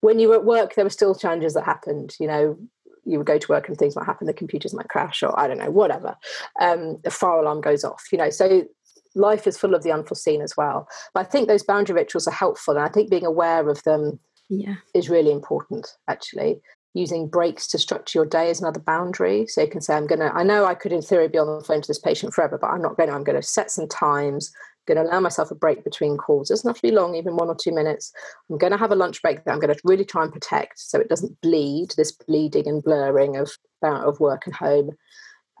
when 0.00 0.18
you 0.18 0.28
were 0.28 0.36
at 0.36 0.44
work, 0.44 0.74
there 0.74 0.84
were 0.84 0.90
still 0.90 1.14
challenges 1.14 1.54
that 1.54 1.64
happened. 1.64 2.14
You 2.20 2.26
know, 2.26 2.58
you 3.04 3.18
would 3.18 3.26
go 3.26 3.38
to 3.38 3.48
work 3.48 3.68
and 3.68 3.76
things 3.76 3.96
might 3.96 4.06
happen, 4.06 4.26
the 4.26 4.32
computers 4.32 4.74
might 4.74 4.88
crash, 4.88 5.22
or 5.22 5.38
I 5.38 5.48
don't 5.48 5.58
know, 5.58 5.70
whatever. 5.70 6.16
Um, 6.60 6.98
the 7.04 7.10
fire 7.10 7.40
alarm 7.40 7.60
goes 7.60 7.84
off, 7.84 8.04
you 8.12 8.18
know. 8.18 8.30
So 8.30 8.64
life 9.14 9.46
is 9.46 9.58
full 9.58 9.74
of 9.74 9.82
the 9.82 9.92
unforeseen 9.92 10.40
as 10.40 10.56
well. 10.56 10.88
But 11.14 11.26
I 11.26 11.28
think 11.28 11.48
those 11.48 11.64
boundary 11.64 11.94
rituals 11.94 12.26
are 12.26 12.32
helpful. 12.32 12.76
And 12.76 12.84
I 12.84 12.88
think 12.88 13.10
being 13.10 13.26
aware 13.26 13.68
of 13.68 13.82
them 13.84 14.18
yeah. 14.48 14.76
is 14.94 15.10
really 15.10 15.32
important, 15.32 15.88
actually 16.08 16.60
using 16.94 17.26
breaks 17.26 17.66
to 17.68 17.78
structure 17.78 18.18
your 18.18 18.26
day 18.26 18.50
is 18.50 18.60
another 18.60 18.80
boundary. 18.80 19.46
So 19.46 19.62
you 19.62 19.68
can 19.68 19.80
say, 19.80 19.94
I'm 19.94 20.06
going 20.06 20.20
to, 20.20 20.32
I 20.34 20.42
know 20.42 20.64
I 20.64 20.74
could 20.74 20.92
in 20.92 21.00
theory 21.00 21.28
be 21.28 21.38
on 21.38 21.58
the 21.58 21.64
phone 21.64 21.80
to 21.80 21.88
this 21.88 21.98
patient 21.98 22.34
forever, 22.34 22.58
but 22.58 22.68
I'm 22.68 22.82
not 22.82 22.96
going 22.96 23.08
to. 23.08 23.14
I'm 23.14 23.24
going 23.24 23.40
to 23.40 23.46
set 23.46 23.70
some 23.70 23.88
times, 23.88 24.52
I'm 24.88 24.94
going 24.94 25.04
to 25.04 25.10
allow 25.10 25.20
myself 25.20 25.50
a 25.50 25.54
break 25.54 25.84
between 25.84 26.16
calls. 26.16 26.50
It 26.50 26.54
doesn't 26.54 26.68
have 26.68 26.76
to 26.76 26.82
be 26.82 26.90
long, 26.90 27.14
even 27.14 27.36
one 27.36 27.48
or 27.48 27.54
two 27.54 27.72
minutes. 27.72 28.12
I'm 28.50 28.58
going 28.58 28.72
to 28.72 28.78
have 28.78 28.92
a 28.92 28.96
lunch 28.96 29.22
break 29.22 29.44
that 29.44 29.52
I'm 29.52 29.60
going 29.60 29.74
to 29.74 29.80
really 29.84 30.04
try 30.04 30.24
and 30.24 30.32
protect 30.32 30.80
so 30.80 30.98
it 30.98 31.08
doesn't 31.08 31.40
bleed, 31.40 31.94
this 31.96 32.12
bleeding 32.12 32.66
and 32.66 32.82
blurring 32.82 33.36
of, 33.36 33.52
of 33.82 34.20
work 34.20 34.46
and 34.46 34.54
home. 34.54 34.90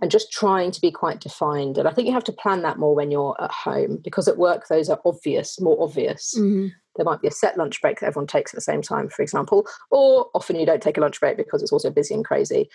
And 0.00 0.10
just 0.10 0.32
trying 0.32 0.72
to 0.72 0.80
be 0.80 0.90
quite 0.90 1.20
defined. 1.20 1.78
And 1.78 1.86
I 1.86 1.92
think 1.92 2.08
you 2.08 2.14
have 2.14 2.24
to 2.24 2.32
plan 2.32 2.62
that 2.62 2.78
more 2.78 2.96
when 2.96 3.12
you're 3.12 3.36
at 3.40 3.52
home 3.52 4.00
because 4.02 4.26
at 4.26 4.36
work, 4.36 4.66
those 4.66 4.90
are 4.90 5.00
obvious, 5.04 5.60
more 5.60 5.80
obvious. 5.80 6.34
Mm-hmm 6.36 6.68
there 6.96 7.04
might 7.04 7.20
be 7.20 7.28
a 7.28 7.32
set 7.32 7.56
lunch 7.56 7.80
break 7.80 8.00
that 8.00 8.06
everyone 8.06 8.26
takes 8.26 8.52
at 8.52 8.56
the 8.56 8.62
same 8.62 8.82
time, 8.82 9.08
for 9.08 9.22
example, 9.22 9.66
or 9.90 10.28
often 10.34 10.56
you 10.56 10.66
don't 10.66 10.82
take 10.82 10.98
a 10.98 11.00
lunch 11.00 11.20
break 11.20 11.36
because 11.36 11.62
it's 11.62 11.72
also 11.72 11.90
busy 11.90 12.14
and 12.14 12.24
crazy. 12.24 12.68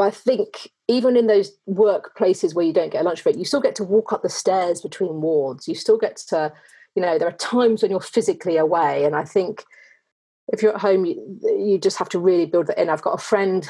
But 0.00 0.06
I 0.06 0.10
think 0.12 0.70
even 0.88 1.14
in 1.14 1.26
those 1.26 1.52
workplaces 1.68 2.54
where 2.54 2.64
you 2.64 2.72
don't 2.72 2.90
get 2.90 3.02
a 3.02 3.04
lunch 3.04 3.22
break, 3.22 3.36
you 3.36 3.44
still 3.44 3.60
get 3.60 3.74
to 3.74 3.84
walk 3.84 4.14
up 4.14 4.22
the 4.22 4.30
stairs 4.30 4.80
between 4.80 5.20
wards. 5.20 5.68
You 5.68 5.74
still 5.74 5.98
get 5.98 6.16
to, 6.28 6.50
you 6.94 7.02
know, 7.02 7.18
there 7.18 7.28
are 7.28 7.32
times 7.32 7.82
when 7.82 7.90
you're 7.90 8.00
physically 8.00 8.56
away. 8.56 9.04
And 9.04 9.14
I 9.14 9.24
think 9.24 9.62
if 10.48 10.62
you're 10.62 10.72
at 10.72 10.80
home, 10.80 11.04
you, 11.04 11.38
you 11.42 11.78
just 11.78 11.98
have 11.98 12.08
to 12.08 12.18
really 12.18 12.46
build 12.46 12.68
that 12.68 12.80
in. 12.80 12.88
I've 12.88 13.02
got 13.02 13.12
a 13.12 13.22
friend 13.22 13.68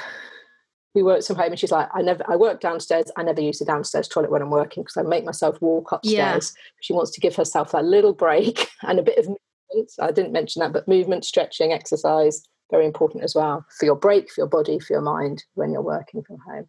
who 0.95 1.05
works 1.05 1.27
from 1.27 1.35
home 1.35 1.51
and 1.51 1.59
she's 1.59 1.71
like 1.71 1.88
i 1.95 2.03
never 2.03 2.25
i 2.29 2.35
work 2.35 2.61
downstairs 2.61 3.12
i 3.16 3.23
never 3.23 3.40
use 3.40 3.61
the 3.61 3.64
downstairs 3.64 4.09
toilet 4.09 4.29
when 4.29 4.43
i'm 4.43 4.51
working 4.51 4.83
because 4.83 4.97
i 4.97 5.03
make 5.03 5.25
myself 5.25 5.57
walk 5.62 5.93
upstairs 5.93 6.53
yeah. 6.57 6.62
she 6.81 6.93
wants 6.93 7.12
to 7.12 7.21
give 7.21 7.37
herself 7.37 7.71
that 7.71 7.85
little 7.85 8.12
break 8.12 8.69
and 8.83 8.99
a 8.99 9.03
bit 9.03 9.16
of 9.16 9.27
movement. 9.27 9.93
I 10.01 10.11
didn't 10.11 10.33
mention 10.33 10.59
that, 10.61 10.73
but 10.73 10.88
movement, 10.88 11.25
stretching, 11.25 11.73
exercise, 11.73 12.43
very 12.70 12.87
important 12.87 13.24
as 13.24 13.35
well 13.35 13.64
for 13.78 13.85
your 13.85 13.96
break, 13.96 14.30
for 14.30 14.40
your 14.42 14.48
body, 14.48 14.78
for 14.78 14.92
your 14.92 15.02
mind 15.02 15.44
when 15.54 15.72
you're 15.72 15.83
working 15.83 16.22
from 16.22 16.38
home. 16.38 16.66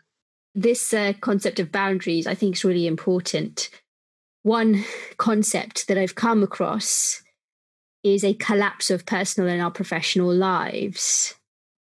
This 0.54 0.94
uh, 0.94 1.14
concept 1.22 1.60
of 1.60 1.72
boundaries, 1.72 2.28
I 2.28 2.36
think, 2.36 2.56
is 2.56 2.66
really 2.66 2.88
important. 2.88 3.70
One 4.44 4.84
concept 5.18 5.88
that 5.88 5.98
I've 5.98 6.16
come 6.16 6.44
across 6.44 7.22
is 8.04 8.24
a 8.24 8.34
collapse 8.34 8.90
of 8.90 9.06
personal 9.06 9.50
and 9.50 9.62
our 9.62 9.72
professional 9.72 10.34
lives. 10.34 11.36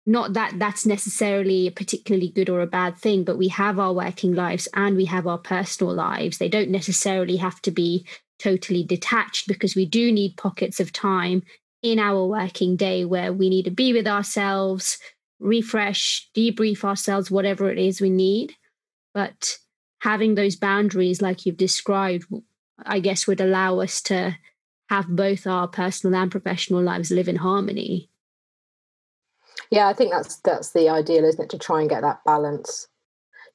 Not 0.05 0.33
that 0.33 0.57
that's 0.57 0.85
necessarily 0.85 1.67
a 1.67 1.71
particularly 1.71 2.29
good 2.29 2.49
or 2.49 2.61
a 2.61 2.67
bad 2.67 2.97
thing, 2.97 3.23
but 3.23 3.37
we 3.37 3.49
have 3.49 3.79
our 3.79 3.93
working 3.93 4.33
lives 4.33 4.67
and 4.73 4.95
we 4.95 5.05
have 5.05 5.27
our 5.27 5.37
personal 5.37 5.93
lives. 5.93 6.37
They 6.37 6.49
don't 6.49 6.69
necessarily 6.71 7.37
have 7.37 7.61
to 7.63 7.71
be 7.71 8.05
totally 8.39 8.83
detached 8.83 9.47
because 9.47 9.75
we 9.75 9.85
do 9.85 10.11
need 10.11 10.37
pockets 10.37 10.79
of 10.79 10.91
time 10.91 11.43
in 11.81 11.99
our 11.99 12.25
working 12.25 12.75
day 12.75 13.05
where 13.05 13.33
we 13.33 13.49
need 13.49 13.65
to 13.65 13.71
be 13.71 13.93
with 13.93 14.07
ourselves, 14.07 14.97
refresh, 15.39 16.29
debrief 16.35 16.83
ourselves, 16.83 17.31
whatever 17.31 17.71
it 17.71 17.77
is 17.77 17.99
we 17.99 18.09
need. 18.09 18.53
But 19.13 19.57
having 19.99 20.35
those 20.35 20.55
boundaries, 20.55 21.21
like 21.21 21.45
you've 21.45 21.57
described, 21.57 22.25
I 22.83 22.99
guess 22.99 23.27
would 23.27 23.41
allow 23.41 23.79
us 23.79 24.01
to 24.03 24.37
have 24.89 25.07
both 25.07 25.47
our 25.47 25.67
personal 25.67 26.19
and 26.19 26.31
professional 26.31 26.81
lives 26.81 27.11
live 27.11 27.27
in 27.27 27.37
harmony. 27.37 28.09
Yeah, 29.69 29.87
I 29.87 29.93
think 29.93 30.11
that's 30.11 30.37
that's 30.37 30.71
the 30.71 30.89
ideal, 30.89 31.23
isn't 31.23 31.43
it? 31.43 31.49
To 31.51 31.57
try 31.57 31.79
and 31.79 31.89
get 31.89 32.01
that 32.01 32.19
balance. 32.25 32.87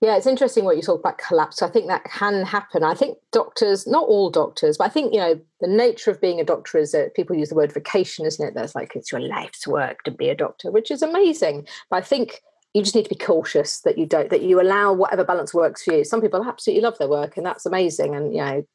Yeah, 0.02 0.16
it's 0.16 0.26
interesting 0.26 0.64
what 0.64 0.76
you 0.76 0.82
talk 0.82 1.00
about 1.00 1.18
collapse. 1.18 1.62
I 1.62 1.68
think 1.68 1.86
that 1.86 2.04
can 2.04 2.44
happen. 2.44 2.84
I 2.84 2.94
think 2.94 3.16
doctors, 3.32 3.86
not 3.86 4.06
all 4.06 4.28
doctors, 4.28 4.76
but 4.76 4.84
I 4.84 4.90
think, 4.90 5.14
you 5.14 5.20
know, 5.20 5.40
the 5.60 5.68
nature 5.68 6.10
of 6.10 6.20
being 6.20 6.38
a 6.38 6.44
doctor 6.44 6.76
is 6.78 6.92
that 6.92 7.14
people 7.14 7.34
use 7.34 7.48
the 7.48 7.54
word 7.54 7.72
vocation, 7.72 8.26
isn't 8.26 8.46
it? 8.46 8.54
That's 8.54 8.74
like 8.74 8.94
it's 8.94 9.10
your 9.10 9.22
life's 9.22 9.66
work 9.66 10.02
to 10.02 10.10
be 10.10 10.28
a 10.28 10.34
doctor, 10.34 10.70
which 10.70 10.90
is 10.90 11.00
amazing. 11.00 11.66
But 11.88 11.96
I 11.96 12.00
think 12.02 12.42
you 12.74 12.82
just 12.82 12.94
need 12.94 13.04
to 13.04 13.14
be 13.14 13.24
cautious 13.24 13.80
that 13.80 13.96
you 13.96 14.04
don't, 14.04 14.28
that 14.28 14.42
you 14.42 14.60
allow 14.60 14.92
whatever 14.92 15.24
balance 15.24 15.54
works 15.54 15.82
for 15.82 15.94
you. 15.94 16.04
Some 16.04 16.20
people 16.20 16.44
absolutely 16.46 16.82
love 16.82 16.98
their 16.98 17.08
work 17.08 17.38
and 17.38 17.46
that's 17.46 17.64
amazing. 17.64 18.14
And, 18.14 18.34
you 18.34 18.44
know, 18.44 18.66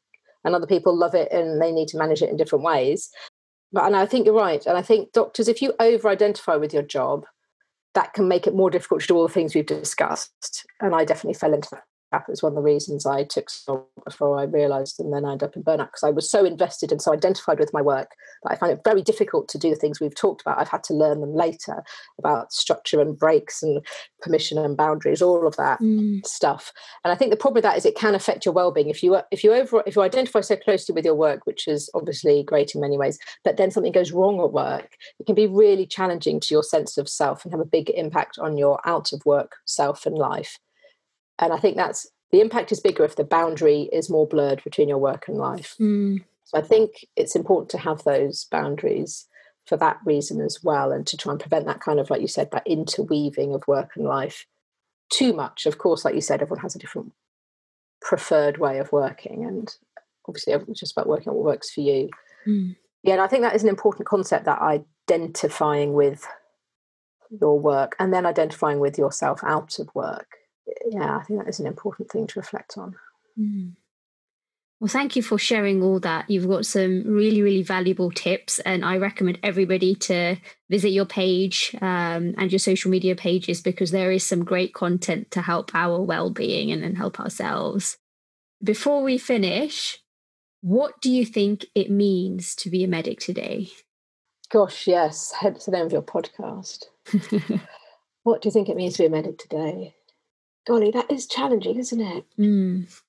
and 0.43 0.55
other 0.55 0.65
people 0.65 0.97
love 0.97 1.13
it 1.13 1.32
and 1.32 1.61
they 1.61 1.72
need 1.72 1.88
to 1.89 1.97
manage 1.97 2.24
it 2.24 2.30
in 2.30 2.38
different 2.38 2.65
ways. 2.65 3.11
But 3.72 3.86
and 3.86 3.95
I 3.95 4.07
think 4.07 4.26
you're 4.26 4.36
right. 4.36 4.65
And 4.65 4.76
I 4.76 4.82
think 4.82 5.13
doctors, 5.13 5.47
if 5.47 5.61
you 5.61 5.74
over 5.80 6.09
identify 6.09 6.55
with 6.55 6.74
your 6.74 6.84
job, 6.84 7.26
that 7.94 8.14
can 8.14 8.28
make 8.28 8.48
it 8.48 8.56
more 8.56 8.70
difficult 8.70 9.02
to 9.02 9.08
do 9.08 9.16
all 9.16 9.28
the 9.28 9.34
things 9.34 9.54
we've 9.54 9.66
discussed. 9.66 10.66
And 10.80 10.96
I 10.96 11.06
definitely 11.06 11.34
fell 11.34 11.54
into 11.54 11.70
that 11.72 11.84
it 12.14 12.28
was 12.28 12.43
one 12.43 12.51
of 12.51 12.55
the 12.55 12.62
reasons 12.62 13.05
I 13.05 13.24
took 13.24 13.49
so 13.49 13.88
before 14.05 14.38
I 14.38 14.43
realised, 14.43 14.99
and 14.99 15.14
then 15.14 15.26
I 15.26 15.34
ended 15.34 15.47
up 15.47 15.55
in 15.55 15.64
burnout 15.64 15.88
because 15.88 16.03
I 16.03 16.12
was 16.12 16.30
so 16.30 16.45
invested 16.45 16.91
and 16.91 17.01
so 17.01 17.14
identified 17.14 17.59
with 17.59 17.74
my 17.74 17.82
work 17.82 18.12
that 18.43 18.51
I 18.51 18.55
find 18.55 18.72
it 18.72 18.82
very 18.84 19.01
difficult 19.01 19.47
to 19.49 19.57
do 19.57 19.70
the 19.70 19.76
things 19.76 19.99
we've 19.99 20.16
talked 20.16 20.41
about. 20.41 20.59
I've 20.59 20.70
had 20.70 20.84
to 20.86 20.93
learn 20.93 21.22
them 21.22 21.34
later 21.34 21.84
about 22.18 22.51
structure 22.51 22.99
and 22.99 23.18
breaks 23.18 23.64
and 23.64 23.86
permission 24.22 24.57
and 24.57 24.76
boundaries, 24.76 25.22
all 25.22 25.47
of 25.47 25.55
that 25.55 25.80
mm. 25.80 26.26
stuff. 26.26 26.74
And 27.03 27.12
I 27.12 27.16
think 27.16 27.32
the 27.32 27.38
problem 27.38 27.55
with 27.55 27.64
that 27.64 27.78
is 27.78 27.86
it 27.86 27.95
can 27.95 28.16
affect 28.16 28.45
your 28.45 28.53
well-being 28.53 28.89
if 28.89 29.01
you 29.03 29.20
if 29.32 29.43
you 29.43 29.53
over 29.53 29.84
if 29.86 29.95
you 29.95 30.01
identify 30.01 30.41
so 30.41 30.55
closely 30.55 30.93
with 30.93 31.05
your 31.05 31.16
work, 31.16 31.45
which 31.45 31.68
is 31.68 31.89
obviously 31.93 32.43
great 32.43 32.76
in 32.76 32.82
many 32.82 32.97
ways, 32.97 33.20
but 33.43 33.57
then 33.57 33.72
something 33.72 33.91
goes 33.91 34.12
wrong 34.12 34.41
at 34.41 34.51
work, 34.51 34.97
it 35.20 35.26
can 35.26 35.36
be 35.36 35.47
really 35.47 35.86
challenging 35.86 36.39
to 36.39 36.53
your 36.53 36.64
sense 36.64 36.97
of 36.97 37.07
self 37.07 37.43
and 37.43 37.53
have 37.53 37.62
a 37.62 37.66
big 37.66 37.89
impact 37.91 38.38
on 38.39 38.57
your 38.57 38.80
out 38.86 39.14
of 39.14 39.26
work 39.26 39.55
self 39.66 40.05
and 40.05 40.18
life. 40.18 40.57
And 41.42 41.52
I 41.52 41.58
think 41.58 41.76
that's 41.76 42.08
the 42.32 42.39
impact 42.39 42.72
is 42.72 42.80
bigger 42.80 43.04
if 43.04 43.18
the 43.18 43.24
boundary 43.24 43.89
is 43.92 44.10
more 44.10 44.28
blurred 44.28 44.64
between 44.64 44.88
your 44.88 45.00
work 45.00 45.28
and 45.28 45.38
life. 45.38 45.76
Mm. 45.80 46.24
So 46.46 46.58
I 46.58 46.62
think 46.62 47.06
it's 47.16 47.36
important 47.36 47.70
to 47.72 47.78
have 47.78 48.04
those 48.04 48.46
boundaries 48.46 49.28
for 49.66 49.78
that 49.78 49.98
reason 50.06 50.42
as 50.42 50.60
well, 50.64 50.92
and 50.92 51.06
to 51.08 51.18
try 51.18 51.32
and 51.32 51.39
prevent 51.39 51.66
that 51.66 51.82
kind 51.82 52.00
of, 52.00 52.10
like 52.10 52.22
you 52.22 52.28
said, 52.28 52.50
that 52.52 52.66
interweaving 52.66 53.54
of 53.54 53.68
work 53.68 53.92
and 53.96 54.06
life 54.06 54.46
too 55.12 55.34
much. 55.34 55.66
Of 55.66 55.78
course, 55.78 56.04
like 56.04 56.16
you 56.16 56.22
said, 56.22 56.42
everyone 56.42 56.62
has 56.62 56.76
a 56.76 56.80
different 56.80 57.14
preferred 58.02 58.58
way 58.58 58.80
of 58.80 58.92
working, 58.92 59.46
and 59.46 59.74
obviously, 60.28 60.54
everyone's 60.54 60.80
just 60.80 60.94
about 60.94 61.08
working 61.08 61.30
out 61.30 61.36
what 61.36 61.46
works 61.46 61.72
for 61.72 61.82
you. 61.82 62.10
Mm. 62.48 62.76
Yeah, 63.04 63.14
and 63.14 63.22
I 63.22 63.28
think 63.28 63.44
that 63.44 63.56
is 63.56 63.64
an 63.64 63.70
important 63.70 64.08
concept 64.08 64.46
that 64.46 64.62
identifying 64.62 65.94
with 65.94 66.28
your 67.39 67.60
work 67.60 67.96
and 68.00 68.14
then 68.14 68.26
identifying 68.26 68.80
with 68.80 68.98
yourself 68.98 69.42
out 69.44 69.80
of 69.80 69.89
work. 69.94 70.38
Yeah, 70.89 71.18
I 71.18 71.24
think 71.24 71.39
that 71.39 71.49
is 71.49 71.59
an 71.59 71.68
important 71.68 72.09
thing 72.09 72.28
to 72.28 72.39
reflect 72.39 72.78
on. 72.78 72.95
Mm. 73.39 73.74
Well, 74.82 74.88
thank 74.88 75.16
you 75.16 75.22
for 75.22 75.38
sharing 75.38 75.84
all 75.84 75.99
that. 75.99 76.28
You've 76.28 76.47
got 76.47 76.66
some 76.66 77.03
really, 77.05 77.43
really 77.43 77.62
valuable 77.62 78.09
tips, 78.09 78.57
and 78.59 78.84
I 78.84 78.97
recommend 78.97 79.38
everybody 79.43 79.93
to 79.95 80.38
visit 80.72 80.89
your 80.89 81.05
page 81.05 81.76
um, 81.82 82.34
and 82.36 82.51
your 82.51 82.57
social 82.57 82.89
media 82.89 83.16
pages 83.16 83.62
because 83.62 83.91
there 83.91 84.12
is 84.12 84.26
some 84.26 84.43
great 84.43 84.74
content 84.74 85.30
to 85.32 85.41
help 85.43 85.76
our 85.76 86.01
well-being 86.01 86.72
and, 86.72 86.84
and 86.84 86.97
help 86.97 87.20
ourselves. 87.20 87.97
Before 88.64 89.03
we 89.03 89.20
finish, 89.20 89.99
what 90.62 90.99
do 90.99 91.12
you 91.12 91.26
think 91.26 91.66
it 91.76 91.91
means 91.91 92.55
to 92.55 92.72
be 92.72 92.84
a 92.84 92.88
medic 92.88 93.20
today? 93.20 93.70
Gosh, 94.51 94.88
yes. 94.88 95.32
Hence 95.39 95.66
the 95.66 95.72
name 95.72 95.86
of 95.86 95.91
your 95.91 96.01
podcast. 96.01 96.86
what 98.24 98.41
do 98.41 98.47
you 98.47 98.51
think 98.51 98.68
it 98.68 98.76
means 98.76 98.93
to 98.93 99.03
be 99.03 99.05
a 99.05 99.09
medic 99.12 99.38
today? 99.38 99.93
Golly, 100.68 100.91
that 100.91 101.12
is 101.12 101.28
challenging, 101.28 101.78
isn't 101.78 102.01
it? 102.01 102.26
Mm. 102.39 103.01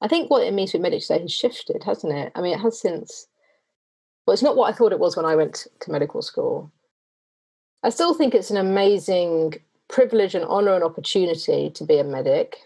I 0.00 0.08
think 0.08 0.30
what 0.30 0.46
it 0.46 0.54
means 0.54 0.72
with 0.72 0.82
medic 0.82 1.02
today 1.02 1.20
has 1.20 1.32
shifted, 1.32 1.84
hasn't 1.84 2.12
it? 2.12 2.32
I 2.34 2.40
mean, 2.40 2.54
it 2.54 2.60
has 2.60 2.80
since. 2.80 3.26
Well, 4.26 4.34
it's 4.34 4.42
not 4.42 4.56
what 4.56 4.72
I 4.72 4.76
thought 4.76 4.92
it 4.92 4.98
was 4.98 5.16
when 5.16 5.26
I 5.26 5.36
went 5.36 5.66
to 5.80 5.90
medical 5.90 6.22
school. 6.22 6.70
I 7.82 7.90
still 7.90 8.14
think 8.14 8.34
it's 8.34 8.50
an 8.50 8.56
amazing 8.56 9.54
privilege 9.88 10.34
and 10.34 10.44
honour 10.44 10.74
and 10.74 10.84
opportunity 10.84 11.70
to 11.70 11.84
be 11.84 11.98
a 11.98 12.04
medic. 12.04 12.58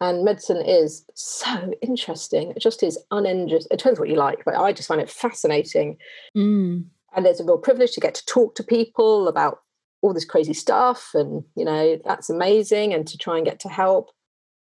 And 0.00 0.24
medicine 0.24 0.62
is 0.64 1.04
so 1.14 1.72
interesting. 1.80 2.50
It 2.50 2.60
just 2.60 2.82
is 2.82 2.98
unending. 3.10 3.56
It 3.70 3.78
depends 3.78 3.98
what 3.98 4.10
you 4.10 4.16
like, 4.16 4.44
but 4.44 4.54
I 4.54 4.72
just 4.72 4.88
find 4.88 5.00
it 5.00 5.10
fascinating. 5.10 5.96
Mm. 6.36 6.84
And 7.14 7.24
there's 7.24 7.40
a 7.40 7.44
real 7.44 7.56
privilege 7.56 7.92
to 7.92 8.00
get 8.00 8.14
to 8.14 8.26
talk 8.26 8.54
to 8.56 8.62
people 8.62 9.26
about 9.26 9.62
all 10.02 10.14
this 10.14 10.24
crazy 10.24 10.54
stuff. 10.54 11.10
And, 11.14 11.44
you 11.56 11.64
know, 11.64 11.98
that's 12.04 12.30
amazing. 12.30 12.92
And 12.92 13.06
to 13.06 13.18
try 13.18 13.36
and 13.36 13.46
get 13.46 13.60
to 13.60 13.68
help. 13.68 14.10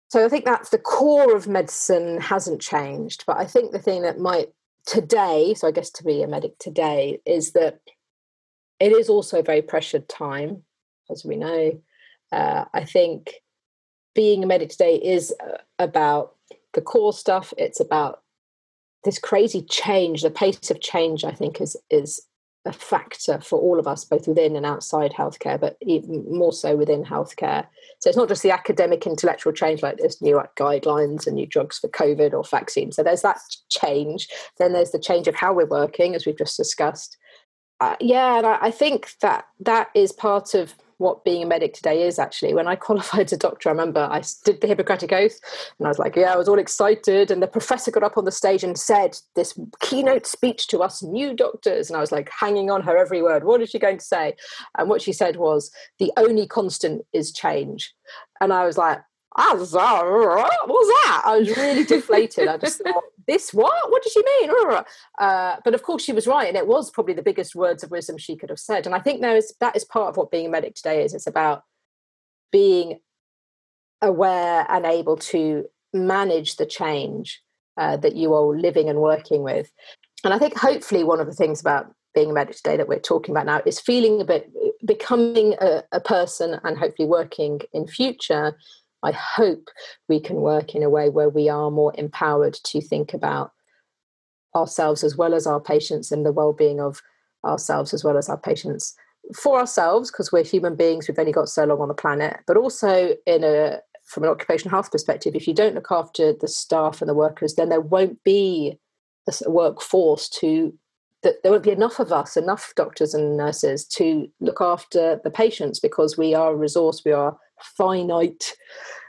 So 0.09 0.26
I 0.26 0.30
think 0.30 0.45
that's 0.45 0.70
the 0.70 0.80
core 0.80 1.36
of 1.36 1.47
medicine 1.47 2.20
hasn't 2.20 2.61
changed. 2.61 3.24
But 3.28 3.38
I 3.38 3.45
think 3.45 3.72
the 3.72 3.80
thing 3.80 4.01
that 4.01 4.20
might 4.20 4.47
today, 4.86 5.53
so 5.53 5.67
I 5.67 5.72
guess 5.72 5.91
to 5.91 6.03
be 6.03 6.24
a 6.24 6.28
medic 6.28 6.57
today, 6.57 7.22
is 7.26 7.51
that 7.51 7.80
it 8.80 8.91
is 8.91 9.09
also 9.09 9.39
a 9.39 9.43
very 9.43 9.61
pressured 9.61 10.09
time, 10.09 10.63
as 11.11 11.24
we 11.24 11.36
know. 11.36 11.80
Uh, 12.32 12.65
I 12.74 12.86
think 12.86 13.36
being 14.15 14.43
a 14.43 14.47
medic 14.47 14.70
today 14.70 14.95
is 14.95 15.34
uh, 15.43 15.57
about 15.78 16.36
the 16.74 16.82
core 16.82 17.13
stuff. 17.13 17.53
It's 17.57 17.80
about 17.80 18.22
this 19.03 19.20
crazy 19.20 19.61
change. 19.61 20.22
The 20.22 20.32
pace 20.32 20.72
of 20.72 20.82
change, 20.82 21.24
I 21.24 21.32
think, 21.32 21.61
is 21.61 21.78
is 21.89 22.22
a 22.66 22.74
factor 22.74 23.39
for 23.39 23.57
all 23.60 23.80
of 23.80 23.88
us, 23.88 24.03
both 24.03 24.28
within 24.28 24.55
and 24.55 24.66
outside 24.66 25.14
healthcare, 25.14 25.60
but 25.60 25.78
even 25.82 26.26
more 26.30 26.51
so 26.51 26.76
within 26.76 27.03
healthcare. 27.03 27.66
So 27.99 28.10
it's 28.10 28.18
not 28.18 28.28
just 28.28 28.43
the 28.43 28.51
academic 28.51 29.05
intellectual 29.05 29.53
change 29.53 29.82
like 29.82 29.97
there's 29.97 30.22
new 30.22 30.41
guidelines 30.57 31.26
and 31.26 31.36
new 31.36 31.47
drugs 31.47 31.80
for 31.80 31.88
COVID 31.88 32.34
or 32.34 32.43
vaccines. 32.43 32.95
So 32.95 33.03
there's 33.03 33.22
that 33.22 33.39
change. 33.70 34.28
Then 34.57 34.74
there's 34.74 34.91
the 34.91 34.99
change 34.99 35.28
of 35.28 35.36
how 35.36 35.53
we're 35.53 35.66
working, 35.66 36.16
as 36.16 36.26
we've 36.26 36.38
just 36.38 36.57
discussed. 36.57 37.18
Uh, 37.80 37.95
yeah, 38.01 38.38
and 38.38 38.45
I, 38.45 38.57
I 38.62 38.72
think 38.72 39.12
that 39.22 39.45
that 39.62 39.89
is 39.95 40.12
part 40.12 40.53
of 40.53 40.76
what 41.00 41.24
being 41.24 41.41
a 41.41 41.45
medic 41.45 41.74
today 41.74 42.04
is 42.04 42.20
actually. 42.20 42.54
When 42.54 42.68
I 42.68 42.76
qualified 42.76 43.26
as 43.26 43.34
a 43.34 43.38
doctor, 43.38 43.70
I 43.70 43.72
remember 43.72 44.02
I 44.12 44.22
did 44.45 44.62
the 44.62 44.68
Hippocratic 44.68 45.12
Oath 45.12 45.39
and 45.80 45.88
I 45.88 45.89
was 45.89 45.97
like, 45.97 46.16
yeah, 46.16 46.34
I 46.34 46.38
was 46.38 46.47
all 46.47 46.60
excited. 46.60 47.32
And 47.32 47.41
the 47.41 47.47
professor 47.47 47.89
got 47.89 48.04
up 48.04 48.18
on 48.18 48.26
the 48.26 48.32
stage 48.32 48.64
and 48.64 48.78
said 48.78 49.18
this 49.36 49.58
keynote 49.80 50.28
speech 50.28 50.68
to 50.68 50.80
us 50.80 51.02
new 51.02 51.34
doctors. 51.34 51.89
And 51.89 51.97
I 51.97 52.02
was 52.02 52.12
like 52.12 52.30
hanging 52.38 52.70
on 52.70 52.84
her 52.84 52.97
every 52.97 53.22
word. 53.22 53.45
What 53.45 53.62
is 53.62 53.70
she 53.70 53.80
going 53.80 53.97
to 53.97 54.06
say? 54.06 54.36
And 54.78 54.89
what 54.89 55.02
she 55.02 55.14
said 55.14 55.38
was, 55.38 55.72
the 55.97 56.12
only 56.18 56.45
constant 56.45 57.04
is 57.14 57.32
change. 57.32 57.93
And 58.41 58.54
I 58.54 58.66
was 58.66 58.78
like, 58.78 59.00
what 60.65 60.67
was 60.67 60.88
that? 61.03 61.21
I 61.25 61.38
was 61.38 61.55
really 61.55 61.84
deflated. 61.84 62.47
I 62.47 62.57
just 62.57 62.82
thought, 62.82 63.03
this 63.27 63.53
what? 63.53 63.91
What 63.91 64.01
does 64.01 64.11
she 64.11 64.23
mean? 64.23 64.51
Uh, 65.19 65.57
but 65.63 65.75
of 65.75 65.84
course, 65.84 66.03
she 66.03 66.13
was 66.13 66.27
right, 66.27 66.47
and 66.47 66.57
it 66.57 66.67
was 66.67 66.89
probably 66.89 67.13
the 67.13 67.21
biggest 67.21 67.55
words 67.55 67.84
of 67.84 67.91
wisdom 67.91 68.17
she 68.17 68.36
could 68.36 68.49
have 68.49 68.59
said. 68.59 68.86
And 68.86 68.95
I 68.95 68.99
think 68.99 69.21
there 69.21 69.36
is 69.36 69.53
that 69.59 69.75
is 69.75 69.86
part 69.86 70.09
of 70.09 70.17
what 70.17 70.32
being 70.32 70.47
a 70.47 70.49
medic 70.49 70.75
today 70.75 71.03
is. 71.03 71.13
It's 71.13 71.27
about 71.27 71.63
being 72.51 72.99
aware 74.01 74.65
and 74.69 74.86
able 74.86 75.17
to 75.17 75.65
manage 75.93 76.55
the 76.55 76.65
change 76.65 77.41
uh, 77.77 77.97
that 77.97 78.15
you 78.15 78.34
are 78.34 78.57
living 78.57 78.89
and 78.89 78.99
working 78.99 79.43
with. 79.43 79.71
And 80.23 80.34
I 80.34 80.39
think 80.39 80.57
hopefully 80.57 81.03
one 81.03 81.19
of 81.19 81.27
the 81.27 81.34
things 81.34 81.61
about 81.61 81.93
being 82.15 82.32
a 82.32 82.34
medic 82.34 82.55
today 82.55 82.77
that 82.77 82.88
we're 82.88 82.99
talking 82.99 83.34
about 83.34 83.45
now 83.45 83.61
is 83.65 83.80
feeling 83.80 84.19
a 84.19 84.25
bit 84.25 84.51
becoming 84.86 85.55
a, 85.61 85.84
a 85.91 85.99
person 85.99 86.59
and 86.63 86.77
hopefully 86.77 87.07
working 87.07 87.61
in 87.73 87.88
future 87.88 88.57
I 89.04 89.12
hope 89.12 89.70
we 90.08 90.20
can 90.20 90.38
work 90.38 90.76
in 90.76 90.84
a 90.84 90.89
way 90.89 91.10
where 91.10 91.30
we 91.30 91.50
are 91.50 91.72
more 91.72 91.93
empowered 91.97 92.56
to 92.66 92.82
think 92.82 93.14
about 93.14 93.52
ourselves 94.56 95.04
as 95.04 95.16
well 95.16 95.34
as 95.34 95.45
our 95.45 95.60
patients 95.60 96.12
and 96.12 96.26
the 96.26 96.32
well-being 96.32 96.80
of 96.80 97.02
ourselves 97.45 97.93
as 97.93 98.04
well 98.04 98.18
as 98.18 98.30
our 98.30 98.38
patients 98.38 98.95
for 99.36 99.60
ourselves 99.60 100.12
because 100.12 100.32
we're 100.32 100.43
human 100.43 100.76
beings 100.76 101.08
we've 101.08 101.20
only 101.20 101.32
got 101.32 101.47
so 101.47 101.64
long 101.66 101.80
on 101.80 101.88
the 101.88 101.93
planet 101.93 102.38
but 102.47 102.58
also 102.58 103.16
in 103.26 103.43
a 103.43 103.80
from 104.04 104.24
an 104.24 104.30
occupational 104.30 104.72
health 104.72 104.91
perspective 104.91 105.36
if 105.36 105.47
you 105.47 105.54
don't 105.54 105.76
look 105.76 105.91
after 105.91 106.34
the 106.34 106.47
staff 106.47 107.02
and 107.02 107.08
the 107.08 107.14
workers 107.14 107.56
then 107.56 107.70
there 107.70 107.80
won't 107.80 108.22
be 108.24 108.78
a 109.28 109.50
workforce 109.50 110.28
to 110.28 110.74
that 111.22 111.36
there 111.43 111.52
won't 111.52 111.64
be 111.64 111.72
enough 111.72 112.00
of 112.00 112.12
us 112.12 112.36
enough 112.36 112.74
doctors 112.76 113.14
and 113.14 113.38
nurses 113.38 113.86
to 113.86 114.28
look 114.39 114.62
after 114.62 115.22
the 115.24 115.30
patients 115.30 115.80
because 115.80 116.18
we 116.18 116.34
are 116.34 116.54
a 116.54 116.56
resource 116.56 117.04
we 117.06 117.12
are 117.12 117.38
finite. 117.62 118.55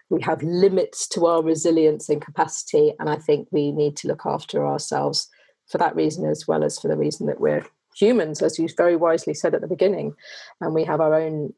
We 0.09 0.23
have 0.23 0.43
limits 0.43 1.07
to 1.09 1.27
our 1.27 1.43
resilience 1.43 2.09
and 2.09 2.21
capacity. 2.21 2.95
And 2.99 3.09
I 3.09 3.17
think 3.17 3.49
we 3.51 3.73
need 3.73 3.97
to 3.99 4.09
look 4.09 4.23
after 4.25 4.67
ourselves 4.67 5.29
for 5.69 5.79
that 5.79 5.95
reason, 5.95 6.29
as 6.29 6.49
well 6.49 6.65
as 6.65 6.79
for 6.79 6.89
the 6.89 6.97
reason 6.97 7.27
that 7.27 7.41
we're 7.41 7.65
humans, 7.95 8.43
as 8.43 8.59
you 8.59 8.69
very 8.77 8.97
wisely 8.97 9.35
said 9.35 9.55
at 9.55 9.61
the 9.61 9.69
beginning. 9.69 10.15
And 10.61 10.75
we 10.75 10.85
have 10.85 11.01
our 11.01 11.15
own 11.15 11.53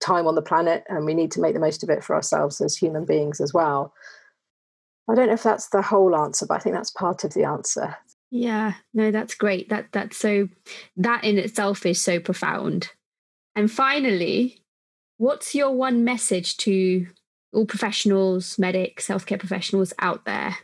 time 0.00 0.26
on 0.26 0.34
the 0.34 0.42
planet 0.42 0.84
and 0.88 1.04
we 1.04 1.14
need 1.14 1.30
to 1.32 1.40
make 1.40 1.54
the 1.54 1.60
most 1.60 1.82
of 1.82 1.90
it 1.90 2.04
for 2.04 2.14
ourselves 2.14 2.60
as 2.60 2.76
human 2.76 3.04
beings 3.04 3.40
as 3.40 3.52
well. 3.52 3.92
I 5.10 5.14
don't 5.14 5.28
know 5.28 5.34
if 5.34 5.42
that's 5.42 5.70
the 5.70 5.82
whole 5.82 6.14
answer, 6.14 6.46
but 6.46 6.54
I 6.54 6.58
think 6.58 6.74
that's 6.74 6.90
part 6.90 7.24
of 7.24 7.32
the 7.32 7.44
answer. 7.44 7.96
Yeah, 8.30 8.74
no, 8.92 9.10
that's 9.10 9.34
great. 9.34 9.70
That 9.70 9.86
that's 9.92 10.18
so 10.18 10.48
that 10.98 11.24
in 11.24 11.38
itself 11.38 11.86
is 11.86 12.00
so 12.00 12.20
profound. 12.20 12.90
And 13.56 13.70
finally, 13.70 14.62
What's 15.18 15.52
your 15.52 15.72
one 15.72 16.04
message 16.04 16.56
to 16.58 17.08
all 17.52 17.66
professionals, 17.66 18.56
medics, 18.56 19.08
healthcare 19.08 19.38
professionals 19.38 19.92
out 19.98 20.24
there? 20.24 20.56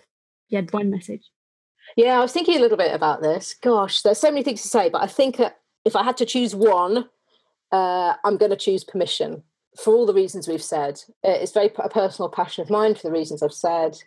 You 0.48 0.56
had 0.56 0.72
one 0.72 0.90
message. 0.90 1.28
Yeah, 1.96 2.16
I 2.16 2.20
was 2.20 2.32
thinking 2.32 2.56
a 2.56 2.60
little 2.60 2.76
bit 2.76 2.94
about 2.94 3.20
this. 3.20 3.54
Gosh, 3.60 4.02
there's 4.02 4.18
so 4.18 4.30
many 4.30 4.44
things 4.44 4.62
to 4.62 4.68
say, 4.68 4.88
but 4.88 5.02
I 5.02 5.08
think 5.08 5.40
if 5.84 5.96
I 5.96 6.04
had 6.04 6.16
to 6.18 6.24
choose 6.24 6.54
one, 6.54 7.08
uh, 7.72 8.14
I'm 8.24 8.36
going 8.36 8.50
to 8.50 8.56
choose 8.56 8.84
permission 8.84 9.42
for 9.82 9.92
all 9.92 10.06
the 10.06 10.14
reasons 10.14 10.46
we've 10.46 10.62
said. 10.62 11.00
It's 11.24 11.52
very 11.52 11.70
a 11.78 11.88
personal 11.88 12.28
passion 12.28 12.62
of 12.62 12.70
mine 12.70 12.94
for 12.94 13.02
the 13.02 13.12
reasons 13.12 13.42
I've 13.42 13.52
said. 13.52 13.98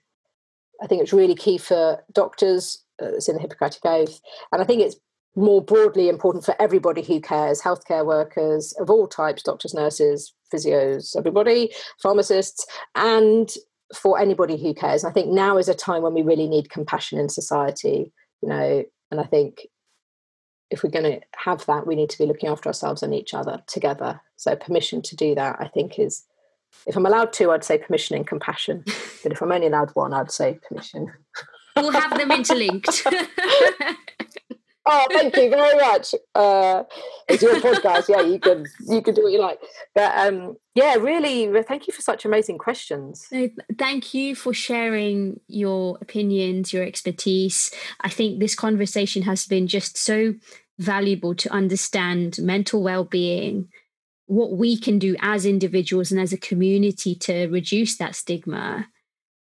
I 0.81 0.87
think 0.87 1.01
it's 1.01 1.13
really 1.13 1.35
key 1.35 1.57
for 1.57 2.03
doctors. 2.13 2.85
Uh, 3.01 3.07
it's 3.07 3.27
in 3.27 3.35
the 3.35 3.41
Hippocratic 3.41 3.85
Oath, 3.85 4.21
and 4.51 4.61
I 4.61 4.65
think 4.65 4.81
it's 4.81 4.95
more 5.37 5.63
broadly 5.63 6.09
important 6.09 6.43
for 6.43 6.59
everybody 6.59 7.01
who 7.01 7.21
cares 7.21 7.61
healthcare 7.61 8.05
workers 8.05 8.73
of 8.79 8.89
all 8.89 9.07
types 9.07 9.43
doctors 9.43 9.73
nurses 9.73 10.33
physios 10.53 11.15
everybody 11.15 11.71
pharmacists 12.01 12.65
and 12.95 13.53
for 13.95 14.19
anybody 14.19 14.61
who 14.61 14.73
cares. 14.73 15.05
I 15.05 15.11
think 15.11 15.29
now 15.29 15.57
is 15.57 15.69
a 15.69 15.73
time 15.73 16.01
when 16.01 16.13
we 16.13 16.21
really 16.21 16.47
need 16.47 16.69
compassion 16.69 17.19
in 17.19 17.29
society 17.29 18.11
you 18.41 18.49
know 18.49 18.83
and 19.11 19.19
i 19.19 19.23
think 19.23 19.67
if 20.69 20.83
we're 20.83 20.89
going 20.89 21.19
to 21.19 21.21
have 21.37 21.65
that 21.65 21.87
we 21.87 21.95
need 21.95 22.09
to 22.09 22.17
be 22.17 22.25
looking 22.25 22.49
after 22.49 22.67
ourselves 22.67 23.01
and 23.01 23.13
each 23.13 23.33
other 23.33 23.63
together. 23.67 24.19
So 24.35 24.55
permission 24.55 25.01
to 25.03 25.15
do 25.15 25.35
that 25.35 25.57
i 25.59 25.67
think 25.67 25.97
is 25.99 26.23
if 26.85 26.95
i'm 26.95 27.05
allowed 27.05 27.33
to 27.33 27.51
i'd 27.51 27.63
say 27.63 27.77
permission 27.77 28.15
and 28.15 28.27
compassion 28.27 28.83
but 29.23 29.31
if 29.31 29.41
i'm 29.41 29.51
only 29.51 29.67
allowed 29.67 29.91
one 29.91 30.13
i'd 30.13 30.31
say 30.31 30.59
permission. 30.67 31.11
We'll 31.75 31.91
have 31.91 32.17
them 32.17 32.31
interlinked 32.39 33.03
oh, 34.87 35.07
thank 35.11 35.35
you 35.35 35.49
very 35.49 35.77
much. 35.77 36.15
Uh, 36.33 36.83
it's 37.27 37.43
your 37.43 37.55
podcast. 37.55 38.09
Yeah, 38.09 38.21
you 38.21 38.39
can 38.39 38.65
you 38.87 39.01
can 39.01 39.13
do 39.13 39.23
what 39.23 39.31
you 39.31 39.39
like. 39.39 39.59
But 39.93 40.17
um, 40.17 40.57
yeah, 40.75 40.95
really, 40.95 41.51
thank 41.63 41.87
you 41.87 41.93
for 41.93 42.01
such 42.01 42.25
amazing 42.25 42.57
questions. 42.57 43.27
No, 43.31 43.49
thank 43.77 44.13
you 44.13 44.35
for 44.35 44.53
sharing 44.53 45.39
your 45.47 45.97
opinions, 46.01 46.73
your 46.73 46.83
expertise. 46.83 47.71
I 48.01 48.09
think 48.09 48.39
this 48.39 48.55
conversation 48.55 49.23
has 49.23 49.45
been 49.45 49.67
just 49.67 49.97
so 49.97 50.35
valuable 50.79 51.35
to 51.35 51.51
understand 51.51 52.37
mental 52.39 52.83
well-being 52.83 53.67
what 54.27 54.51
we 54.51 54.77
can 54.77 54.99
do 54.99 55.15
as 55.21 55.45
individuals 55.45 56.11
and 56.11 56.19
as 56.19 56.33
a 56.33 56.37
community 56.37 57.15
to 57.15 57.47
reduce 57.47 57.97
that 57.97 58.15
stigma 58.15 58.87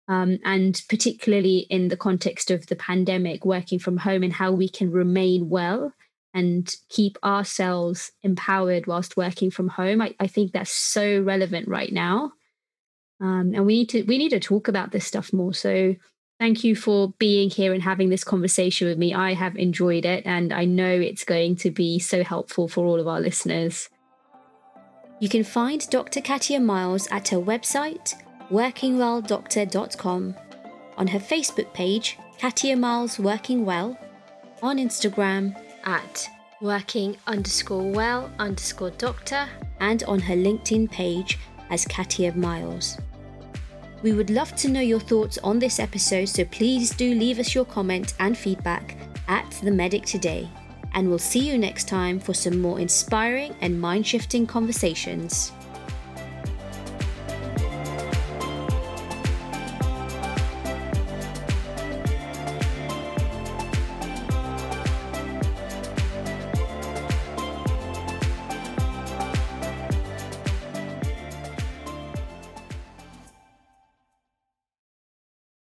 um, 0.09 0.39
and 0.45 0.83
particularly 0.89 1.67
in 1.71 1.89
the 1.89 1.97
context 1.97 2.51
of 2.51 2.67
the 2.67 2.77
pandemic, 2.77 3.45
working 3.45 3.79
from 3.79 3.99
home 3.99 4.23
and 4.23 4.33
how 4.33 4.53
we 4.53 4.69
can 4.69 4.91
remain 4.91 5.49
well 5.49 5.93
and 6.35 6.75
keep 6.89 7.19
ourselves 7.23 8.11
empowered 8.23 8.87
whilst 8.87 9.17
working 9.17 9.51
from 9.51 9.69
home. 9.69 10.01
I, 10.01 10.15
I 10.19 10.27
think 10.27 10.53
that's 10.53 10.73
so 10.73 11.21
relevant 11.21 11.69
right 11.69 11.93
now. 11.93 12.33
Um, 13.21 13.53
and 13.55 13.67
we 13.67 13.79
need 13.79 13.89
to 13.91 14.03
we 14.03 14.19
need 14.19 14.31
to 14.31 14.41
talk 14.41 14.67
about 14.67 14.91
this 14.91 15.07
stuff 15.07 15.33
more. 15.33 15.55
So 15.55 15.95
thank 16.41 16.65
you 16.65 16.75
for 16.75 17.15
being 17.19 17.51
here 17.51 17.73
and 17.73 17.83
having 17.83 18.09
this 18.09 18.25
conversation 18.25 18.89
with 18.89 18.99
me. 18.99 19.15
I 19.15 19.35
have 19.35 19.57
enjoyed 19.57 20.05
it 20.05 20.27
and 20.27 20.53
I 20.53 20.65
know 20.65 20.91
it's 20.91 21.25
going 21.25 21.57
to 21.57 21.71
be 21.71 22.01
so 22.01 22.25
helpful 22.25 22.67
for 22.67 22.85
all 22.85 22.99
of 22.99 23.07
our 23.07 23.21
listeners. 23.21 23.89
You 25.21 25.29
can 25.29 25.45
find 25.45 25.89
Dr. 25.89 26.21
Katya 26.21 26.59
Miles 26.59 27.07
at 27.13 27.29
her 27.29 27.37
website 27.37 28.15
workingwelldoctor.com, 28.53 30.37
on 30.99 31.07
her 31.07 31.19
Facebook 31.19 31.73
page, 31.73 32.19
Katya 32.39 32.77
Miles 32.77 33.19
Working 33.19 33.65
Well, 33.65 33.99
on 34.63 34.77
Instagram 34.77 35.57
at 35.85 36.29
working 36.61 37.17
underscore 37.27 37.91
well 37.91 38.31
underscore 38.39 38.91
doctor, 38.91 39.49
and 39.81 40.05
on 40.05 40.21
her 40.21 40.35
LinkedIn 40.35 40.91
page 40.91 41.39
as 41.71 41.87
Katya 41.87 42.35
Miles. 42.35 42.99
We 44.03 44.13
would 44.13 44.31
love 44.31 44.55
to 44.57 44.69
know 44.69 44.81
your 44.81 45.01
thoughts 45.01 45.39
on 45.43 45.59
this 45.59 45.81
episode, 45.81 46.27
so 46.27 46.45
please 46.45 46.91
do 46.91 47.15
leave 47.15 47.39
us 47.39 47.55
your 47.55 47.65
comment 47.65 48.15
and 48.21 48.37
feedback 48.37 48.97
at 49.29 49.51
The 49.63 49.71
Medic 49.71 50.05
Today. 50.05 50.49
And 50.95 51.09
we'll 51.09 51.19
see 51.19 51.49
you 51.51 51.57
next 51.57 51.89
time 51.89 52.21
for 52.21 52.35
some 52.35 52.61
more 52.61 52.79
inspiring 52.79 53.57
and 53.61 53.81
mind 53.81 54.07
shifting 54.07 54.47
conversations. 54.47 55.53